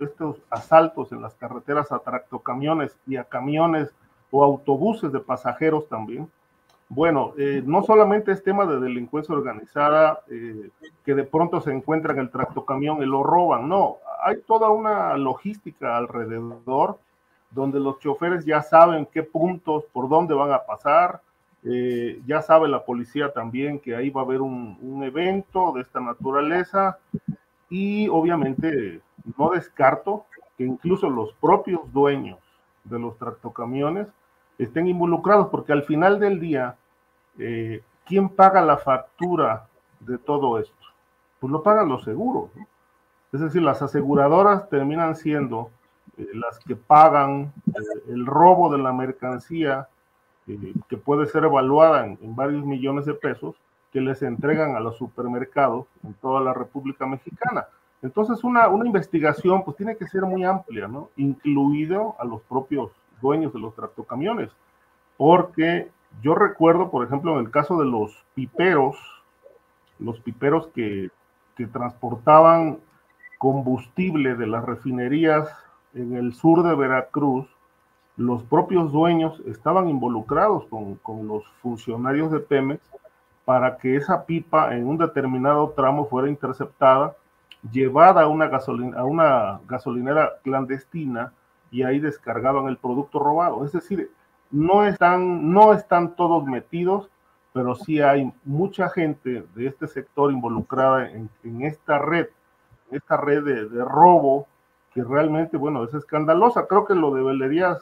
estos 0.05 0.37
asaltos 0.51 1.13
en 1.13 1.23
las 1.23 1.35
carreteras 1.35 1.93
a 1.93 1.99
tractocamiones 1.99 2.97
y 3.07 3.17
a 3.17 3.25
camiones 3.25 3.91
o 4.31 4.43
autobuses 4.43 5.13
de 5.13 5.21
pasajeros 5.21 5.89
también. 5.89 6.29
Bueno, 6.89 7.33
eh, 7.39 7.63
no 7.65 7.83
solamente 7.83 8.33
es 8.33 8.43
tema 8.43 8.67
de 8.67 8.79
delincuencia 8.79 9.35
organizada 9.35 10.21
eh, 10.31 10.69
que 11.05 11.15
de 11.15 11.25
pronto 11.25 11.61
se 11.61 11.73
encuentra 11.73 12.13
en 12.13 12.19
el 12.19 12.31
tractocamión 12.31 13.03
y 13.03 13.07
lo 13.07 13.23
roban, 13.23 13.69
no, 13.69 13.97
hay 14.23 14.43
toda 14.43 14.69
una 14.69 15.17
logística 15.17 15.97
alrededor 15.97 16.99
donde 17.51 17.81
los 17.81 17.99
choferes 17.99 18.45
ya 18.45 18.63
saben 18.63 19.07
qué 19.07 19.23
puntos, 19.23 19.85
por 19.93 20.09
dónde 20.09 20.35
van 20.35 20.53
a 20.53 20.65
pasar, 20.65 21.21
eh, 21.65 22.21
ya 22.27 22.43
sabe 22.43 22.69
la 22.69 22.85
policía 22.85 23.33
también 23.33 23.79
que 23.79 23.97
ahí 23.97 24.11
va 24.11 24.23
a 24.23 24.25
haber 24.25 24.43
un 24.43 25.03
evento 25.03 25.73
de 25.73 25.83
esta 25.83 26.01
naturaleza 26.01 26.99
y 27.73 28.07
obviamente 28.09 29.01
no 29.37 29.51
descarto 29.51 30.27
que 30.57 30.64
incluso 30.64 31.09
los 31.09 31.33
propios 31.35 31.81
dueños 31.93 32.39
de 32.85 32.99
los 32.99 33.16
tractocamiones 33.18 34.09
estén 34.59 34.87
involucrados, 34.87 35.49
porque 35.49 35.73
al 35.73 35.85
final 35.85 36.20
del 36.20 36.41
día, 36.41 36.77
eh, 37.39 37.83
¿quién 38.07 38.29
paga 38.29 38.61
la 38.62 38.77
factura 38.77 39.66
de 40.01 40.18
todo 40.18 40.59
esto? 40.59 40.75
Pues 41.41 41.51
lo 41.51 41.62
pagan 41.62 41.89
los 41.89 42.05
seguros. 42.05 42.51
Es 43.33 43.41
decir, 43.41 43.62
las 43.62 43.83
aseguradoras 43.83 44.68
terminan 44.68 45.16
siendo 45.16 45.70
eh, 46.18 46.29
las 46.35 46.59
que 46.61 46.77
pagan 46.77 47.53
eh, 47.66 48.03
el 48.09 48.27
robo 48.27 48.70
de 48.70 48.79
la 48.79 48.93
mercancía, 48.93 49.89
que 50.89 50.97
puede 50.97 51.27
ser 51.27 51.45
evaluada 51.45 52.05
en 52.05 52.35
varios 52.35 52.64
millones 52.64 53.07
de 53.07 53.14
pesos, 53.14 53.55
que 53.93 54.01
les 54.01 54.23
entregan 54.23 54.75
a 54.75 54.81
los 54.81 54.97
supermercados 54.97 55.87
en 56.03 56.14
toda 56.14 56.41
la 56.41 56.55
República 56.55 57.07
Mexicana. 57.07 57.66
Entonces, 58.03 58.43
una, 58.43 58.69
una 58.69 58.87
investigación 58.87 59.65
pues 59.65 59.77
tiene 59.77 59.97
que 59.97 60.09
ser 60.09 60.23
muy 60.23 60.45
amplia, 60.45 60.89
¿no? 60.89 61.11
Incluido 61.17 62.17
a 62.19 62.25
los 62.25 62.43
propios 62.43 62.91
dueños 63.21 63.53
de 63.53 63.61
los 63.61 63.75
tractocamiones, 63.75 64.51
porque 65.17 65.91
yo 66.21 66.35
recuerdo, 66.35 66.91
por 66.91 67.07
ejemplo, 67.07 67.39
en 67.39 67.47
el 67.47 67.51
caso 67.51 67.79
de 67.79 67.87
los 67.87 68.13
piperos, 68.35 68.97
los 69.99 70.21
piperos 70.21 70.67
que, 70.69 71.11
que 71.57 71.67
transportaban 71.67 72.79
combustible 73.39 74.35
de 74.35 74.47
las 74.47 74.65
refinerías 74.65 75.49
en 75.95 76.17
el 76.17 76.35
sur 76.35 76.63
de 76.63 76.75
Veracruz, 76.75 77.47
los 78.17 78.43
propios 78.43 78.93
dueños 78.93 79.41
estaban 79.47 79.89
involucrados 79.89 80.67
con, 80.67 80.97
con, 80.97 81.27
los 81.27 81.45
funcionarios 81.63 82.31
de 82.31 82.41
Pemex 82.41 82.83
para 83.45 83.79
que 83.79 83.97
esa 83.97 84.27
pipa 84.27 84.77
en 84.77 84.87
un 84.87 84.99
determinado 84.99 85.71
tramo 85.71 86.07
fuera 86.07 86.29
interceptada, 86.29 87.17
llevada 87.71 88.23
a 88.23 88.29
una, 88.29 88.49
gasolina, 88.49 88.99
a 88.99 89.05
una 89.05 89.61
gasolinera 89.69 90.33
clandestina 90.43 91.33
y 91.71 91.83
ahí 91.83 92.01
descargaban 92.01 92.67
el 92.67 92.77
producto 92.77 93.19
robado. 93.19 93.65
Es 93.65 93.73
decir, 93.73 94.11
no 94.51 94.85
están, 94.85 95.53
no 95.53 95.73
están 95.73 96.15
todos 96.15 96.45
metidos, 96.45 97.09
pero 97.53 97.75
sí 97.75 98.01
hay 98.01 98.33
mucha 98.45 98.89
gente 98.89 99.45
de 99.55 99.67
este 99.67 99.87
sector 99.87 100.33
involucrada 100.33 101.11
en, 101.11 101.63
esta 101.63 101.99
red, 101.99 102.27
esta 102.91 103.17
red 103.17 103.45
de, 103.45 103.85
robo 103.85 104.47
que 104.93 105.03
realmente, 105.03 105.57
bueno, 105.57 105.85
es 105.85 105.95
escandalosa. 105.95 106.67
Creo 106.67 106.85
que 106.85 106.95
lo 106.95 107.15
de 107.15 107.23
Velerías 107.23 107.79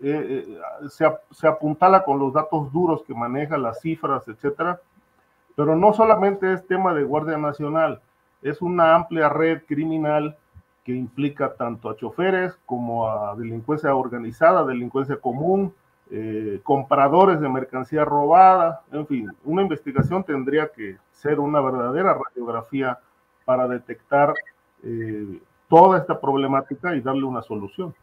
eh, 0.00 0.46
eh, 0.46 0.88
se, 0.88 1.06
se, 1.30 1.48
apuntala 1.48 2.04
con 2.04 2.18
los 2.18 2.32
datos 2.32 2.72
duros 2.72 3.02
que 3.04 3.14
maneja, 3.14 3.56
las 3.56 3.80
cifras, 3.80 4.26
etcétera, 4.28 4.80
pero 5.56 5.76
no 5.76 5.92
solamente 5.92 6.52
es 6.52 6.66
tema 6.66 6.94
de 6.94 7.04
Guardia 7.04 7.38
Nacional, 7.38 8.00
es 8.44 8.62
una 8.62 8.94
amplia 8.94 9.28
red 9.28 9.62
criminal 9.66 10.36
que 10.84 10.92
implica 10.92 11.54
tanto 11.54 11.88
a 11.88 11.96
choferes 11.96 12.54
como 12.66 13.08
a 13.08 13.34
delincuencia 13.34 13.94
organizada, 13.96 14.64
delincuencia 14.64 15.16
común, 15.16 15.74
eh, 16.10 16.60
compradores 16.62 17.40
de 17.40 17.48
mercancía 17.48 18.04
robada, 18.04 18.82
en 18.92 19.06
fin, 19.06 19.32
una 19.44 19.62
investigación 19.62 20.22
tendría 20.22 20.68
que 20.68 20.98
ser 21.12 21.40
una 21.40 21.60
verdadera 21.62 22.14
radiografía 22.14 22.98
para 23.46 23.66
detectar 23.66 24.34
eh, 24.82 25.40
toda 25.70 25.98
esta 25.98 26.20
problemática 26.20 26.94
y 26.94 27.00
darle 27.00 27.24
una 27.24 27.40
solución. 27.40 27.94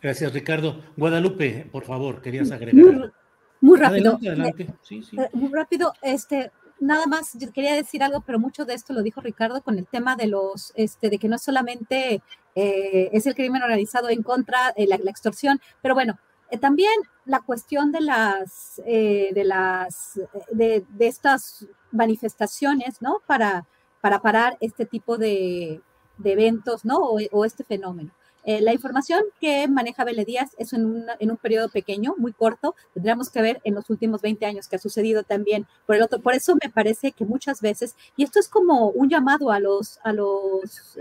Gracias, 0.00 0.32
Ricardo. 0.32 0.80
Guadalupe, 0.96 1.68
por 1.70 1.84
favor, 1.84 2.22
querías 2.22 2.50
agregar. 2.50 3.12
Muy, 3.60 3.78
rápido. 3.78 4.16
Adelante, 4.16 4.66
eh, 4.90 5.28
muy 5.34 5.52
rápido, 5.52 5.92
este, 6.00 6.50
nada 6.80 7.06
más 7.06 7.36
quería 7.54 7.74
decir 7.74 8.02
algo, 8.02 8.20
pero 8.20 8.38
mucho 8.38 8.64
de 8.64 8.74
esto 8.74 8.92
lo 8.92 9.02
dijo 9.02 9.20
Ricardo 9.20 9.62
con 9.62 9.78
el 9.78 9.86
tema 9.86 10.16
de 10.16 10.26
los, 10.26 10.72
este, 10.76 11.10
de 11.10 11.18
que 11.18 11.28
no 11.28 11.38
solamente 11.38 12.22
es 12.54 13.24
el 13.26 13.36
crimen 13.36 13.62
organizado 13.62 14.08
en 14.08 14.24
contra 14.24 14.72
de 14.76 14.88
la, 14.88 14.96
extorsión, 14.96 15.60
pero 15.80 15.94
bueno, 15.94 16.18
eh, 16.50 16.58
también 16.58 16.92
la 17.24 17.40
cuestión 17.40 17.92
de 17.92 18.00
las, 18.00 18.80
eh, 18.86 19.30
de 19.34 19.44
las, 19.44 20.20
de, 20.50 20.84
estas 20.98 21.66
manifestaciones, 21.92 23.02
¿no? 23.02 23.18
Para, 23.26 23.66
para 24.00 24.20
parar 24.20 24.56
este 24.60 24.86
tipo 24.86 25.18
de, 25.18 25.82
eventos, 26.24 26.84
¿no? 26.84 26.98
O, 26.98 27.44
este 27.44 27.64
fenómeno. 27.64 28.12
Eh, 28.48 28.62
la 28.62 28.72
información 28.72 29.24
que 29.42 29.68
maneja 29.68 30.04
Vélez 30.06 30.24
Díaz 30.24 30.52
es 30.56 30.72
en 30.72 30.86
un, 30.86 31.06
en 31.18 31.30
un 31.30 31.36
periodo 31.36 31.68
pequeño, 31.68 32.14
muy 32.16 32.32
corto. 32.32 32.74
Tendríamos 32.94 33.28
que 33.28 33.42
ver 33.42 33.60
en 33.62 33.74
los 33.74 33.90
últimos 33.90 34.22
20 34.22 34.46
años 34.46 34.68
que 34.68 34.76
ha 34.76 34.78
sucedido 34.78 35.22
también 35.22 35.66
por 35.84 35.96
el 35.96 36.02
otro. 36.02 36.22
Por 36.22 36.32
eso 36.32 36.54
me 36.54 36.70
parece 36.70 37.12
que 37.12 37.26
muchas 37.26 37.60
veces, 37.60 37.94
y 38.16 38.24
esto 38.24 38.40
es 38.40 38.48
como 38.48 38.88
un 38.88 39.10
llamado 39.10 39.50
a 39.50 39.60
los, 39.60 40.00
a 40.02 40.14
los 40.14 40.96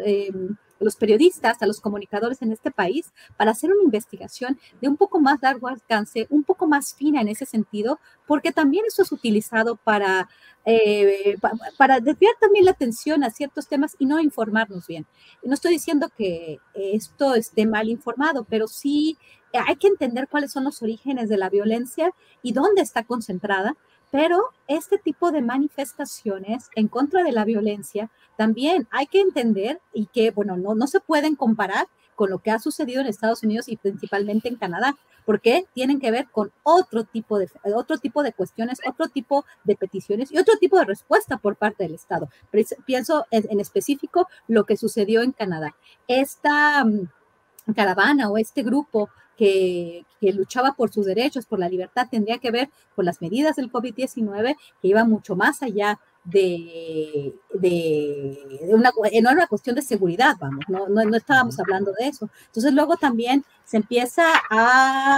em, 0.80 0.86
los 0.86 0.96
periodistas, 0.96 1.62
a 1.62 1.68
los 1.68 1.82
comunicadores 1.82 2.42
en 2.42 2.52
este 2.52 2.72
país, 2.72 3.12
para 3.38 3.52
hacer 3.52 3.72
una 3.72 3.84
investigación 3.84 4.60
de 4.82 4.88
un 4.88 4.98
poco 4.98 5.20
más 5.20 5.40
largo 5.42 5.68
alcance, 5.68 6.28
un 6.30 6.44
poco 6.44 6.68
más 6.68 6.94
fina 6.94 7.22
en 7.22 7.28
ese 7.28 7.46
sentido, 7.46 8.00
porque 8.26 8.52
también 8.52 8.86
eso 8.88 9.04
es 9.04 9.12
utilizado 9.12 9.76
para, 9.76 10.30
eh, 10.66 11.38
para 11.78 12.00
desviar 12.00 12.34
también 12.40 12.66
la 12.66 12.72
atención 12.72 13.24
a 13.24 13.30
ciertos 13.30 13.68
temas 13.68 13.96
y 14.00 14.06
no 14.06 14.20
informarnos 14.20 14.88
bien. 14.88 15.06
No 15.44 15.54
estoy 15.54 15.74
diciendo 15.74 16.10
que 16.16 16.60
esto 16.74 17.36
esté 17.36 17.66
mal 17.66 17.90
informado, 17.90 18.46
pero 18.50 18.68
sí 18.68 19.18
hay 19.54 19.76
que 19.78 19.88
entender 19.88 20.28
cuáles 20.28 20.52
son 20.52 20.66
los 20.66 20.82
orígenes 20.82 21.30
de 21.30 21.38
la 21.38 21.50
violencia 21.50 22.12
y 22.42 22.54
dónde 22.54 22.82
está 22.82 23.04
concentrada 23.04 23.76
pero 24.12 24.42
este 24.68 24.98
tipo 24.98 25.32
de 25.32 25.42
manifestaciones 25.42 26.70
en 26.76 26.88
contra 26.88 27.24
de 27.24 27.32
la 27.32 27.46
violencia 27.46 28.10
también 28.38 28.88
hay 28.92 29.08
que 29.08 29.22
entender 29.22 29.82
y 29.94 30.08
que, 30.08 30.32
bueno, 30.32 30.58
no, 30.58 30.76
no 30.76 30.88
se 30.88 31.00
pueden 31.00 31.36
comparar 31.36 31.88
con 32.18 32.32
lo 32.32 32.40
que 32.40 32.50
ha 32.50 32.60
sucedido 32.60 33.02
en 33.02 33.08
Estados 33.08 33.44
Unidos 33.44 33.68
y 33.70 33.78
principalmente 33.78 34.50
en 34.50 34.56
Canadá, 34.56 34.96
porque 35.24 35.66
tienen 35.74 36.00
que 36.00 36.10
ver 36.10 36.28
con 36.32 36.52
otro 36.64 37.04
tipo 37.04 37.38
de, 37.38 37.48
otro 37.76 38.00
tipo 38.00 38.24
de 38.24 38.34
cuestiones, 38.34 38.80
otro 38.88 39.08
tipo 39.08 39.46
de 39.66 39.76
peticiones 39.76 40.32
y 40.32 40.40
otro 40.40 40.56
tipo 40.58 40.80
de 40.80 40.86
respuesta 40.86 41.38
por 41.38 41.58
parte 41.58 41.84
del 41.84 41.94
Estado. 41.94 42.30
Pienso 42.86 43.28
en, 43.30 43.60
específico 43.60 44.28
lo 44.48 44.66
que 44.66 44.78
sucedió 44.78 45.22
en 45.22 45.32
Canadá. 45.32 45.76
Esta 46.08 46.84
mm, 46.84 47.10
caravana 47.76 48.30
o 48.30 48.38
este 48.38 48.64
grupo 48.64 49.10
que, 49.38 50.04
luchaba 50.22 50.74
por 50.74 50.92
sus 50.92 51.06
derechos, 51.06 51.46
por 51.46 51.60
la 51.60 51.70
libertad, 51.70 52.08
tendría 52.10 52.40
que 52.40 52.52
ver 52.52 52.70
con 52.96 53.06
las 53.06 53.22
medidas 53.22 53.56
del 53.56 53.72
COVID-19 53.72 54.56
que 54.82 54.88
iban 54.88 55.10
mucho 55.10 55.36
más 55.36 55.62
allá 55.62 56.00
de, 56.28 57.34
una, 58.68 58.92
no 59.22 59.32
una 59.32 59.48
cuestión 59.48 59.76
de 59.76 59.82
seguridad, 59.82 60.36
vamos, 60.40 60.66
no, 60.68 60.88
no, 60.88 61.16
estábamos 61.16 61.58
hablando 61.60 61.94
de 61.98 62.08
eso. 62.08 62.30
Entonces 62.48 62.74
luego 62.74 62.98
también 62.98 63.46
se 63.64 63.78
empieza 63.78 64.26
a, 64.50 65.18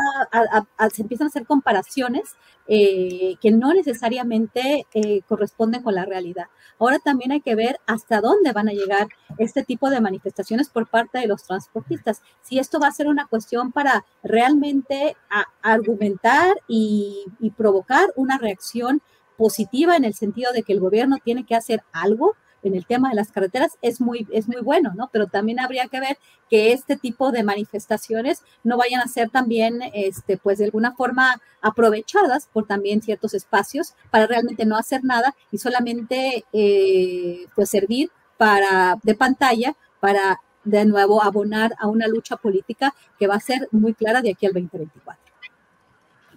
se 0.91 1.01
empiezan 1.01 1.25
a 1.25 1.29
hacer 1.29 1.45
comparaciones 1.45 2.35
eh, 2.67 3.35
que 3.41 3.51
no 3.51 3.73
necesariamente 3.73 4.85
eh, 4.93 5.21
corresponden 5.27 5.81
con 5.81 5.95
la 5.95 6.05
realidad. 6.05 6.45
Ahora 6.77 6.99
también 6.99 7.31
hay 7.31 7.41
que 7.41 7.55
ver 7.55 7.79
hasta 7.87 8.21
dónde 8.21 8.53
van 8.53 8.69
a 8.69 8.73
llegar 8.73 9.07
este 9.39 9.63
tipo 9.63 9.89
de 9.89 10.01
manifestaciones 10.01 10.69
por 10.69 10.87
parte 10.87 11.17
de 11.17 11.27
los 11.27 11.43
transportistas. 11.43 12.21
Si 12.43 12.59
esto 12.59 12.79
va 12.79 12.87
a 12.87 12.91
ser 12.91 13.07
una 13.07 13.25
cuestión 13.25 13.71
para 13.71 14.05
realmente 14.23 15.17
argumentar 15.63 16.55
y, 16.67 17.25
y 17.39 17.49
provocar 17.49 18.09
una 18.15 18.37
reacción 18.37 19.01
positiva 19.39 19.95
en 19.95 20.03
el 20.03 20.13
sentido 20.13 20.51
de 20.51 20.63
que 20.63 20.73
el 20.73 20.81
gobierno 20.81 21.15
tiene 21.23 21.45
que 21.45 21.55
hacer 21.55 21.81
algo 21.93 22.35
en 22.61 22.75
el 22.75 22.85
tema 22.85 23.07
de 23.07 23.15
las 23.15 23.31
carreteras 23.31 23.77
es 23.81 24.01
muy, 24.01 24.27
es 24.33 24.49
muy 24.49 24.61
bueno, 24.61 24.91
¿no? 24.93 25.09
Pero 25.13 25.27
también 25.27 25.61
habría 25.61 25.87
que 25.87 26.01
ver 26.01 26.17
que 26.49 26.73
este 26.73 26.97
tipo 26.97 27.31
de 27.31 27.43
manifestaciones 27.43 28.43
no 28.65 28.77
vayan 28.77 28.99
a 28.99 29.07
ser 29.07 29.29
también, 29.29 29.79
este, 29.93 30.35
pues 30.35 30.57
de 30.57 30.65
alguna 30.65 30.93
forma 30.93 31.41
aprovechadas 31.61 32.49
por 32.51 32.67
también 32.67 33.01
ciertos 33.01 33.33
espacios 33.33 33.93
para 34.11 34.27
realmente 34.27 34.65
no 34.65 34.75
hacer 34.75 35.05
nada 35.05 35.33
y 35.51 35.57
solamente, 35.57 36.43
eh, 36.51 37.45
pues 37.55 37.69
servir 37.69 38.11
para, 38.37 38.97
de 39.03 39.15
pantalla 39.15 39.77
para 40.01 40.41
de 40.65 40.83
nuevo 40.83 41.23
abonar 41.23 41.75
a 41.79 41.87
una 41.87 42.07
lucha 42.07 42.35
política 42.35 42.93
que 43.17 43.27
va 43.27 43.35
a 43.35 43.39
ser 43.39 43.69
muy 43.71 43.93
clara 43.93 44.21
de 44.21 44.31
aquí 44.31 44.45
al 44.45 44.53
2024. 44.53 45.18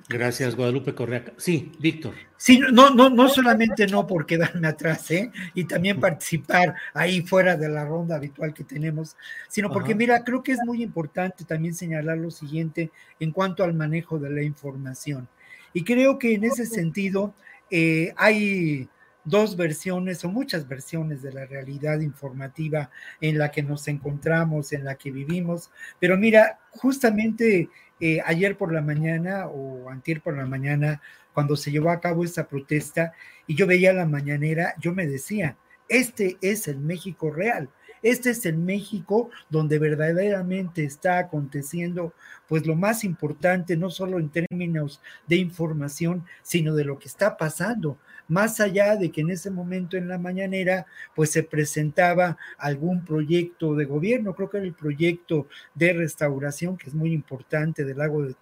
Gracias, 0.08 0.56
Guadalupe 0.56 0.94
Correa. 0.94 1.24
Sí, 1.36 1.72
Víctor. 1.78 2.14
Sí, 2.36 2.58
no, 2.72 2.90
no, 2.90 3.08
no 3.08 3.28
solamente 3.28 3.86
no 3.86 4.06
por 4.06 4.26
quedarme 4.26 4.66
atrás, 4.68 5.10
¿eh? 5.10 5.30
y 5.54 5.64
también 5.64 6.00
participar 6.00 6.74
ahí 6.92 7.22
fuera 7.22 7.56
de 7.56 7.68
la 7.68 7.84
ronda 7.84 8.16
habitual 8.16 8.52
que 8.52 8.64
tenemos, 8.64 9.16
sino 9.48 9.70
porque, 9.70 9.94
mira, 9.94 10.24
creo 10.24 10.42
que 10.42 10.52
es 10.52 10.58
muy 10.64 10.82
importante 10.82 11.44
también 11.44 11.74
señalar 11.74 12.18
lo 12.18 12.30
siguiente 12.30 12.90
en 13.20 13.30
cuanto 13.30 13.62
al 13.62 13.74
manejo 13.74 14.18
de 14.18 14.30
la 14.30 14.42
información. 14.42 15.28
Y 15.72 15.84
creo 15.84 16.18
que 16.18 16.34
en 16.34 16.44
ese 16.44 16.66
sentido 16.66 17.34
eh, 17.70 18.12
hay 18.16 18.88
dos 19.24 19.56
versiones 19.56 20.24
o 20.24 20.28
muchas 20.28 20.66
versiones 20.68 21.22
de 21.22 21.32
la 21.32 21.46
realidad 21.46 22.00
informativa 22.00 22.90
en 23.20 23.38
la 23.38 23.50
que 23.50 23.62
nos 23.62 23.88
encontramos, 23.88 24.72
en 24.72 24.84
la 24.84 24.96
que 24.96 25.10
vivimos. 25.10 25.70
Pero 25.98 26.16
mira, 26.16 26.58
justamente 26.70 27.68
eh, 28.00 28.20
ayer 28.24 28.56
por 28.56 28.72
la 28.72 28.82
mañana 28.82 29.46
o 29.46 29.88
antier 29.90 30.20
por 30.20 30.36
la 30.36 30.46
mañana, 30.46 31.00
cuando 31.32 31.56
se 31.56 31.70
llevó 31.70 31.90
a 31.90 32.00
cabo 32.00 32.24
esta 32.24 32.48
protesta 32.48 33.12
y 33.46 33.54
yo 33.54 33.66
veía 33.66 33.92
la 33.92 34.06
mañanera, 34.06 34.74
yo 34.80 34.92
me 34.92 35.06
decía, 35.06 35.56
este 35.88 36.36
es 36.40 36.68
el 36.68 36.78
México 36.78 37.30
real. 37.30 37.70
Este 38.02 38.30
es 38.30 38.44
el 38.46 38.58
México 38.58 39.30
donde 39.48 39.78
verdaderamente 39.78 40.82
está 40.82 41.18
aconteciendo 41.18 42.14
pues 42.48 42.66
lo 42.66 42.74
más 42.74 43.04
importante, 43.04 43.76
no 43.76 43.90
solo 43.90 44.18
en 44.18 44.30
términos 44.30 45.00
de 45.28 45.36
información, 45.36 46.24
sino 46.42 46.74
de 46.74 46.84
lo 46.84 46.98
que 46.98 47.06
está 47.06 47.36
pasando 47.36 47.98
más 48.28 48.60
allá 48.60 48.96
de 48.96 49.10
que 49.10 49.20
en 49.20 49.30
ese 49.30 49.50
momento 49.50 49.96
en 49.96 50.08
la 50.08 50.18
mañanera 50.18 50.86
pues 51.14 51.30
se 51.30 51.42
presentaba 51.42 52.36
algún 52.58 53.04
proyecto 53.04 53.74
de 53.74 53.84
gobierno, 53.84 54.34
creo 54.34 54.50
que 54.50 54.58
era 54.58 54.66
el 54.66 54.74
proyecto 54.74 55.48
de 55.74 55.92
restauración 55.92 56.76
que 56.76 56.88
es 56.88 56.94
muy 56.94 57.12
importante 57.12 57.84
del 57.84 57.98
lago 57.98 58.22
de, 58.22 58.34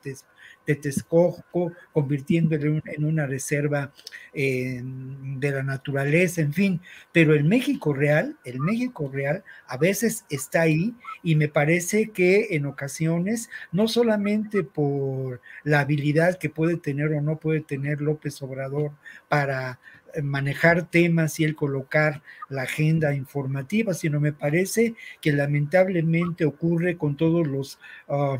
de 0.66 0.76
Texcoco, 0.76 1.72
convirtiéndolo 1.92 2.80
en 2.84 3.04
una 3.04 3.26
reserva 3.26 3.92
de 4.32 5.50
la 5.50 5.62
naturaleza, 5.62 6.40
en 6.40 6.52
fin, 6.52 6.80
pero 7.12 7.34
el 7.34 7.44
México 7.44 7.92
real, 7.92 8.36
el 8.44 8.60
México 8.60 9.10
real 9.12 9.42
a 9.66 9.76
veces 9.76 10.24
está 10.30 10.62
ahí 10.62 10.94
y 11.22 11.34
me 11.34 11.48
parece 11.48 12.10
que 12.10 12.48
en 12.50 12.66
ocasiones, 12.66 13.50
no 13.72 13.88
solamente 13.88 14.62
por 14.62 15.40
la 15.64 15.80
habilidad 15.80 16.38
que 16.38 16.50
puede 16.50 16.76
tener 16.76 17.12
o 17.12 17.20
no 17.20 17.38
puede 17.38 17.60
tener 17.60 18.00
López 18.00 18.40
Obrador 18.42 18.92
para 19.28 19.80
eh, 20.14 20.22
manejar 20.22 20.90
temas 20.90 21.38
y 21.40 21.44
el 21.44 21.54
colocar 21.54 22.22
la 22.48 22.62
agenda 22.62 23.14
informativa, 23.14 23.94
sino 23.94 24.20
me 24.20 24.32
parece 24.32 24.94
que 25.20 25.32
lamentablemente 25.32 26.44
ocurre 26.44 26.96
con 26.96 27.16
todos 27.16 27.46
los 27.46 27.78
ah, 28.08 28.38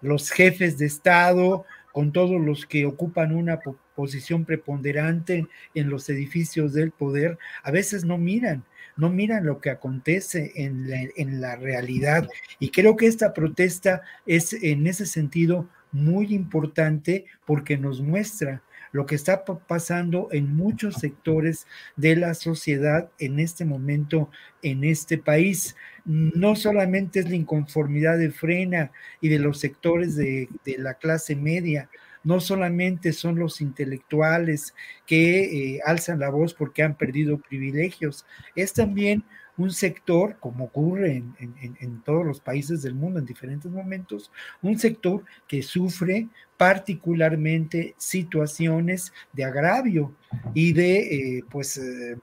los 0.00 0.30
jefes 0.30 0.78
de 0.78 0.86
Estado, 0.86 1.64
con 1.92 2.12
todos 2.12 2.40
los 2.40 2.66
que 2.66 2.86
ocupan 2.86 3.34
una 3.34 3.60
posición 3.94 4.44
preponderante 4.44 5.46
en 5.74 5.90
los 5.90 6.08
edificios 6.08 6.72
del 6.72 6.92
poder, 6.92 7.38
a 7.62 7.70
veces 7.70 8.04
no 8.04 8.16
miran, 8.16 8.64
no 8.96 9.10
miran 9.10 9.44
lo 9.44 9.60
que 9.60 9.70
acontece 9.70 10.52
en 10.54 10.88
la, 10.88 11.00
en 11.16 11.40
la 11.40 11.56
realidad. 11.56 12.28
Y 12.58 12.70
creo 12.70 12.96
que 12.96 13.06
esta 13.06 13.32
protesta 13.32 14.02
es 14.26 14.52
en 14.52 14.86
ese 14.86 15.06
sentido 15.06 15.68
muy 15.92 16.32
importante 16.32 17.24
porque 17.44 17.76
nos 17.76 18.00
muestra 18.00 18.62
lo 18.92 19.06
que 19.06 19.14
está 19.14 19.44
pasando 19.44 20.28
en 20.32 20.54
muchos 20.56 20.96
sectores 20.96 21.66
de 21.96 22.16
la 22.16 22.34
sociedad 22.34 23.10
en 23.18 23.38
este 23.38 23.64
momento 23.64 24.30
en 24.62 24.84
este 24.84 25.18
país. 25.18 25.76
No 26.04 26.56
solamente 26.56 27.20
es 27.20 27.28
la 27.28 27.36
inconformidad 27.36 28.18
de 28.18 28.30
Frena 28.30 28.90
y 29.20 29.28
de 29.28 29.38
los 29.38 29.60
sectores 29.60 30.16
de, 30.16 30.48
la 30.78 30.94
clase 30.94 31.36
media, 31.36 31.88
no 32.22 32.40
solamente 32.40 33.12
son 33.12 33.38
los 33.38 33.60
intelectuales 33.60 34.74
que 35.06 35.74
eh, 35.74 35.80
alzan 35.86 36.18
la 36.18 36.28
voz 36.28 36.52
porque 36.52 36.82
han 36.82 36.96
perdido 36.96 37.38
privilegios, 37.38 38.26
es 38.54 38.74
también 38.74 39.24
un 39.60 39.70
sector, 39.72 40.36
como 40.40 40.64
ocurre 40.64 41.22
en, 41.38 42.02
todos 42.02 42.24
los 42.24 42.40
países 42.40 42.80
del 42.82 42.94
mundo 42.94 43.18
en 43.18 43.26
diferentes 43.26 43.70
momentos, 43.70 44.32
un 44.62 44.78
sector 44.78 45.22
que 45.46 45.62
sufre 45.62 46.28
particularmente 46.56 47.94
situaciones 47.98 49.12
de 49.34 49.44
agravio 49.44 50.14
y 50.54 50.72
de, 50.72 50.98
eh, 51.38 51.44
pues, 51.50 51.76
eh, 51.76 52.16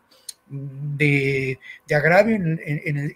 de, 0.50 1.60
de, 1.88 1.96
agravio 1.96 2.38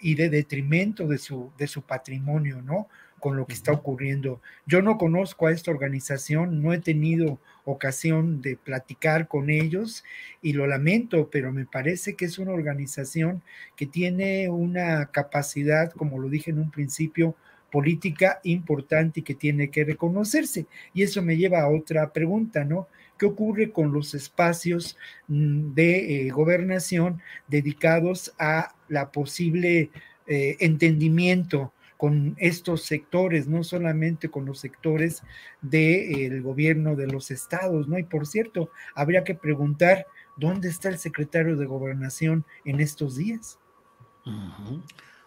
y 0.01 0.15
de 0.15 0.29
detrimento 0.29 1.07
de 1.07 1.17
su, 1.17 1.51
de 1.57 1.67
su 1.67 1.81
patrimonio, 1.81 2.61
¿no? 2.61 2.89
Con 3.21 3.37
lo 3.37 3.45
que 3.45 3.53
está 3.53 3.71
ocurriendo. 3.71 4.41
Yo 4.65 4.81
no 4.81 4.97
conozco 4.97 5.45
a 5.45 5.51
esta 5.51 5.71
organización, 5.71 6.61
no 6.61 6.73
he 6.73 6.79
tenido 6.79 7.39
ocasión 7.63 8.41
de 8.41 8.57
platicar 8.57 9.27
con 9.27 9.51
ellos 9.51 10.03
y 10.41 10.53
lo 10.53 10.65
lamento, 10.65 11.29
pero 11.31 11.53
me 11.53 11.65
parece 11.65 12.15
que 12.15 12.25
es 12.25 12.39
una 12.39 12.51
organización 12.51 13.43
que 13.77 13.85
tiene 13.85 14.49
una 14.49 15.05
capacidad, 15.11 15.91
como 15.91 16.17
lo 16.17 16.29
dije 16.29 16.49
en 16.49 16.57
un 16.57 16.71
principio, 16.71 17.35
política 17.71 18.39
importante 18.43 19.19
y 19.19 19.23
que 19.23 19.35
tiene 19.35 19.69
que 19.69 19.85
reconocerse. 19.85 20.65
Y 20.93 21.03
eso 21.03 21.21
me 21.21 21.37
lleva 21.37 21.61
a 21.61 21.69
otra 21.69 22.11
pregunta, 22.11 22.65
¿no? 22.65 22.87
¿Qué 23.19 23.27
ocurre 23.27 23.71
con 23.71 23.93
los 23.93 24.15
espacios 24.15 24.97
mm, 25.27 25.75
de 25.75 26.25
eh, 26.25 26.29
gobernación 26.31 27.21
dedicados 27.47 28.33
a 28.39 28.73
la 28.89 29.11
posible 29.11 29.91
eh, 30.25 30.57
entendimiento 30.59 31.71
con 32.01 32.35
estos 32.39 32.81
sectores, 32.81 33.47
no 33.47 33.63
solamente 33.63 34.29
con 34.29 34.47
los 34.47 34.57
sectores 34.57 35.21
del 35.61 36.41
gobierno 36.41 36.95
de 36.95 37.05
los 37.05 37.29
estados, 37.29 37.87
¿no? 37.87 37.99
Y 37.99 38.03
por 38.03 38.25
cierto, 38.25 38.71
habría 38.95 39.23
que 39.23 39.35
preguntar 39.35 40.07
dónde 40.35 40.69
está 40.69 40.89
el 40.89 40.97
secretario 40.97 41.57
de 41.57 41.67
gobernación 41.67 42.43
en 42.65 42.79
estos 42.79 43.17
días. 43.17 43.59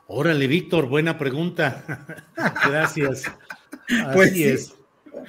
Órale, 0.08 0.48
Víctor, 0.48 0.88
buena 0.88 1.16
pregunta. 1.16 2.24
Gracias. 2.68 3.22
pues 4.12 4.32
sí. 4.32 4.42
es. 4.42 4.74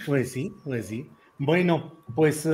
Pues 0.07 0.31
sí, 0.31 0.51
pues 0.63 0.87
sí. 0.87 1.11
Bueno, 1.37 1.93
pues 2.15 2.49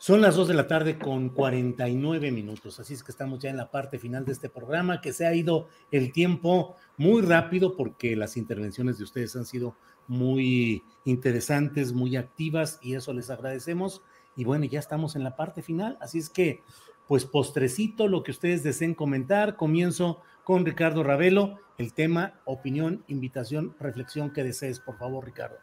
son 0.00 0.22
las 0.22 0.34
2 0.34 0.48
de 0.48 0.54
la 0.54 0.66
tarde 0.66 0.98
con 0.98 1.28
49 1.28 2.32
minutos, 2.32 2.80
así 2.80 2.94
es 2.94 3.04
que 3.04 3.12
estamos 3.12 3.38
ya 3.38 3.50
en 3.50 3.58
la 3.58 3.70
parte 3.70 3.98
final 3.98 4.24
de 4.24 4.32
este 4.32 4.48
programa, 4.48 5.02
que 5.02 5.12
se 5.12 5.26
ha 5.26 5.34
ido 5.34 5.68
el 5.90 6.10
tiempo 6.10 6.74
muy 6.96 7.20
rápido 7.20 7.76
porque 7.76 8.16
las 8.16 8.38
intervenciones 8.38 8.96
de 8.96 9.04
ustedes 9.04 9.36
han 9.36 9.44
sido 9.44 9.76
muy 10.08 10.82
interesantes, 11.04 11.92
muy 11.92 12.16
activas 12.16 12.78
y 12.80 12.94
eso 12.94 13.12
les 13.12 13.28
agradecemos. 13.28 14.00
Y 14.36 14.44
bueno, 14.44 14.64
ya 14.64 14.78
estamos 14.78 15.16
en 15.16 15.22
la 15.22 15.36
parte 15.36 15.60
final, 15.60 15.98
así 16.00 16.18
es 16.18 16.30
que 16.30 16.62
pues 17.06 17.26
postrecito, 17.26 18.08
lo 18.08 18.22
que 18.22 18.30
ustedes 18.30 18.62
deseen 18.62 18.94
comentar, 18.94 19.56
comienzo 19.56 20.22
con 20.44 20.64
Ricardo 20.64 21.04
Ravelo, 21.04 21.58
el 21.76 21.92
tema, 21.92 22.40
opinión, 22.46 23.04
invitación, 23.06 23.76
reflexión 23.78 24.32
que 24.32 24.44
desees, 24.44 24.80
por 24.80 24.96
favor, 24.96 25.26
Ricardo. 25.26 25.58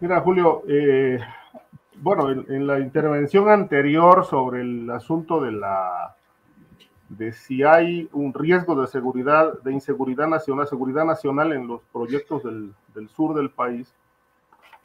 Mira, 0.00 0.18
Julio, 0.22 0.62
eh, 0.66 1.18
bueno, 1.96 2.30
en, 2.30 2.66
la 2.66 2.80
intervención 2.80 3.50
anterior 3.50 4.24
sobre 4.24 4.62
el 4.62 4.90
asunto 4.90 5.42
de 5.42 5.52
la 5.52 6.16
de 7.10 7.32
si 7.32 7.62
hay 7.64 8.08
un 8.14 8.32
riesgo 8.32 8.80
de 8.80 8.86
seguridad, 8.86 9.60
de 9.62 9.72
inseguridad 9.72 10.26
nacional, 10.26 10.66
seguridad 10.68 11.04
nacional 11.04 11.52
en 11.52 11.66
los 11.66 11.82
proyectos 11.92 12.42
del, 12.44 13.08
sur 13.10 13.34
del 13.34 13.50
país, 13.50 13.92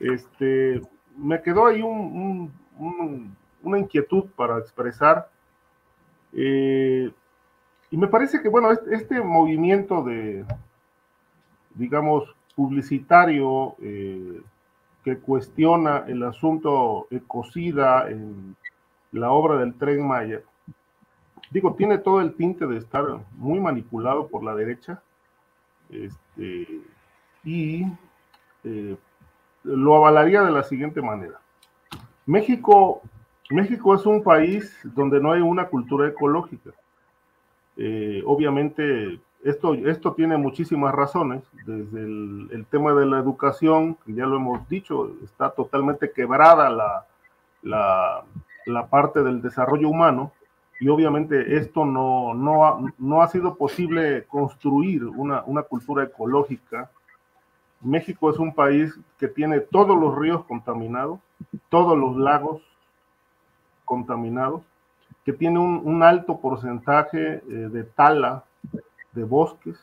este, 0.02 0.82
me 1.16 1.42
quedó 1.42 1.68
ahí 1.68 1.82
una 1.82 3.80
inquietud 3.80 4.26
para 4.36 4.58
expresar. 4.58 5.30
Eh, 6.34 7.10
y 7.90 7.96
me 7.98 8.10
parece 8.10 8.42
que, 8.42 8.50
bueno, 8.50 8.70
este, 8.70 8.94
este 8.94 9.22
movimiento 9.22 10.04
de, 10.04 10.44
digamos, 11.74 12.36
publicitario 12.54 13.78
eh, 13.80 14.42
que 15.06 15.20
cuestiona 15.20 16.04
el 16.08 16.24
asunto 16.24 17.06
Ecosida 17.12 18.10
en 18.10 18.56
la 19.12 19.32
obra 19.32 19.60
del 19.60 19.76
tren 19.76 20.06
Maya, 20.06 20.42
digo, 21.52 21.76
tiene 21.76 22.00
todo 22.00 22.22
el 22.22 22.34
tinte 22.34 22.66
de 22.66 22.78
estar 22.78 23.06
muy 23.38 23.60
manipulado 23.60 24.28
por 24.28 24.44
la 24.44 24.56
derecha, 24.56 25.00
este, 25.92 26.82
y 27.44 27.86
eh, 28.64 28.98
lo 29.64 29.96
avalaría 29.96 30.42
de 30.42 30.52
la 30.52 30.64
siguiente 30.64 31.04
manera. 31.04 31.40
México, 32.26 33.04
México 33.52 33.94
es 33.94 34.08
un 34.08 34.24
país 34.24 34.76
donde 34.84 35.22
no 35.22 35.32
hay 35.32 35.42
una 35.42 35.68
cultura 35.68 36.08
ecológica. 36.08 36.72
Eh, 37.78 38.24
obviamente 38.26 39.20
esto, 39.46 39.76
esto 39.76 40.14
tiene 40.14 40.38
muchísimas 40.38 40.94
razones, 40.94 41.44
desde 41.68 42.02
el, 42.02 42.66
tema 42.72 42.94
de 42.94 43.06
la 43.06 43.20
educación, 43.20 43.96
que 44.04 44.16
ya 44.16 44.26
lo 44.26 44.38
hemos 44.38 44.68
dicho, 44.68 45.12
está 45.24 45.52
totalmente 45.52 46.12
quebrada 46.12 46.72
la, 47.62 48.26
la, 48.66 48.88
parte 48.88 49.22
del 49.22 49.44
desarrollo 49.44 49.88
humano, 49.88 50.32
y 50.80 50.90
obviamente 50.90 51.58
esto 51.58 51.86
no, 51.86 52.34
no, 52.34 52.66
ha, 52.66 52.80
no 52.98 53.22
ha 53.22 53.28
sido 53.28 53.54
posible 53.54 54.26
construir 54.26 55.06
una, 55.06 55.44
una 55.46 55.62
cultura 55.62 56.04
ecológica. 56.04 56.90
México 57.82 58.32
es 58.32 58.40
un 58.40 58.52
país 58.52 59.00
que 59.20 59.28
tiene 59.28 59.60
todos 59.60 59.96
los 59.96 60.18
ríos 60.18 60.44
contaminados, 60.46 61.20
todos 61.70 61.96
los 61.96 62.18
lagos 62.18 62.64
contaminados, 63.86 64.64
que 65.24 65.34
tiene 65.34 65.60
un, 65.60 66.02
alto 66.02 66.40
porcentaje 66.40 67.36
eh, 67.36 67.42
de 67.48 67.84
tala 67.84 68.44
de 69.16 69.24
bosques, 69.24 69.80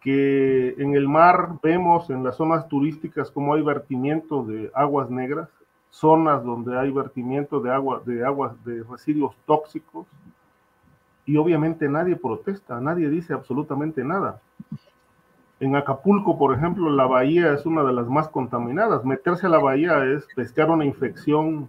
que 0.00 0.74
en 0.78 0.94
el 0.94 1.08
mar 1.08 1.58
vemos 1.62 2.10
en 2.10 2.22
las 2.22 2.36
zonas 2.36 2.68
turísticas 2.68 3.30
como 3.30 3.54
hay 3.54 3.62
vertimiento 3.62 4.44
de 4.44 4.70
aguas 4.74 5.10
negras, 5.10 5.48
zonas 5.90 6.44
donde 6.44 6.78
hay 6.78 6.90
vertimiento 6.90 7.60
de 7.60 7.72
agua, 7.72 8.02
de 8.06 8.24
aguas, 8.24 8.52
de 8.64 8.84
residuos 8.84 9.34
tóxicos, 9.46 10.06
y 11.24 11.36
obviamente 11.38 11.88
nadie 11.88 12.14
protesta, 12.14 12.80
nadie 12.80 13.08
dice 13.08 13.32
absolutamente 13.32 14.04
nada. 14.04 14.40
En 15.58 15.74
Acapulco, 15.74 16.38
por 16.38 16.54
ejemplo, 16.54 16.90
la 16.90 17.06
bahía 17.06 17.52
es 17.52 17.64
una 17.66 17.82
de 17.82 17.92
las 17.92 18.06
más 18.06 18.28
contaminadas. 18.28 19.04
Meterse 19.04 19.46
a 19.46 19.48
la 19.48 19.58
bahía 19.58 20.04
es 20.04 20.26
pescar 20.36 20.70
una 20.70 20.84
infección 20.84 21.68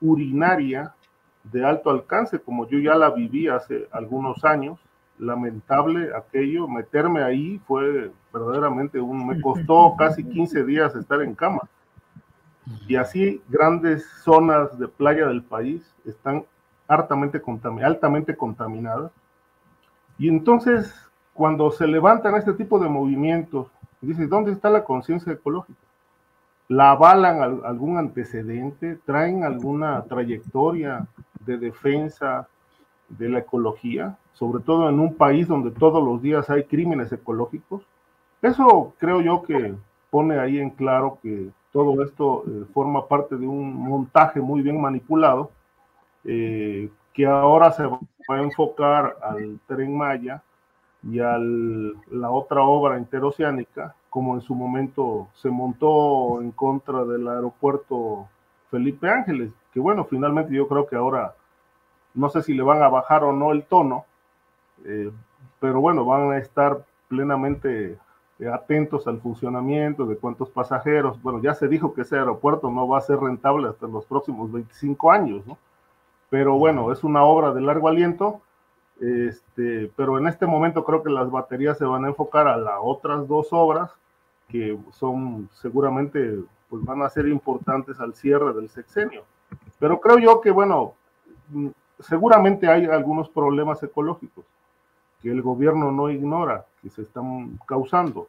urinaria 0.00 0.94
de 1.42 1.66
alto 1.66 1.90
alcance, 1.90 2.38
como 2.38 2.66
yo 2.68 2.78
ya 2.78 2.94
la 2.94 3.10
viví 3.10 3.48
hace 3.48 3.88
algunos 3.92 4.44
años, 4.44 4.78
lamentable 5.18 6.10
aquello, 6.14 6.66
meterme 6.68 7.22
ahí 7.22 7.60
fue 7.66 8.10
verdaderamente 8.32 9.00
un, 9.00 9.26
me 9.26 9.40
costó 9.40 9.94
casi 9.98 10.24
15 10.24 10.64
días 10.64 10.94
estar 10.94 11.22
en 11.22 11.34
cama. 11.34 11.62
Y 12.88 12.96
así 12.96 13.42
grandes 13.48 14.06
zonas 14.22 14.78
de 14.78 14.88
playa 14.88 15.26
del 15.26 15.42
país 15.42 15.82
están 16.04 16.44
altamente 16.88 17.40
contaminadas. 17.40 19.12
Y 20.18 20.28
entonces, 20.28 20.94
cuando 21.32 21.70
se 21.70 21.86
levantan 21.86 22.36
este 22.36 22.54
tipo 22.54 22.78
de 22.78 22.88
movimientos, 22.88 23.68
dice, 24.00 24.26
¿dónde 24.26 24.52
está 24.52 24.70
la 24.70 24.84
conciencia 24.84 25.32
ecológica? 25.32 25.78
¿La 26.68 26.92
avalan 26.92 27.60
algún 27.64 27.98
antecedente? 27.98 28.98
¿Traen 29.04 29.44
alguna 29.44 30.02
trayectoria 30.04 31.06
de 31.40 31.58
defensa 31.58 32.48
de 33.08 33.28
la 33.28 33.40
ecología? 33.40 34.16
Sobre 34.34 34.62
todo 34.62 34.88
en 34.88 35.00
un 35.00 35.14
país 35.14 35.48
donde 35.48 35.70
todos 35.70 36.04
los 36.04 36.20
días 36.20 36.50
hay 36.50 36.64
crímenes 36.64 37.12
ecológicos. 37.12 37.82
Eso 38.42 38.94
creo 38.98 39.20
yo 39.20 39.42
que 39.42 39.74
pone 40.10 40.38
ahí 40.38 40.58
en 40.58 40.70
claro 40.70 41.18
que 41.22 41.48
todo 41.72 42.02
esto 42.04 42.44
eh, 42.46 42.64
forma 42.72 43.08
parte 43.08 43.36
de 43.36 43.46
un 43.46 43.74
montaje 43.74 44.40
muy 44.40 44.62
bien 44.62 44.80
manipulado, 44.80 45.50
eh, 46.24 46.88
que 47.12 47.26
ahora 47.26 47.72
se 47.72 47.84
va 47.84 47.98
a 48.28 48.42
enfocar 48.42 49.16
al 49.22 49.58
tren 49.66 49.96
Maya 49.96 50.42
y 51.02 51.20
a 51.20 51.36
la 51.38 52.30
otra 52.30 52.62
obra 52.62 52.98
interoceánica, 52.98 53.94
como 54.08 54.34
en 54.34 54.40
su 54.40 54.54
momento 54.54 55.28
se 55.34 55.50
montó 55.50 56.40
en 56.40 56.52
contra 56.52 57.04
del 57.04 57.26
aeropuerto 57.28 58.28
Felipe 58.70 59.08
Ángeles, 59.08 59.52
que 59.72 59.80
bueno, 59.80 60.04
finalmente 60.04 60.54
yo 60.54 60.66
creo 60.66 60.86
que 60.86 60.96
ahora 60.96 61.34
no 62.14 62.28
sé 62.28 62.42
si 62.42 62.54
le 62.54 62.62
van 62.62 62.82
a 62.82 62.88
bajar 62.88 63.24
o 63.24 63.32
no 63.32 63.52
el 63.52 63.64
tono, 63.64 64.04
eh, 64.84 65.10
pero 65.60 65.80
bueno, 65.80 66.04
van 66.04 66.32
a 66.32 66.38
estar 66.38 66.84
plenamente 67.08 67.98
atentos 68.52 69.06
al 69.06 69.20
funcionamiento 69.20 70.06
de 70.06 70.16
cuántos 70.16 70.50
pasajeros. 70.50 71.20
Bueno, 71.22 71.40
ya 71.40 71.54
se 71.54 71.68
dijo 71.68 71.94
que 71.94 72.02
ese 72.02 72.16
aeropuerto 72.16 72.70
no 72.70 72.88
va 72.88 72.98
a 72.98 73.02
ser 73.02 73.18
rentable 73.18 73.68
hasta 73.68 73.86
los 73.86 74.04
próximos 74.06 74.50
25 74.50 75.12
años, 75.12 75.46
¿no? 75.46 75.56
Pero 76.30 76.58
bueno, 76.58 76.92
es 76.92 77.04
una 77.04 77.22
obra 77.24 77.52
de 77.52 77.60
largo 77.60 77.88
aliento, 77.88 78.40
este, 79.00 79.90
pero 79.96 80.18
en 80.18 80.26
este 80.26 80.46
momento 80.46 80.84
creo 80.84 81.02
que 81.02 81.10
las 81.10 81.30
baterías 81.30 81.78
se 81.78 81.84
van 81.84 82.04
a 82.04 82.08
enfocar 82.08 82.48
a 82.48 82.56
las 82.56 82.74
otras 82.82 83.26
dos 83.28 83.48
obras 83.52 83.92
que 84.48 84.76
son 84.90 85.48
seguramente, 85.52 86.40
pues 86.68 86.84
van 86.84 87.02
a 87.02 87.08
ser 87.08 87.28
importantes 87.28 88.00
al 88.00 88.14
cierre 88.14 88.52
del 88.52 88.68
sexenio. 88.68 89.24
Pero 89.78 90.00
creo 90.00 90.18
yo 90.18 90.40
que, 90.40 90.50
bueno, 90.50 90.94
mm, 91.50 91.68
seguramente 92.00 92.68
hay 92.68 92.86
algunos 92.86 93.28
problemas 93.28 93.82
ecológicos 93.82 94.44
que 95.24 95.30
el 95.30 95.40
gobierno 95.40 95.90
no 95.90 96.10
ignora, 96.10 96.66
que 96.82 96.90
se 96.90 97.00
están 97.00 97.58
causando. 97.66 98.28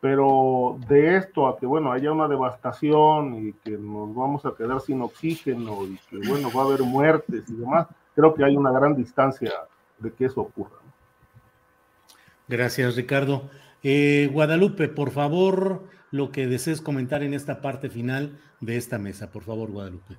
Pero 0.00 0.76
de 0.88 1.16
esto 1.16 1.46
a 1.46 1.56
que, 1.56 1.66
bueno, 1.66 1.92
haya 1.92 2.10
una 2.10 2.26
devastación 2.26 3.46
y 3.46 3.52
que 3.52 3.70
nos 3.70 4.12
vamos 4.12 4.44
a 4.44 4.52
quedar 4.56 4.80
sin 4.80 5.00
oxígeno 5.02 5.86
y 5.86 5.96
que, 6.10 6.28
bueno, 6.28 6.50
va 6.54 6.62
a 6.62 6.64
haber 6.64 6.82
muertes 6.82 7.48
y 7.48 7.54
demás, 7.54 7.86
creo 8.16 8.34
que 8.34 8.44
hay 8.44 8.56
una 8.56 8.72
gran 8.72 8.96
distancia 8.96 9.52
de 9.98 10.12
que 10.12 10.24
eso 10.24 10.40
ocurra. 10.40 10.78
Gracias, 12.48 12.96
Ricardo. 12.96 13.48
Eh, 13.84 14.28
Guadalupe, 14.32 14.88
por 14.88 15.12
favor, 15.12 15.84
lo 16.10 16.32
que 16.32 16.48
desees 16.48 16.80
comentar 16.80 17.22
en 17.22 17.34
esta 17.34 17.60
parte 17.60 17.88
final 17.88 18.40
de 18.60 18.76
esta 18.76 18.98
mesa. 18.98 19.30
Por 19.30 19.44
favor, 19.44 19.70
Guadalupe. 19.70 20.16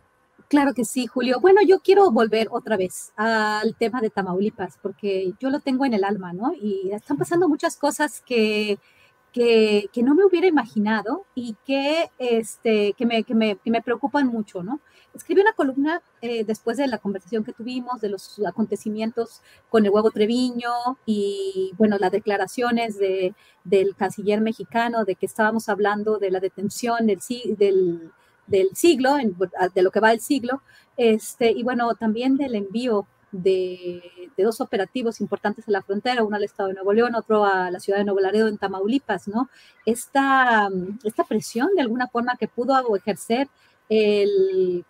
Claro 0.54 0.76
que 0.76 0.86
sí, 0.86 1.08
Julio. 1.08 1.40
Bueno, 1.40 1.62
yo 1.68 1.80
quiero 1.80 2.12
volver 2.12 2.48
otra 2.52 2.78
vez 2.78 3.12
al 3.16 3.76
tema 3.76 4.02
de 4.02 4.12
Tamaulipas, 4.12 4.78
porque 4.84 5.34
yo 5.40 5.50
lo 5.50 5.62
tengo 5.62 5.84
en 5.84 5.96
el 5.96 6.04
alma, 6.04 6.32
¿no? 6.32 6.54
Y 6.54 6.92
están 6.92 7.18
pasando 7.18 7.50
muchas 7.50 7.76
cosas 7.76 8.22
que, 8.22 8.78
que, 9.32 9.90
no 10.04 10.14
me 10.14 10.24
hubiera 10.24 10.46
imaginado 10.46 11.26
y 11.34 11.56
que, 11.66 12.12
este, 12.20 12.94
que, 12.94 13.06
me, 13.08 13.24
que, 13.24 13.34
me, 13.34 13.56
que 13.56 13.72
me 13.72 13.82
preocupan 13.82 14.28
mucho, 14.28 14.62
¿no? 14.62 14.80
Escribí 15.16 15.42
una 15.42 15.54
columna 15.54 16.04
eh, 16.22 16.44
después 16.44 16.78
de 16.78 16.86
la 16.86 17.00
conversación 17.00 17.44
que 17.44 17.54
tuvimos, 17.54 18.00
de 18.00 18.10
los 18.10 18.40
acontecimientos 18.46 19.42
con 19.72 19.84
el 19.86 19.90
huevo 19.90 20.12
Treviño 20.12 21.00
y, 21.08 21.72
bueno, 21.80 21.98
las 21.98 22.12
declaraciones 22.12 23.00
de, 23.00 23.34
del 23.64 23.96
canciller 23.96 24.40
mexicano 24.40 25.04
de 25.04 25.16
que 25.16 25.26
estábamos 25.26 25.68
hablando 25.68 26.20
de 26.20 26.30
la 26.30 26.40
detención 26.40 27.08
del, 27.08 27.18
del 27.58 28.12
del 28.48 28.70
siglo, 28.76 29.16
de 29.18 29.82
lo 29.82 29.92
que 29.92 30.00
va 30.00 30.12
el 30.12 30.20
siglo, 30.22 30.62
este, 30.98 31.52
y 31.52 31.64
bueno, 31.64 31.94
también 31.96 32.38
del 32.38 32.56
envío 32.56 33.08
de, 33.34 34.02
dos 34.38 34.62
operativos 34.62 35.22
importantes 35.22 35.68
a 35.68 35.72
la 35.72 35.82
frontera, 35.82 36.24
uno 36.24 36.36
al 36.36 36.44
estado 36.44 36.70
de 36.70 36.76
Nuevo 36.76 36.94
León, 36.94 37.16
otro 37.16 37.46
a 37.46 37.72
la 37.72 37.80
ciudad 37.80 38.00
de 38.00 38.06
Nuevo 38.06 38.20
Laredo 38.20 38.48
en 38.48 38.58
Tamaulipas, 38.58 39.28
¿no? 39.28 39.50
Esta, 39.86 40.70
esta 41.04 41.24
presión 41.24 41.70
de 41.76 41.82
alguna 41.82 42.08
forma 42.08 42.36
que 42.38 42.48
pudo 42.48 42.96
ejercer 42.96 43.48
el, 43.90 44.86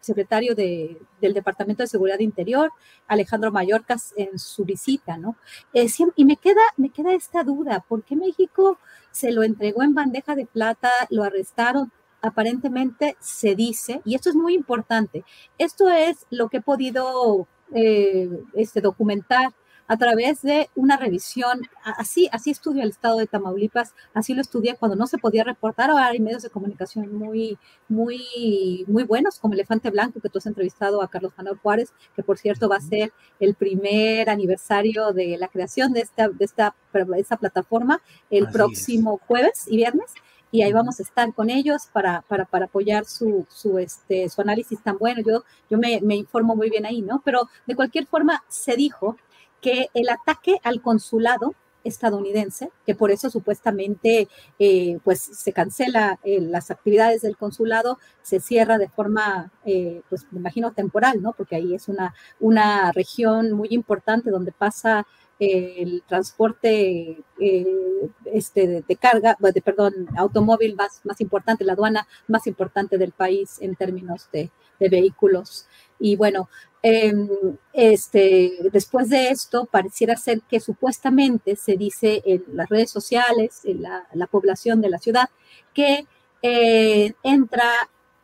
secretario 0.00 0.54
del 0.54 0.98
Departamento 1.32 1.82
de 1.82 1.86
Seguridad 1.86 2.18
Interior, 2.18 2.70
Alejandro 3.08 3.50
Mayorkas, 3.50 4.12
en 4.16 4.38
su 4.38 4.66
visita, 4.66 5.16
¿no? 5.16 5.36
Eh, 5.72 5.86
y 6.16 6.24
me 6.26 6.36
queda, 6.36 6.60
me 6.76 6.90
queda 6.90 7.14
esta 7.14 7.42
duda, 7.42 7.82
¿por 7.88 8.04
qué 8.04 8.14
México 8.14 8.78
se 9.12 9.32
lo 9.32 9.42
entregó 9.42 9.82
en 9.82 9.94
bandeja 9.94 10.34
de 10.34 10.44
plata, 10.44 10.90
lo 11.08 11.24
arrestaron? 11.24 11.90
Aparentemente 12.24 13.16
se 13.20 13.54
dice, 13.54 14.00
y 14.04 14.14
esto 14.14 14.30
es 14.30 14.34
muy 14.34 14.54
importante, 14.54 15.24
esto 15.58 15.90
es 15.90 16.26
lo 16.30 16.48
que 16.48 16.56
he 16.58 16.62
podido 16.62 17.46
eh, 17.74 18.30
este, 18.54 18.80
documentar 18.80 19.52
a 19.86 19.98
través 19.98 20.40
de 20.40 20.70
una 20.74 20.96
revisión, 20.96 21.60
así, 21.82 22.30
así 22.32 22.50
estudio 22.50 22.82
el 22.82 22.88
estado 22.88 23.18
de 23.18 23.26
Tamaulipas, 23.26 23.94
así 24.14 24.32
lo 24.32 24.40
estudié 24.40 24.76
cuando 24.76 24.96
no 24.96 25.06
se 25.06 25.18
podía 25.18 25.44
reportar, 25.44 25.90
ahora 25.90 26.06
hay 26.06 26.20
medios 26.20 26.42
de 26.42 26.48
comunicación 26.48 27.14
muy, 27.14 27.58
muy, 27.88 28.84
muy 28.88 29.02
buenos, 29.02 29.38
como 29.38 29.52
Elefante 29.52 29.90
Blanco, 29.90 30.20
que 30.20 30.30
tú 30.30 30.38
has 30.38 30.46
entrevistado 30.46 31.02
a 31.02 31.08
Carlos 31.08 31.34
Manuel 31.36 31.58
Juárez, 31.58 31.92
que 32.16 32.22
por 32.22 32.38
cierto 32.38 32.70
va 32.70 32.76
a 32.76 32.80
ser 32.80 33.12
el 33.38 33.54
primer 33.54 34.30
aniversario 34.30 35.12
de 35.12 35.36
la 35.36 35.48
creación 35.48 35.92
de 35.92 36.00
esta, 36.00 36.30
de 36.30 36.44
esta, 36.46 36.74
esta 37.18 37.36
plataforma 37.36 38.00
el 38.30 38.48
próximo 38.48 39.20
jueves 39.26 39.66
y 39.68 39.76
viernes 39.76 40.14
y 40.54 40.62
ahí 40.62 40.72
vamos 40.72 41.00
a 41.00 41.02
estar 41.02 41.34
con 41.34 41.50
ellos 41.50 41.88
para, 41.92 42.22
para, 42.28 42.44
para 42.44 42.66
apoyar 42.66 43.06
su, 43.06 43.44
su, 43.50 43.76
este, 43.80 44.28
su 44.28 44.40
análisis 44.40 44.80
tan 44.80 44.98
bueno. 44.98 45.20
Yo, 45.20 45.42
yo 45.68 45.78
me, 45.78 46.00
me, 46.00 46.14
informo 46.14 46.54
muy 46.54 46.70
bien 46.70 46.86
ahí, 46.86 47.02
¿no? 47.02 47.22
Pero 47.24 47.48
de 47.66 47.74
cualquier 47.74 48.06
forma 48.06 48.44
se 48.46 48.76
dijo 48.76 49.16
que 49.60 49.88
el 49.94 50.08
ataque 50.08 50.60
al 50.62 50.80
consulado 50.80 51.56
estadounidense, 51.82 52.70
que 52.86 52.94
por 52.94 53.10
eso 53.10 53.30
supuestamente 53.30 54.28
eh, 54.60 54.98
pues 55.02 55.20
se 55.20 55.52
cancela 55.52 56.20
eh, 56.22 56.40
las 56.40 56.70
actividades 56.70 57.22
del 57.22 57.36
consulado, 57.36 57.98
se 58.22 58.38
cierra 58.38 58.78
de 58.78 58.88
forma, 58.88 59.50
eh, 59.64 60.02
pues 60.08 60.24
me 60.30 60.38
imagino 60.38 60.72
temporal, 60.72 61.20
¿no? 61.20 61.32
Porque 61.32 61.56
ahí 61.56 61.74
es 61.74 61.88
una, 61.88 62.14
una 62.38 62.92
región 62.92 63.50
muy 63.50 63.68
importante 63.72 64.30
donde 64.30 64.52
pasa 64.52 65.04
el 65.52 66.02
transporte 66.06 67.22
eh, 67.40 68.10
este, 68.26 68.82
de, 68.86 68.96
carga, 68.96 69.36
de, 69.38 69.62
perdón, 69.62 70.08
automóvil 70.16 70.74
más, 70.74 71.00
más 71.04 71.20
importante, 71.20 71.64
la 71.64 71.72
aduana 71.72 72.06
más 72.28 72.46
importante 72.46 72.98
del 72.98 73.12
país 73.12 73.58
en 73.60 73.74
términos 73.76 74.28
de, 74.32 74.50
vehículos. 74.78 75.66
Y 75.98 76.16
bueno, 76.16 76.50
em, 76.82 77.28
este, 77.72 78.52
después 78.70 79.08
de 79.08 79.28
esto, 79.28 79.64
pareciera 79.64 80.14
ser 80.16 80.42
que 80.42 80.60
supuestamente 80.60 81.56
se 81.56 81.76
dice 81.76 82.22
en 82.26 82.44
las 82.52 82.68
redes 82.68 82.90
sociales, 82.90 83.62
en 83.64 83.82
la, 83.82 84.26
población 84.30 84.82
de 84.82 84.90
la 84.90 84.98
ciudad, 84.98 85.30
que 85.72 86.06
eh, 86.42 87.14
entra 87.22 87.70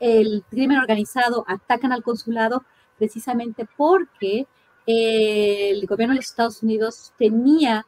el 0.01 0.45
crimen 0.51 0.79
organizado, 0.79 1.45
atacan 1.47 1.93
al 1.93 2.03
consulado 2.03 2.65
precisamente 2.99 3.67
porque 3.77 4.47
el 4.91 5.87
gobierno 5.87 6.15
de 6.15 6.21
Estados 6.21 6.63
Unidos 6.63 7.13
tenía 7.19 7.87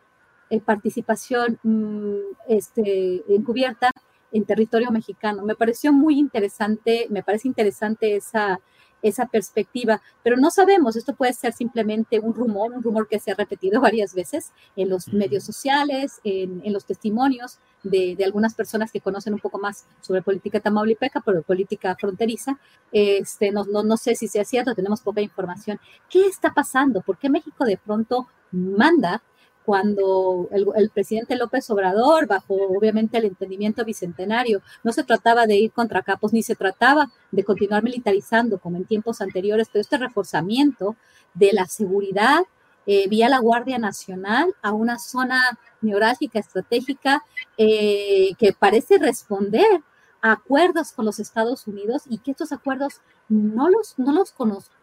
eh, 0.51 0.61
participación 0.61 1.59
mm, 1.63 2.17
este, 2.49 3.23
encubierta 3.35 3.91
en 4.33 4.45
territorio 4.45 4.91
mexicano. 4.91 5.45
Me 5.45 5.55
pareció 5.55 5.93
muy 5.93 6.19
interesante, 6.19 7.07
me 7.11 7.23
parece 7.23 7.49
interesante 7.49 8.17
esa, 8.17 8.61
esa 9.03 9.27
perspectiva, 9.27 10.01
pero 10.23 10.37
no 10.37 10.51
sabemos, 10.51 10.97
esto 10.97 11.15
puede 11.15 11.33
ser 11.33 11.53
simplemente 11.53 12.21
un 12.21 12.35
rumor, 12.35 12.73
un 12.73 12.83
rumor 12.83 13.09
que 13.09 13.19
se 13.19 13.33
ha 13.33 13.35
repetido 13.35 13.81
varias 13.81 14.15
veces 14.15 14.53
en 14.77 14.89
los 14.89 15.13
medios 15.13 15.45
sociales, 15.45 16.21
en, 16.25 16.73
los 16.73 16.87
testimonios 16.87 17.59
de, 17.83 18.17
algunas 18.25 18.55
personas 18.55 18.93
que 18.93 19.01
conocen 19.01 19.35
un 19.35 19.41
poco 19.41 19.59
más 19.59 19.85
sobre 20.01 20.23
política 20.23 20.61
tamaulipeca, 20.61 21.21
pero 21.21 21.43
política 21.43 21.97
fronteriza. 21.99 22.59
Este, 22.93 23.51
no, 23.51 23.65
no, 23.65 23.83
no 23.83 23.97
sé 23.97 24.15
si 24.15 24.29
sea 24.29 24.45
cierto, 24.45 24.75
tenemos 24.75 25.03
poca 25.03 25.21
información. 25.21 25.79
¿Qué 26.09 26.27
está 26.27 26.55
pasando? 26.55 27.03
¿Por 27.03 27.19
qué 27.19 27.29
México 27.29 27.65
de 27.65 27.77
pronto 27.77 28.29
manda 28.53 29.23
cuando 29.65 30.49
el, 30.51 30.91
presidente 30.91 31.37
López 31.37 31.69
Obrador, 31.71 32.27
bajo 32.27 32.55
obviamente 32.55 33.19
el 33.19 33.27
entendimiento 33.27 33.85
bicentenario, 33.85 34.63
no 34.83 34.93
se 34.93 35.05
trataba 35.05 35.47
de 35.47 35.57
ir 35.57 35.73
contra 35.73 36.03
capos 36.03 36.33
ni 36.33 36.43
se 36.43 36.57
trataba 36.57 37.11
de 37.31 37.45
continuar 37.45 37.83
militarizando 37.83 38.59
como 38.59 38.77
en 38.77 38.85
tiempos 38.85 39.21
anteriores, 39.21 39.69
pero 39.73 39.83
este 39.83 39.99
reforzamiento 39.99 40.97
de 41.35 41.51
la 41.53 41.67
seguridad 41.67 42.41
eh, 42.87 43.09
vía 43.09 43.29
la 43.29 43.39
Guardia 43.39 43.79
Nacional 43.79 44.55
a 44.61 44.73
una 44.73 44.99
zona 44.99 45.41
neurálgica 45.81 46.41
estratégica 46.41 47.23
eh, 47.57 48.31
que 48.39 48.53
parece 48.53 48.99
responder 48.99 49.83
acuerdos 50.23 50.93
con 50.93 51.05
los 51.05 51.19
Estados 51.19 51.67
Unidos 51.67 52.05
y 52.09 52.19
que 52.19 52.31
estos 52.31 52.53
acuerdos 52.53 53.01
no 53.29 53.69
los, 53.69 53.99
no 53.99 54.13
los, 54.13 54.35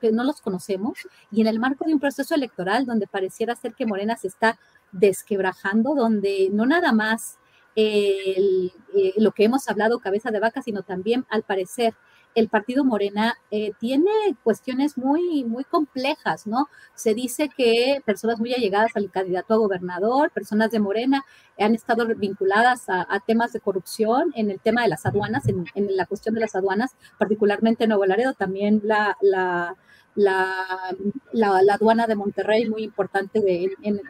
no 0.01 0.23
los 0.23 0.41
conocemos 0.41 1.07
y 1.31 1.41
en 1.41 1.47
el 1.47 1.59
marco 1.59 1.85
de 1.85 1.93
un 1.93 1.99
proceso 1.99 2.35
electoral 2.35 2.85
donde 2.85 3.07
pareciera 3.07 3.55
ser 3.55 3.73
que 3.73 3.85
Morena 3.85 4.17
se 4.17 4.27
está 4.27 4.59
desquebrajando, 4.91 5.95
donde 5.95 6.49
no 6.51 6.65
nada 6.65 6.91
más 6.91 7.37
eh, 7.75 8.71
lo 9.15 9.31
que 9.31 9.45
hemos 9.45 9.69
hablado 9.69 9.99
cabeza 9.99 10.29
de 10.29 10.39
vaca, 10.39 10.61
sino 10.61 10.83
también 10.83 11.25
al 11.29 11.43
parecer 11.43 11.95
el 12.35 12.49
partido 12.49 12.83
Morena 12.83 13.35
eh, 13.51 13.71
tiene 13.79 14.11
cuestiones 14.43 14.97
muy, 14.97 15.43
muy 15.43 15.63
complejas, 15.63 16.47
¿no? 16.47 16.67
Se 16.95 17.13
dice 17.13 17.49
que 17.55 18.01
personas 18.05 18.39
muy 18.39 18.53
allegadas 18.53 18.91
al 18.95 19.09
candidato 19.11 19.53
a 19.53 19.57
gobernador, 19.57 20.31
personas 20.31 20.71
de 20.71 20.79
Morena, 20.79 21.25
han 21.57 21.75
estado 21.75 22.05
vinculadas 22.15 22.85
a, 22.87 23.05
temas 23.25 23.51
de 23.51 23.59
corrupción 23.59 24.31
en 24.35 24.49
el 24.49 24.59
tema 24.59 24.83
de 24.83 24.89
las 24.89 25.05
aduanas, 25.05 25.43
en, 25.47 25.65
la 25.75 26.05
cuestión 26.05 26.35
de 26.35 26.41
las 26.41 26.55
aduanas, 26.55 26.95
particularmente 27.17 27.83
en 27.83 27.89
Nuevo 27.89 28.05
Laredo, 28.05 28.33
también 28.33 28.81
la, 28.83 29.17
la, 29.21 29.75
la, 30.15 31.73
aduana 31.73 32.07
de 32.07 32.15
Monterrey, 32.15 32.69
muy 32.69 32.83
importante 32.83 33.41
en, 33.81 34.01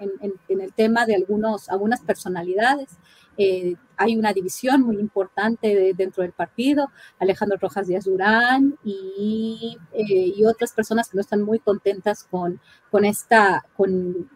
el 0.61 0.74
tema 0.74 1.05
de 1.05 1.15
algunos, 1.15 1.70
algunas 1.70 2.01
personalidades. 2.01 2.97
Eh, 3.41 3.77
hay 3.95 4.17
una 4.17 4.33
división 4.33 4.81
muy 4.81 4.97
importante 4.97 5.93
dentro 5.95 6.23
del 6.23 6.33
partido, 6.33 6.91
Alejandro 7.19 7.57
Rojas 7.57 7.87
Díaz 7.87 8.03
Durán 8.03 8.77
y, 8.83 9.77
eh, 9.93 10.33
y, 10.35 10.43
otras 10.43 10.73
personas 10.73 11.07
que 11.07 11.15
no 11.15 11.21
están 11.21 11.43
muy 11.43 11.59
contentas 11.59 12.25
con, 12.25 12.59
con 12.91 13.05
esta, 13.05 13.65
con, 13.77 14.29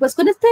pues 0.00 0.16
con 0.16 0.26
este, 0.26 0.48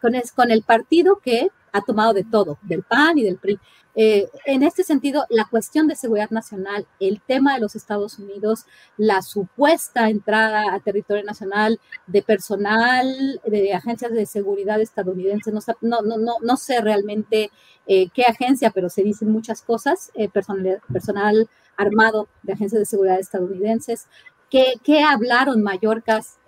con, 0.00 0.14
con 0.34 0.50
el 0.50 0.62
partido 0.62 1.20
que 1.22 1.50
ha 1.72 1.80
tomado 1.80 2.12
de 2.12 2.24
todo, 2.24 2.58
del 2.62 2.82
PAN 2.82 3.18
y 3.18 3.24
del 3.24 3.38
PRI. 3.38 3.58
Eh, 3.94 4.30
en 4.46 4.62
este 4.62 4.84
sentido, 4.84 5.26
la 5.28 5.44
cuestión 5.44 5.86
de 5.86 5.96
seguridad 5.96 6.30
nacional, 6.30 6.86
el 6.98 7.20
tema 7.20 7.54
de 7.54 7.60
los 7.60 7.76
Estados 7.76 8.18
Unidos, 8.18 8.64
la 8.96 9.20
supuesta 9.20 10.08
entrada 10.08 10.74
a 10.74 10.80
territorio 10.80 11.22
nacional 11.24 11.78
de 12.06 12.22
personal 12.22 13.40
de 13.44 13.74
agencias 13.74 14.12
de 14.12 14.24
seguridad 14.24 14.80
estadounidenses, 14.80 15.52
no, 15.82 16.00
no, 16.00 16.16
no, 16.16 16.36
no 16.40 16.56
sé 16.56 16.80
realmente 16.80 17.50
eh, 17.86 18.08
qué 18.14 18.24
agencia, 18.24 18.70
pero 18.70 18.88
se 18.88 19.02
dicen 19.02 19.30
muchas 19.30 19.60
cosas, 19.60 20.10
eh, 20.14 20.28
personal, 20.28 20.80
personal 20.90 21.48
armado 21.76 22.28
de 22.42 22.54
agencias 22.54 22.80
de 22.80 22.86
seguridad 22.86 23.18
estadounidenses. 23.18 24.06
¿Qué, 24.50 24.74
qué 24.84 25.02
hablaron 25.02 25.62
Mallorcas, 25.62 26.38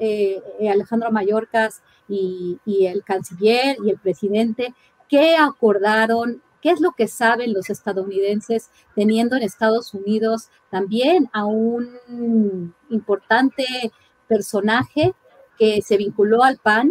Alejandro 0.61 1.11
Mallorcas 1.11 1.83
y, 2.07 2.59
y 2.66 2.85
el 2.85 3.03
canciller 3.03 3.79
y 3.83 3.89
el 3.89 3.99
presidente? 3.99 4.75
¿Qué 5.14 5.36
acordaron? 5.36 6.42
¿Qué 6.60 6.70
es 6.70 6.80
lo 6.80 6.90
que 6.90 7.06
saben 7.06 7.52
los 7.52 7.70
estadounidenses 7.70 8.70
teniendo 8.96 9.36
en 9.36 9.44
Estados 9.44 9.94
Unidos 9.94 10.48
también 10.72 11.30
a 11.32 11.44
un 11.44 12.74
importante 12.90 13.64
personaje 14.26 15.14
que 15.56 15.82
se 15.82 15.98
vinculó 15.98 16.42
al 16.42 16.58
PAN, 16.58 16.90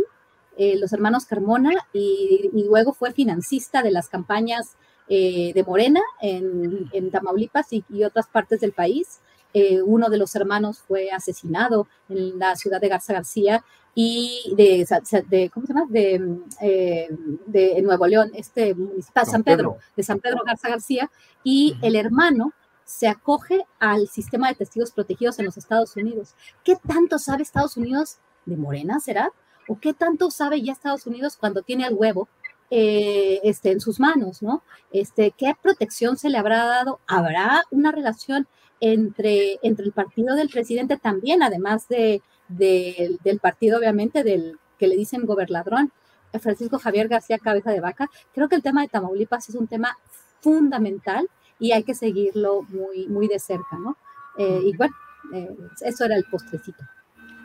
eh, 0.56 0.78
los 0.80 0.94
hermanos 0.94 1.26
Carmona, 1.26 1.74
y, 1.92 2.50
luego 2.66 2.94
fue 2.94 3.12
financista 3.12 3.82
de 3.84 3.92
las 3.92 4.08
campañas 4.08 4.78
eh, 5.10 5.52
de 5.54 5.64
Morena 5.66 6.00
en, 6.22 7.12
Tamaulipas 7.12 7.74
y, 7.74 7.84
otras 8.06 8.28
partes 8.28 8.62
del 8.62 8.72
país? 8.72 9.20
Eh, 9.54 9.82
uno 9.82 10.10
de 10.10 10.18
los 10.18 10.34
hermanos 10.36 10.80
fue 10.80 11.12
asesinado 11.12 11.90
en 12.08 12.40
la 12.40 12.56
ciudad 12.56 12.80
de 12.80 12.88
Garza 12.88 13.12
García 13.12 13.66
y 13.96 14.54
de, 14.56 15.50
¿cómo 15.54 15.66
se 15.68 15.74
llama? 15.74 15.86
De, 15.90 16.40
eh, 16.62 17.10
de 17.46 17.82
Nuevo 17.82 18.08
León, 18.08 18.32
este 18.34 18.74
municipal, 18.74 19.26
San, 19.26 19.44
Pedro, 19.44 19.78
de 19.96 20.04
San 20.04 20.20
Pedro 20.20 20.42
Garza 20.46 20.70
García, 20.70 21.12
y 21.44 21.78
el 21.82 21.96
hermano 21.96 22.54
se 22.86 23.08
acoge 23.08 23.66
al 23.80 24.08
sistema 24.08 24.50
de 24.50 24.56
testigos 24.56 24.92
protegidos 24.92 25.40
en 25.40 25.46
los 25.46 25.58
Estados 25.58 25.96
Unidos. 25.96 26.36
¿Qué 26.64 26.76
tanto 26.76 27.20
sabe 27.20 27.44
Estados 27.44 27.78
Unidos 27.78 28.18
de 28.46 28.58
Morena, 28.58 29.00
será? 29.00 29.32
¿O 29.68 29.80
qué 29.80 29.94
tanto 29.94 30.32
sabe 30.32 30.62
ya 30.62 30.74
Estados 30.74 31.06
Unidos 31.06 31.38
cuando 31.38 31.62
tiene 31.62 31.86
el 31.86 31.94
huevo 31.94 32.28
eh, 32.70 33.40
este, 33.44 33.72
en 33.72 33.80
sus 33.80 34.00
manos, 34.00 34.42
¿no? 34.42 34.64
Este, 34.92 35.32
¿Qué 35.32 35.54
protección 35.62 36.18
se 36.18 36.30
le 36.30 36.40
habrá 36.40 36.66
dado? 36.66 37.00
¿Habrá 37.08 37.64
una 37.70 37.92
relación 37.92 38.48
entre, 38.80 39.60
entre 39.62 39.86
el 39.86 39.94
partido 39.94 40.36
del 40.36 40.50
presidente 40.50 40.98
también, 40.98 41.44
además 41.44 41.88
de, 41.88 42.22
del 42.58 43.40
partido, 43.42 43.80
obviamente, 43.80 44.24
del 44.24 44.58
que 44.78 44.88
le 44.88 44.96
dicen 44.96 45.26
gobernadrón, 45.26 45.92
Francisco 46.40 46.80
Javier 46.80 47.08
García 47.08 47.38
Cabeza 47.38 47.72
de 47.72 47.80
Vaca. 47.80 48.10
Creo 48.34 48.50
que 48.50 48.56
el 48.56 48.64
tema 48.64 48.82
de 48.82 48.88
Tamaulipas 48.88 49.50
es 49.50 49.56
un 49.56 49.68
tema 49.68 49.98
fundamental 50.42 51.30
y 51.60 51.72
hay 51.72 51.84
que 51.84 51.94
seguirlo 51.94 52.64
muy, 52.64 53.08
muy 53.08 53.28
de 53.28 53.40
cerca, 53.40 53.78
¿no? 53.78 53.98
Eh, 54.38 54.62
y 54.66 54.76
bueno, 54.76 54.94
eh, 55.34 55.56
eso 55.82 56.06
era 56.06 56.16
el 56.16 56.26
postrecito. 56.26 56.84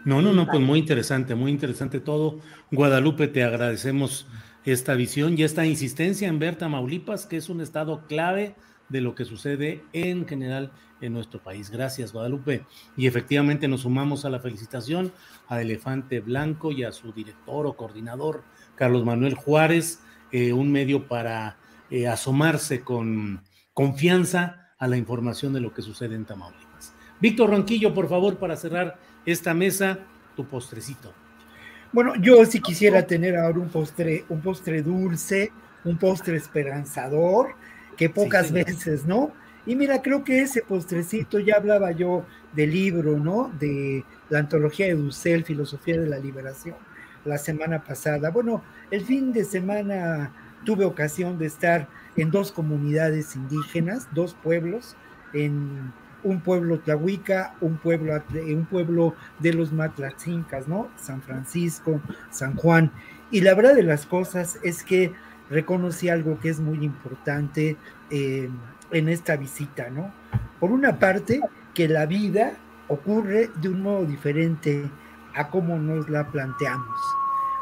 No, 0.04 0.22
no, 0.22 0.32
no, 0.32 0.46
pues 0.46 0.60
muy 0.60 0.78
interesante, 0.78 1.34
muy 1.34 1.50
interesante 1.50 2.00
todo. 2.00 2.38
Guadalupe, 2.70 3.28
te 3.28 3.44
agradecemos 3.44 4.26
esta 4.64 4.94
visión 4.94 5.38
y 5.38 5.42
esta 5.42 5.66
insistencia 5.66 6.28
en 6.28 6.38
ver 6.38 6.56
Tamaulipas, 6.56 7.26
que 7.26 7.36
es 7.36 7.48
un 7.48 7.60
estado 7.60 8.06
clave 8.06 8.54
de 8.88 9.00
lo 9.00 9.14
que 9.14 9.24
sucede 9.24 9.84
en 9.92 10.26
general 10.26 10.72
en 11.00 11.12
nuestro 11.12 11.42
país. 11.42 11.70
Gracias, 11.70 12.12
Guadalupe. 12.12 12.64
Y 12.96 13.06
efectivamente 13.06 13.68
nos 13.68 13.82
sumamos 13.82 14.24
a 14.24 14.30
la 14.30 14.40
felicitación 14.40 15.12
a 15.48 15.60
Elefante 15.60 16.20
Blanco 16.20 16.72
y 16.72 16.84
a 16.84 16.92
su 16.92 17.12
director 17.12 17.66
o 17.66 17.74
coordinador, 17.74 18.42
Carlos 18.74 19.04
Manuel 19.04 19.34
Juárez, 19.34 20.00
eh, 20.32 20.52
un 20.52 20.70
medio 20.70 21.06
para 21.08 21.56
eh, 21.90 22.06
asomarse 22.06 22.82
con 22.82 23.42
confianza 23.72 24.68
a 24.78 24.88
la 24.88 24.96
información 24.96 25.52
de 25.52 25.60
lo 25.60 25.72
que 25.72 25.82
sucede 25.82 26.14
en 26.14 26.24
Tamaulipas. 26.24 26.94
Víctor 27.20 27.50
Ronquillo, 27.50 27.94
por 27.94 28.08
favor, 28.08 28.36
para 28.38 28.56
cerrar 28.56 28.98
esta 29.24 29.54
mesa, 29.54 29.98
tu 30.36 30.46
postrecito. 30.46 31.12
Bueno, 31.92 32.14
yo 32.20 32.44
sí 32.44 32.60
quisiera 32.60 33.06
tener 33.06 33.36
ahora 33.36 33.58
un 33.58 33.70
postre, 33.70 34.24
un 34.28 34.40
postre 34.40 34.82
dulce, 34.82 35.50
un 35.84 35.96
postre 35.96 36.36
esperanzador, 36.36 37.54
que 37.98 38.08
pocas 38.08 38.52
veces, 38.52 39.04
¿no? 39.04 39.32
Y 39.66 39.76
mira, 39.76 40.00
creo 40.00 40.24
que 40.24 40.40
ese 40.40 40.62
postrecito, 40.62 41.38
ya 41.40 41.56
hablaba 41.56 41.90
yo 41.92 42.24
del 42.54 42.70
libro, 42.70 43.18
¿no? 43.18 43.52
De 43.58 44.04
la 44.30 44.38
antología 44.38 44.86
de 44.86 44.94
Dussel, 44.94 45.44
Filosofía 45.44 46.00
de 46.00 46.06
la 46.06 46.18
Liberación, 46.18 46.76
la 47.26 47.36
semana 47.36 47.84
pasada. 47.84 48.30
Bueno, 48.30 48.62
el 48.90 49.04
fin 49.04 49.32
de 49.32 49.44
semana 49.44 50.32
tuve 50.64 50.84
ocasión 50.86 51.38
de 51.38 51.46
estar 51.46 51.88
en 52.16 52.30
dos 52.30 52.52
comunidades 52.52 53.36
indígenas, 53.36 54.08
dos 54.14 54.34
pueblos, 54.42 54.96
en 55.34 55.92
un 56.22 56.40
pueblo 56.40 56.78
tlahuica, 56.78 57.54
un 57.60 57.76
pueblo, 57.76 58.22
un 58.34 58.66
pueblo 58.66 59.14
de 59.38 59.52
los 59.52 59.72
matlaxincas, 59.72 60.66
¿no? 60.66 60.88
San 60.96 61.20
Francisco, 61.20 62.00
San 62.30 62.54
Juan. 62.54 62.90
Y 63.30 63.42
la 63.42 63.54
verdad 63.54 63.74
de 63.74 63.82
las 63.82 64.06
cosas 64.06 64.58
es 64.62 64.82
que 64.82 65.12
reconocí 65.50 66.08
algo 66.08 66.38
que 66.40 66.50
es 66.50 66.60
muy 66.60 66.84
importante. 66.84 67.76
Eh, 68.10 68.48
en 68.90 69.08
esta 69.08 69.36
visita, 69.36 69.90
¿no? 69.90 70.12
Por 70.60 70.70
una 70.70 70.98
parte, 70.98 71.40
que 71.74 71.88
la 71.88 72.06
vida 72.06 72.54
ocurre 72.88 73.50
de 73.60 73.68
un 73.68 73.82
modo 73.82 74.04
diferente 74.04 74.90
a 75.34 75.48
cómo 75.48 75.78
nos 75.78 76.08
la 76.08 76.28
planteamos. 76.28 76.98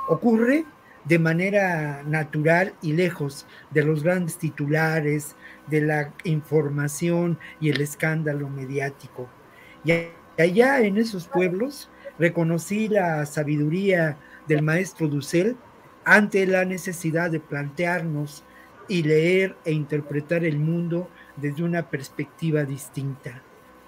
Ocurre 0.09 0.64
de 1.05 1.18
manera 1.18 2.03
natural 2.05 2.74
y 2.82 2.93
lejos 2.93 3.47
de 3.70 3.84
los 3.84 4.03
grandes 4.03 4.39
titulares, 4.39 5.37
de 5.66 5.80
la 5.80 6.12
información 6.24 7.39
y 7.61 7.70
el 7.70 7.80
escándalo 7.80 8.49
mediático. 8.49 9.28
Y 9.84 9.93
allá 10.41 10.80
en 10.80 10.97
esos 10.97 11.28
pueblos 11.28 11.91
reconocí 12.18 12.89
la 12.89 13.26
sabiduría 13.26 14.16
del 14.49 14.62
maestro 14.62 15.09
Dussel 15.09 15.57
ante 16.07 16.46
la 16.46 16.64
necesidad 16.64 17.32
de 17.32 17.40
plantearnos 17.40 18.44
y 18.88 19.02
leer 19.02 19.57
e 19.64 19.72
interpretar 19.72 20.44
el 20.44 20.57
mundo 20.57 21.11
desde 21.36 21.64
una 21.64 21.90
perspectiva 21.90 22.62
distinta, 22.62 23.42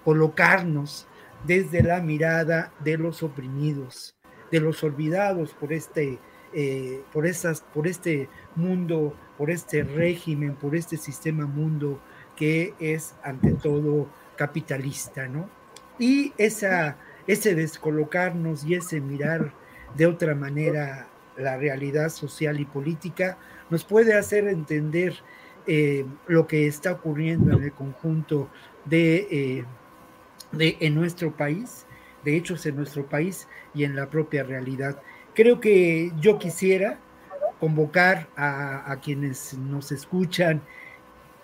colocarnos 0.04 1.06
desde 1.46 1.80
la 1.84 2.00
mirada 2.00 2.72
de 2.80 2.98
los 2.98 3.22
oprimidos, 3.22 4.16
de 4.50 4.58
los 4.58 4.82
olvidados 4.82 5.52
por 5.52 5.72
este, 5.72 6.18
eh, 6.52 7.04
por 7.12 7.24
esas, 7.24 7.60
por 7.60 7.86
este 7.86 8.28
mundo, 8.56 9.14
por 9.38 9.52
este 9.52 9.84
régimen, 9.84 10.56
por 10.56 10.74
este 10.74 10.96
sistema 10.96 11.46
mundo 11.46 12.00
que 12.34 12.74
es 12.80 13.14
ante 13.22 13.52
todo 13.52 14.08
capitalista, 14.34 15.28
¿no? 15.28 15.48
Y 16.00 16.32
esa, 16.36 16.96
ese 17.28 17.54
descolocarnos 17.54 18.64
y 18.64 18.74
ese 18.74 19.00
mirar 19.00 19.52
de 19.96 20.06
otra 20.06 20.34
manera 20.34 21.08
la 21.38 21.56
realidad 21.56 22.08
social 22.08 22.60
y 22.60 22.64
política 22.64 23.38
nos 23.70 23.84
puede 23.84 24.14
hacer 24.14 24.48
entender 24.48 25.14
eh, 25.66 26.04
lo 26.26 26.46
que 26.46 26.66
está 26.66 26.92
ocurriendo 26.92 27.56
en 27.56 27.64
el 27.64 27.72
conjunto 27.72 28.48
de, 28.84 29.28
eh, 29.30 29.64
de, 30.52 30.76
en 30.80 30.94
nuestro 30.94 31.36
país, 31.36 31.86
de 32.24 32.36
hechos 32.36 32.64
en 32.66 32.76
nuestro 32.76 33.06
país 33.06 33.46
y 33.74 33.84
en 33.84 33.94
la 33.94 34.08
propia 34.08 34.42
realidad. 34.42 35.00
Creo 35.34 35.60
que 35.60 36.12
yo 36.20 36.38
quisiera 36.38 36.98
convocar 37.60 38.28
a, 38.36 38.90
a 38.90 39.00
quienes 39.00 39.54
nos 39.54 39.92
escuchan, 39.92 40.62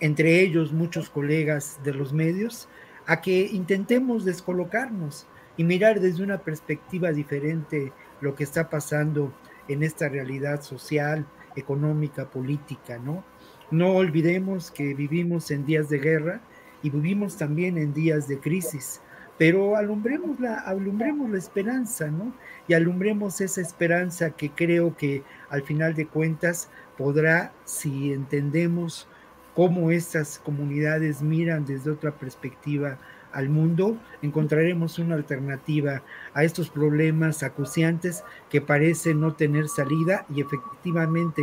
entre 0.01 0.41
ellos 0.41 0.73
muchos 0.73 1.11
colegas 1.11 1.79
de 1.85 1.93
los 1.93 2.13
medios, 2.13 2.69
a 3.07 3.21
que 3.21 3.43
intentemos 3.53 4.25
descolocarnos 4.25 5.27
y 5.57 5.65
mirar 5.65 6.01
desde 6.01 6.23
una 6.23 6.39
perspectiva 6.39 7.13
diferente 7.13 7.93
lo 8.21 8.35
que 8.35 8.45
está 8.45 8.71
pasando 8.71 9.33
en 9.69 9.83
esta 9.83 10.09
realidad 10.09 10.63
social, 10.63 11.27
económica, 11.57 12.31
política, 12.31 12.99
¿no? 12.99 13.25
No 13.71 13.95
olvidemos 13.95 14.71
que 14.71 14.95
vivimos 14.95 15.51
en 15.51 15.65
días 15.65 15.89
de 15.89 15.99
guerra 15.99 16.41
y 16.83 16.91
vivimos 16.91 17.37
también 17.37 17.79
en 17.79 17.95
días 17.95 18.29
de 18.29 18.39
crisis, 18.39 19.01
pero 19.39 19.77
alumbremos 19.77 20.39
la, 20.39 20.59
alumbremos 20.61 21.31
la 21.31 21.39
esperanza, 21.39 22.09
¿no? 22.09 22.35
Y 22.69 22.75
alumbremos 22.75 23.41
esa 23.41 23.61
esperanza 23.61 24.31
que 24.31 24.51
creo 24.51 24.97
que 24.97 25.23
al 25.49 25.63
final 25.63 25.95
de 25.95 26.07
cuentas 26.07 26.69
podrá, 26.97 27.53
si 27.65 28.13
entendemos 28.13 29.09
cómo 29.55 29.91
estas 29.91 30.39
comunidades 30.39 31.23
miran 31.23 31.65
desde 31.65 31.91
otra 31.91 32.13
perspectiva 32.13 32.99
al 33.35 33.49
mundo, 33.49 33.97
encontraremos 34.23 34.99
una 34.99 35.17
alternativa 35.17 36.03
a 36.33 36.45
estos 36.45 36.71
problemas 36.71 37.43
acuciantes 37.43 38.25
que 38.49 38.61
parecen 38.61 39.21
no 39.21 39.35
tener 39.35 39.69
salida 39.69 40.25
y 40.35 40.41
efectivamente 40.41 41.43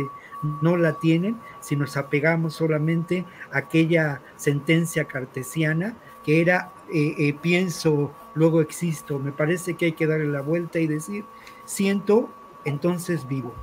no 0.60 0.76
la 0.76 0.98
tienen 0.98 1.36
si 1.60 1.76
nos 1.76 1.96
apegamos 1.96 2.54
solamente 2.54 3.24
a 3.52 3.58
aquella 3.58 4.20
sentencia 4.36 5.04
cartesiana 5.04 5.94
que 6.24 6.40
era 6.40 6.72
eh, 6.92 7.14
eh, 7.18 7.34
pienso, 7.40 8.12
luego 8.34 8.60
existo. 8.60 9.18
Me 9.18 9.32
parece 9.32 9.74
que 9.74 9.86
hay 9.86 9.92
que 9.92 10.06
darle 10.06 10.26
la 10.26 10.40
vuelta 10.40 10.78
y 10.78 10.86
decir 10.86 11.24
siento, 11.64 12.28
entonces 12.64 13.26
vivo. 13.28 13.54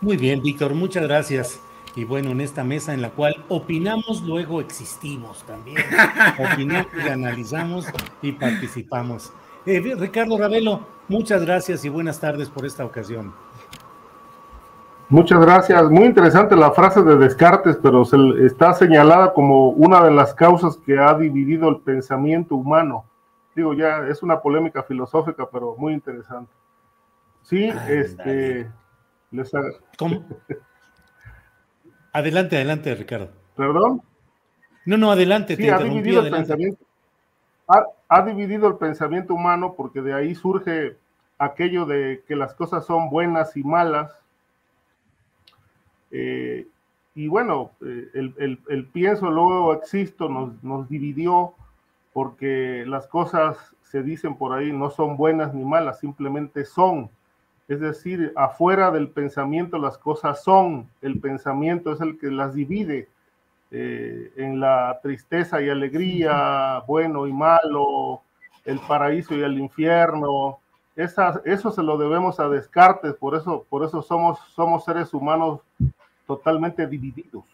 Muy 0.00 0.16
bien, 0.16 0.42
Víctor, 0.42 0.74
muchas 0.74 1.02
gracias. 1.04 1.60
Y 1.96 2.04
bueno, 2.04 2.30
en 2.30 2.40
esta 2.40 2.62
mesa 2.62 2.94
en 2.94 3.02
la 3.02 3.10
cual 3.10 3.44
opinamos, 3.48 4.22
luego 4.22 4.60
existimos 4.60 5.42
también. 5.44 5.78
opinamos 6.52 6.86
y 7.04 7.08
analizamos 7.08 7.86
y 8.22 8.32
participamos. 8.32 9.32
Eh, 9.66 9.80
Ricardo 9.98 10.38
Ravelo, 10.38 10.86
muchas 11.08 11.44
gracias 11.44 11.84
y 11.84 11.88
buenas 11.88 12.20
tardes 12.20 12.48
por 12.48 12.64
esta 12.64 12.84
ocasión. 12.84 13.34
Muchas 15.08 15.40
gracias. 15.40 15.90
Muy 15.90 16.04
interesante 16.04 16.54
la 16.54 16.70
frase 16.70 17.02
de 17.02 17.16
Descartes, 17.16 17.76
pero 17.82 18.04
se, 18.04 18.16
está 18.46 18.72
señalada 18.74 19.32
como 19.32 19.70
una 19.70 20.04
de 20.04 20.12
las 20.12 20.32
causas 20.34 20.76
que 20.76 20.96
ha 20.98 21.12
dividido 21.14 21.68
el 21.68 21.80
pensamiento 21.80 22.54
humano. 22.54 23.04
Digo, 23.56 23.74
ya 23.74 24.06
es 24.06 24.22
una 24.22 24.40
polémica 24.40 24.84
filosófica, 24.84 25.48
pero 25.50 25.74
muy 25.76 25.94
interesante. 25.94 26.52
Sí, 27.42 27.72
este. 27.88 28.70
Les 29.32 29.50
¿Cómo? 29.98 30.24
Adelante, 32.12 32.56
adelante, 32.56 32.94
Ricardo. 32.94 33.30
¿Perdón? 33.56 34.02
No, 34.84 34.96
no, 34.96 35.12
adelante. 35.12 35.56
Sí, 35.56 35.68
ha 35.68 35.78
dividido 35.78 36.22
el 36.22 36.30
pensamiento. 36.30 36.84
Ha, 38.08 38.22
dividido 38.22 38.66
el 38.66 38.76
pensamiento 38.76 39.34
humano 39.34 39.74
porque 39.76 40.02
de 40.02 40.12
ahí 40.12 40.34
surge 40.34 40.96
aquello 41.38 41.86
de 41.86 42.24
que 42.26 42.34
las 42.34 42.54
cosas 42.54 42.84
son 42.84 43.10
buenas 43.10 43.56
y 43.56 43.62
malas. 43.62 44.12
Eh, 46.10 46.66
y 47.14 47.28
bueno, 47.28 47.70
eh, 47.86 48.10
el, 48.68 48.86
pienso, 48.86 49.30
luego 49.30 49.72
existo, 49.74 50.28
nos, 50.28 50.60
nos 50.64 50.88
dividió 50.88 51.54
porque 52.12 52.84
las 52.86 53.06
cosas 53.06 53.56
se 53.82 54.02
dicen 54.02 54.36
por 54.36 54.52
ahí 54.52 54.72
no 54.72 54.90
son 54.90 55.16
buenas 55.16 55.54
ni 55.54 55.64
malas, 55.64 56.00
simplemente 56.00 56.64
son. 56.64 57.10
Es 57.70 57.78
decir, 57.78 58.32
afuera 58.34 58.90
del 58.90 59.10
pensamiento 59.10 59.78
las 59.78 59.96
cosas 59.96 60.42
son, 60.42 60.90
el 61.02 61.20
pensamiento 61.20 61.92
es 61.92 62.00
el 62.00 62.18
que 62.18 62.26
las 62.26 62.52
divide 62.52 63.08
eh, 63.70 64.32
en 64.34 64.58
la 64.58 64.98
tristeza 65.00 65.62
y 65.62 65.68
alegría, 65.68 66.82
bueno 66.88 67.28
y 67.28 67.32
malo, 67.32 68.22
el 68.64 68.80
paraíso 68.80 69.36
y 69.36 69.42
el 69.42 69.56
infierno. 69.56 70.58
eso 70.96 71.70
se 71.70 71.82
lo 71.84 71.96
debemos 71.96 72.40
a 72.40 72.48
Descartes, 72.48 73.14
por 73.14 73.36
eso, 73.36 73.64
por 73.70 73.84
eso 73.84 74.02
somos, 74.02 74.40
somos 74.52 74.84
seres 74.84 75.14
humanos 75.14 75.60
totalmente 76.26 76.88
divididos. 76.88 77.44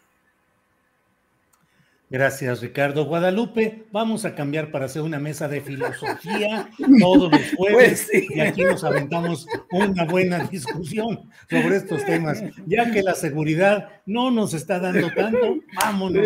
Gracias, 2.08 2.60
Ricardo. 2.60 3.04
Guadalupe, 3.04 3.84
vamos 3.90 4.24
a 4.24 4.36
cambiar 4.36 4.70
para 4.70 4.84
hacer 4.84 5.02
una 5.02 5.18
mesa 5.18 5.48
de 5.48 5.60
filosofía 5.60 6.70
todos 7.00 7.32
los 7.32 7.54
jueves 7.56 8.08
pues 8.12 8.30
y 8.30 8.40
aquí 8.40 8.62
nos 8.62 8.84
aventamos 8.84 9.48
una 9.72 10.04
buena 10.04 10.44
discusión 10.44 11.28
sobre 11.50 11.76
estos 11.76 12.04
temas. 12.04 12.44
Ya 12.66 12.92
que 12.92 13.02
la 13.02 13.14
seguridad 13.14 13.88
no 14.06 14.30
nos 14.30 14.54
está 14.54 14.78
dando 14.78 15.10
tanto, 15.12 15.56
vámonos. 15.74 16.24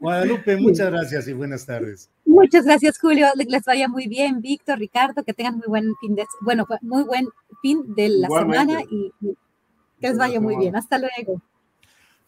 Guadalupe, 0.00 0.56
muchas 0.56 0.90
gracias 0.90 1.26
y 1.26 1.32
buenas 1.32 1.64
tardes. 1.64 2.10
Muchas 2.26 2.66
gracias, 2.66 2.98
Julio. 2.98 3.26
Les 3.34 3.64
vaya 3.64 3.88
muy 3.88 4.06
bien, 4.06 4.42
Víctor, 4.42 4.78
Ricardo, 4.78 5.24
que 5.24 5.32
tengan 5.32 5.56
muy 5.56 5.66
buen 5.66 5.94
fin 5.98 6.14
de, 6.14 6.24
bueno, 6.42 6.66
muy 6.82 7.04
buen 7.04 7.26
fin 7.62 7.94
de 7.94 8.10
la 8.10 8.28
semana 8.28 8.82
y 8.82 9.12
que 9.98 10.08
les 10.08 10.18
vaya 10.18 10.40
muy 10.40 10.56
bien. 10.56 10.76
Hasta 10.76 10.98
luego. 10.98 11.40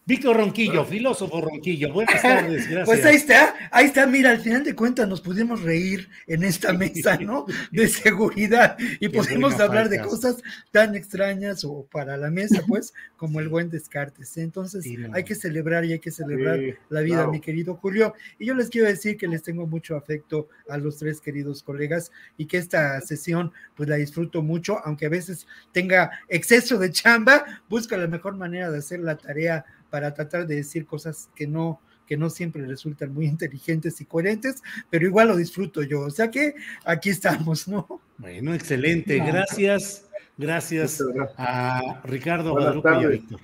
Víctor 0.05 0.35
Ronquillo, 0.35 0.83
filósofo 0.83 1.39
Ronquillo, 1.39 1.93
buenas 1.93 2.21
tardes, 2.21 2.67
gracias. 2.69 2.85
Pues 2.85 3.05
ahí 3.05 3.15
está, 3.15 3.55
ahí 3.71 3.85
está, 3.85 4.05
mira, 4.05 4.31
al 4.31 4.39
final 4.39 4.61
de 4.65 4.75
cuentas 4.75 5.07
nos 5.07 5.21
pudimos 5.21 5.61
reír 5.61 6.09
en 6.27 6.43
esta 6.43 6.73
mesa, 6.73 7.17
¿no? 7.17 7.45
De 7.71 7.87
seguridad 7.87 8.77
y 8.99 9.07
pudimos 9.07 9.57
hablar 9.61 9.87
de 9.87 10.01
cosas 10.01 10.43
tan 10.71 10.95
extrañas 10.95 11.63
o 11.63 11.87
para 11.89 12.17
la 12.17 12.29
mesa, 12.29 12.61
pues, 12.67 12.93
como 13.15 13.39
el 13.39 13.47
buen 13.47 13.69
Descartes. 13.69 14.35
Entonces, 14.35 14.85
hay 15.13 15.23
que 15.23 15.35
celebrar 15.35 15.85
y 15.85 15.93
hay 15.93 15.99
que 15.99 16.11
celebrar 16.11 16.59
la 16.89 16.99
vida, 16.99 17.25
mi 17.27 17.39
querido 17.39 17.75
Julio. 17.75 18.13
Y 18.39 18.47
yo 18.47 18.55
les 18.55 18.69
quiero 18.69 18.87
decir 18.87 19.15
que 19.15 19.27
les 19.29 19.41
tengo 19.41 19.67
mucho 19.67 19.95
afecto 19.95 20.49
a 20.67 20.77
los 20.77 20.97
tres 20.97 21.21
queridos 21.21 21.63
colegas 21.63 22.11
y 22.37 22.45
que 22.45 22.57
esta 22.57 22.99
sesión, 22.99 23.53
pues, 23.73 23.87
la 23.87 23.95
disfruto 23.95 24.41
mucho, 24.41 24.79
aunque 24.83 25.05
a 25.05 25.09
veces 25.09 25.47
tenga 25.71 26.11
exceso 26.27 26.77
de 26.77 26.91
chamba, 26.91 27.61
busco 27.69 27.95
la 27.95 28.07
mejor 28.07 28.35
manera 28.35 28.69
de 28.69 28.79
hacer 28.79 28.99
la 28.99 29.15
tarea 29.15 29.63
para 29.93 30.11
tratar 30.11 30.47
de 30.47 30.55
decir 30.55 30.87
cosas 30.87 31.29
que 31.35 31.45
no, 31.45 31.79
que 32.07 32.17
no 32.17 32.31
siempre 32.31 32.65
resultan 32.65 33.13
muy 33.13 33.27
inteligentes 33.35 34.01
y 34.01 34.05
coherentes, 34.05 34.63
pero 34.89 35.05
igual 35.05 35.27
lo 35.27 35.37
disfruto 35.37 35.83
yo. 35.83 36.01
O 36.01 36.09
sea 36.09 36.31
que 36.31 36.55
aquí 36.83 37.11
estamos, 37.11 37.67
¿no? 37.67 38.01
Bueno, 38.17 38.55
excelente. 38.55 39.19
Gracias, 39.19 40.09
gracias 40.35 40.99
a 41.37 42.01
Ricardo 42.05 42.53
Guadalupe 42.53 42.89
y 42.89 43.03
a 43.03 43.07
Víctor. 43.07 43.39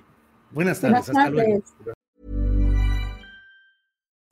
Buenas 0.49 0.81
tardes, 0.81 1.07
hasta 1.07 1.29
luego. 1.29 1.61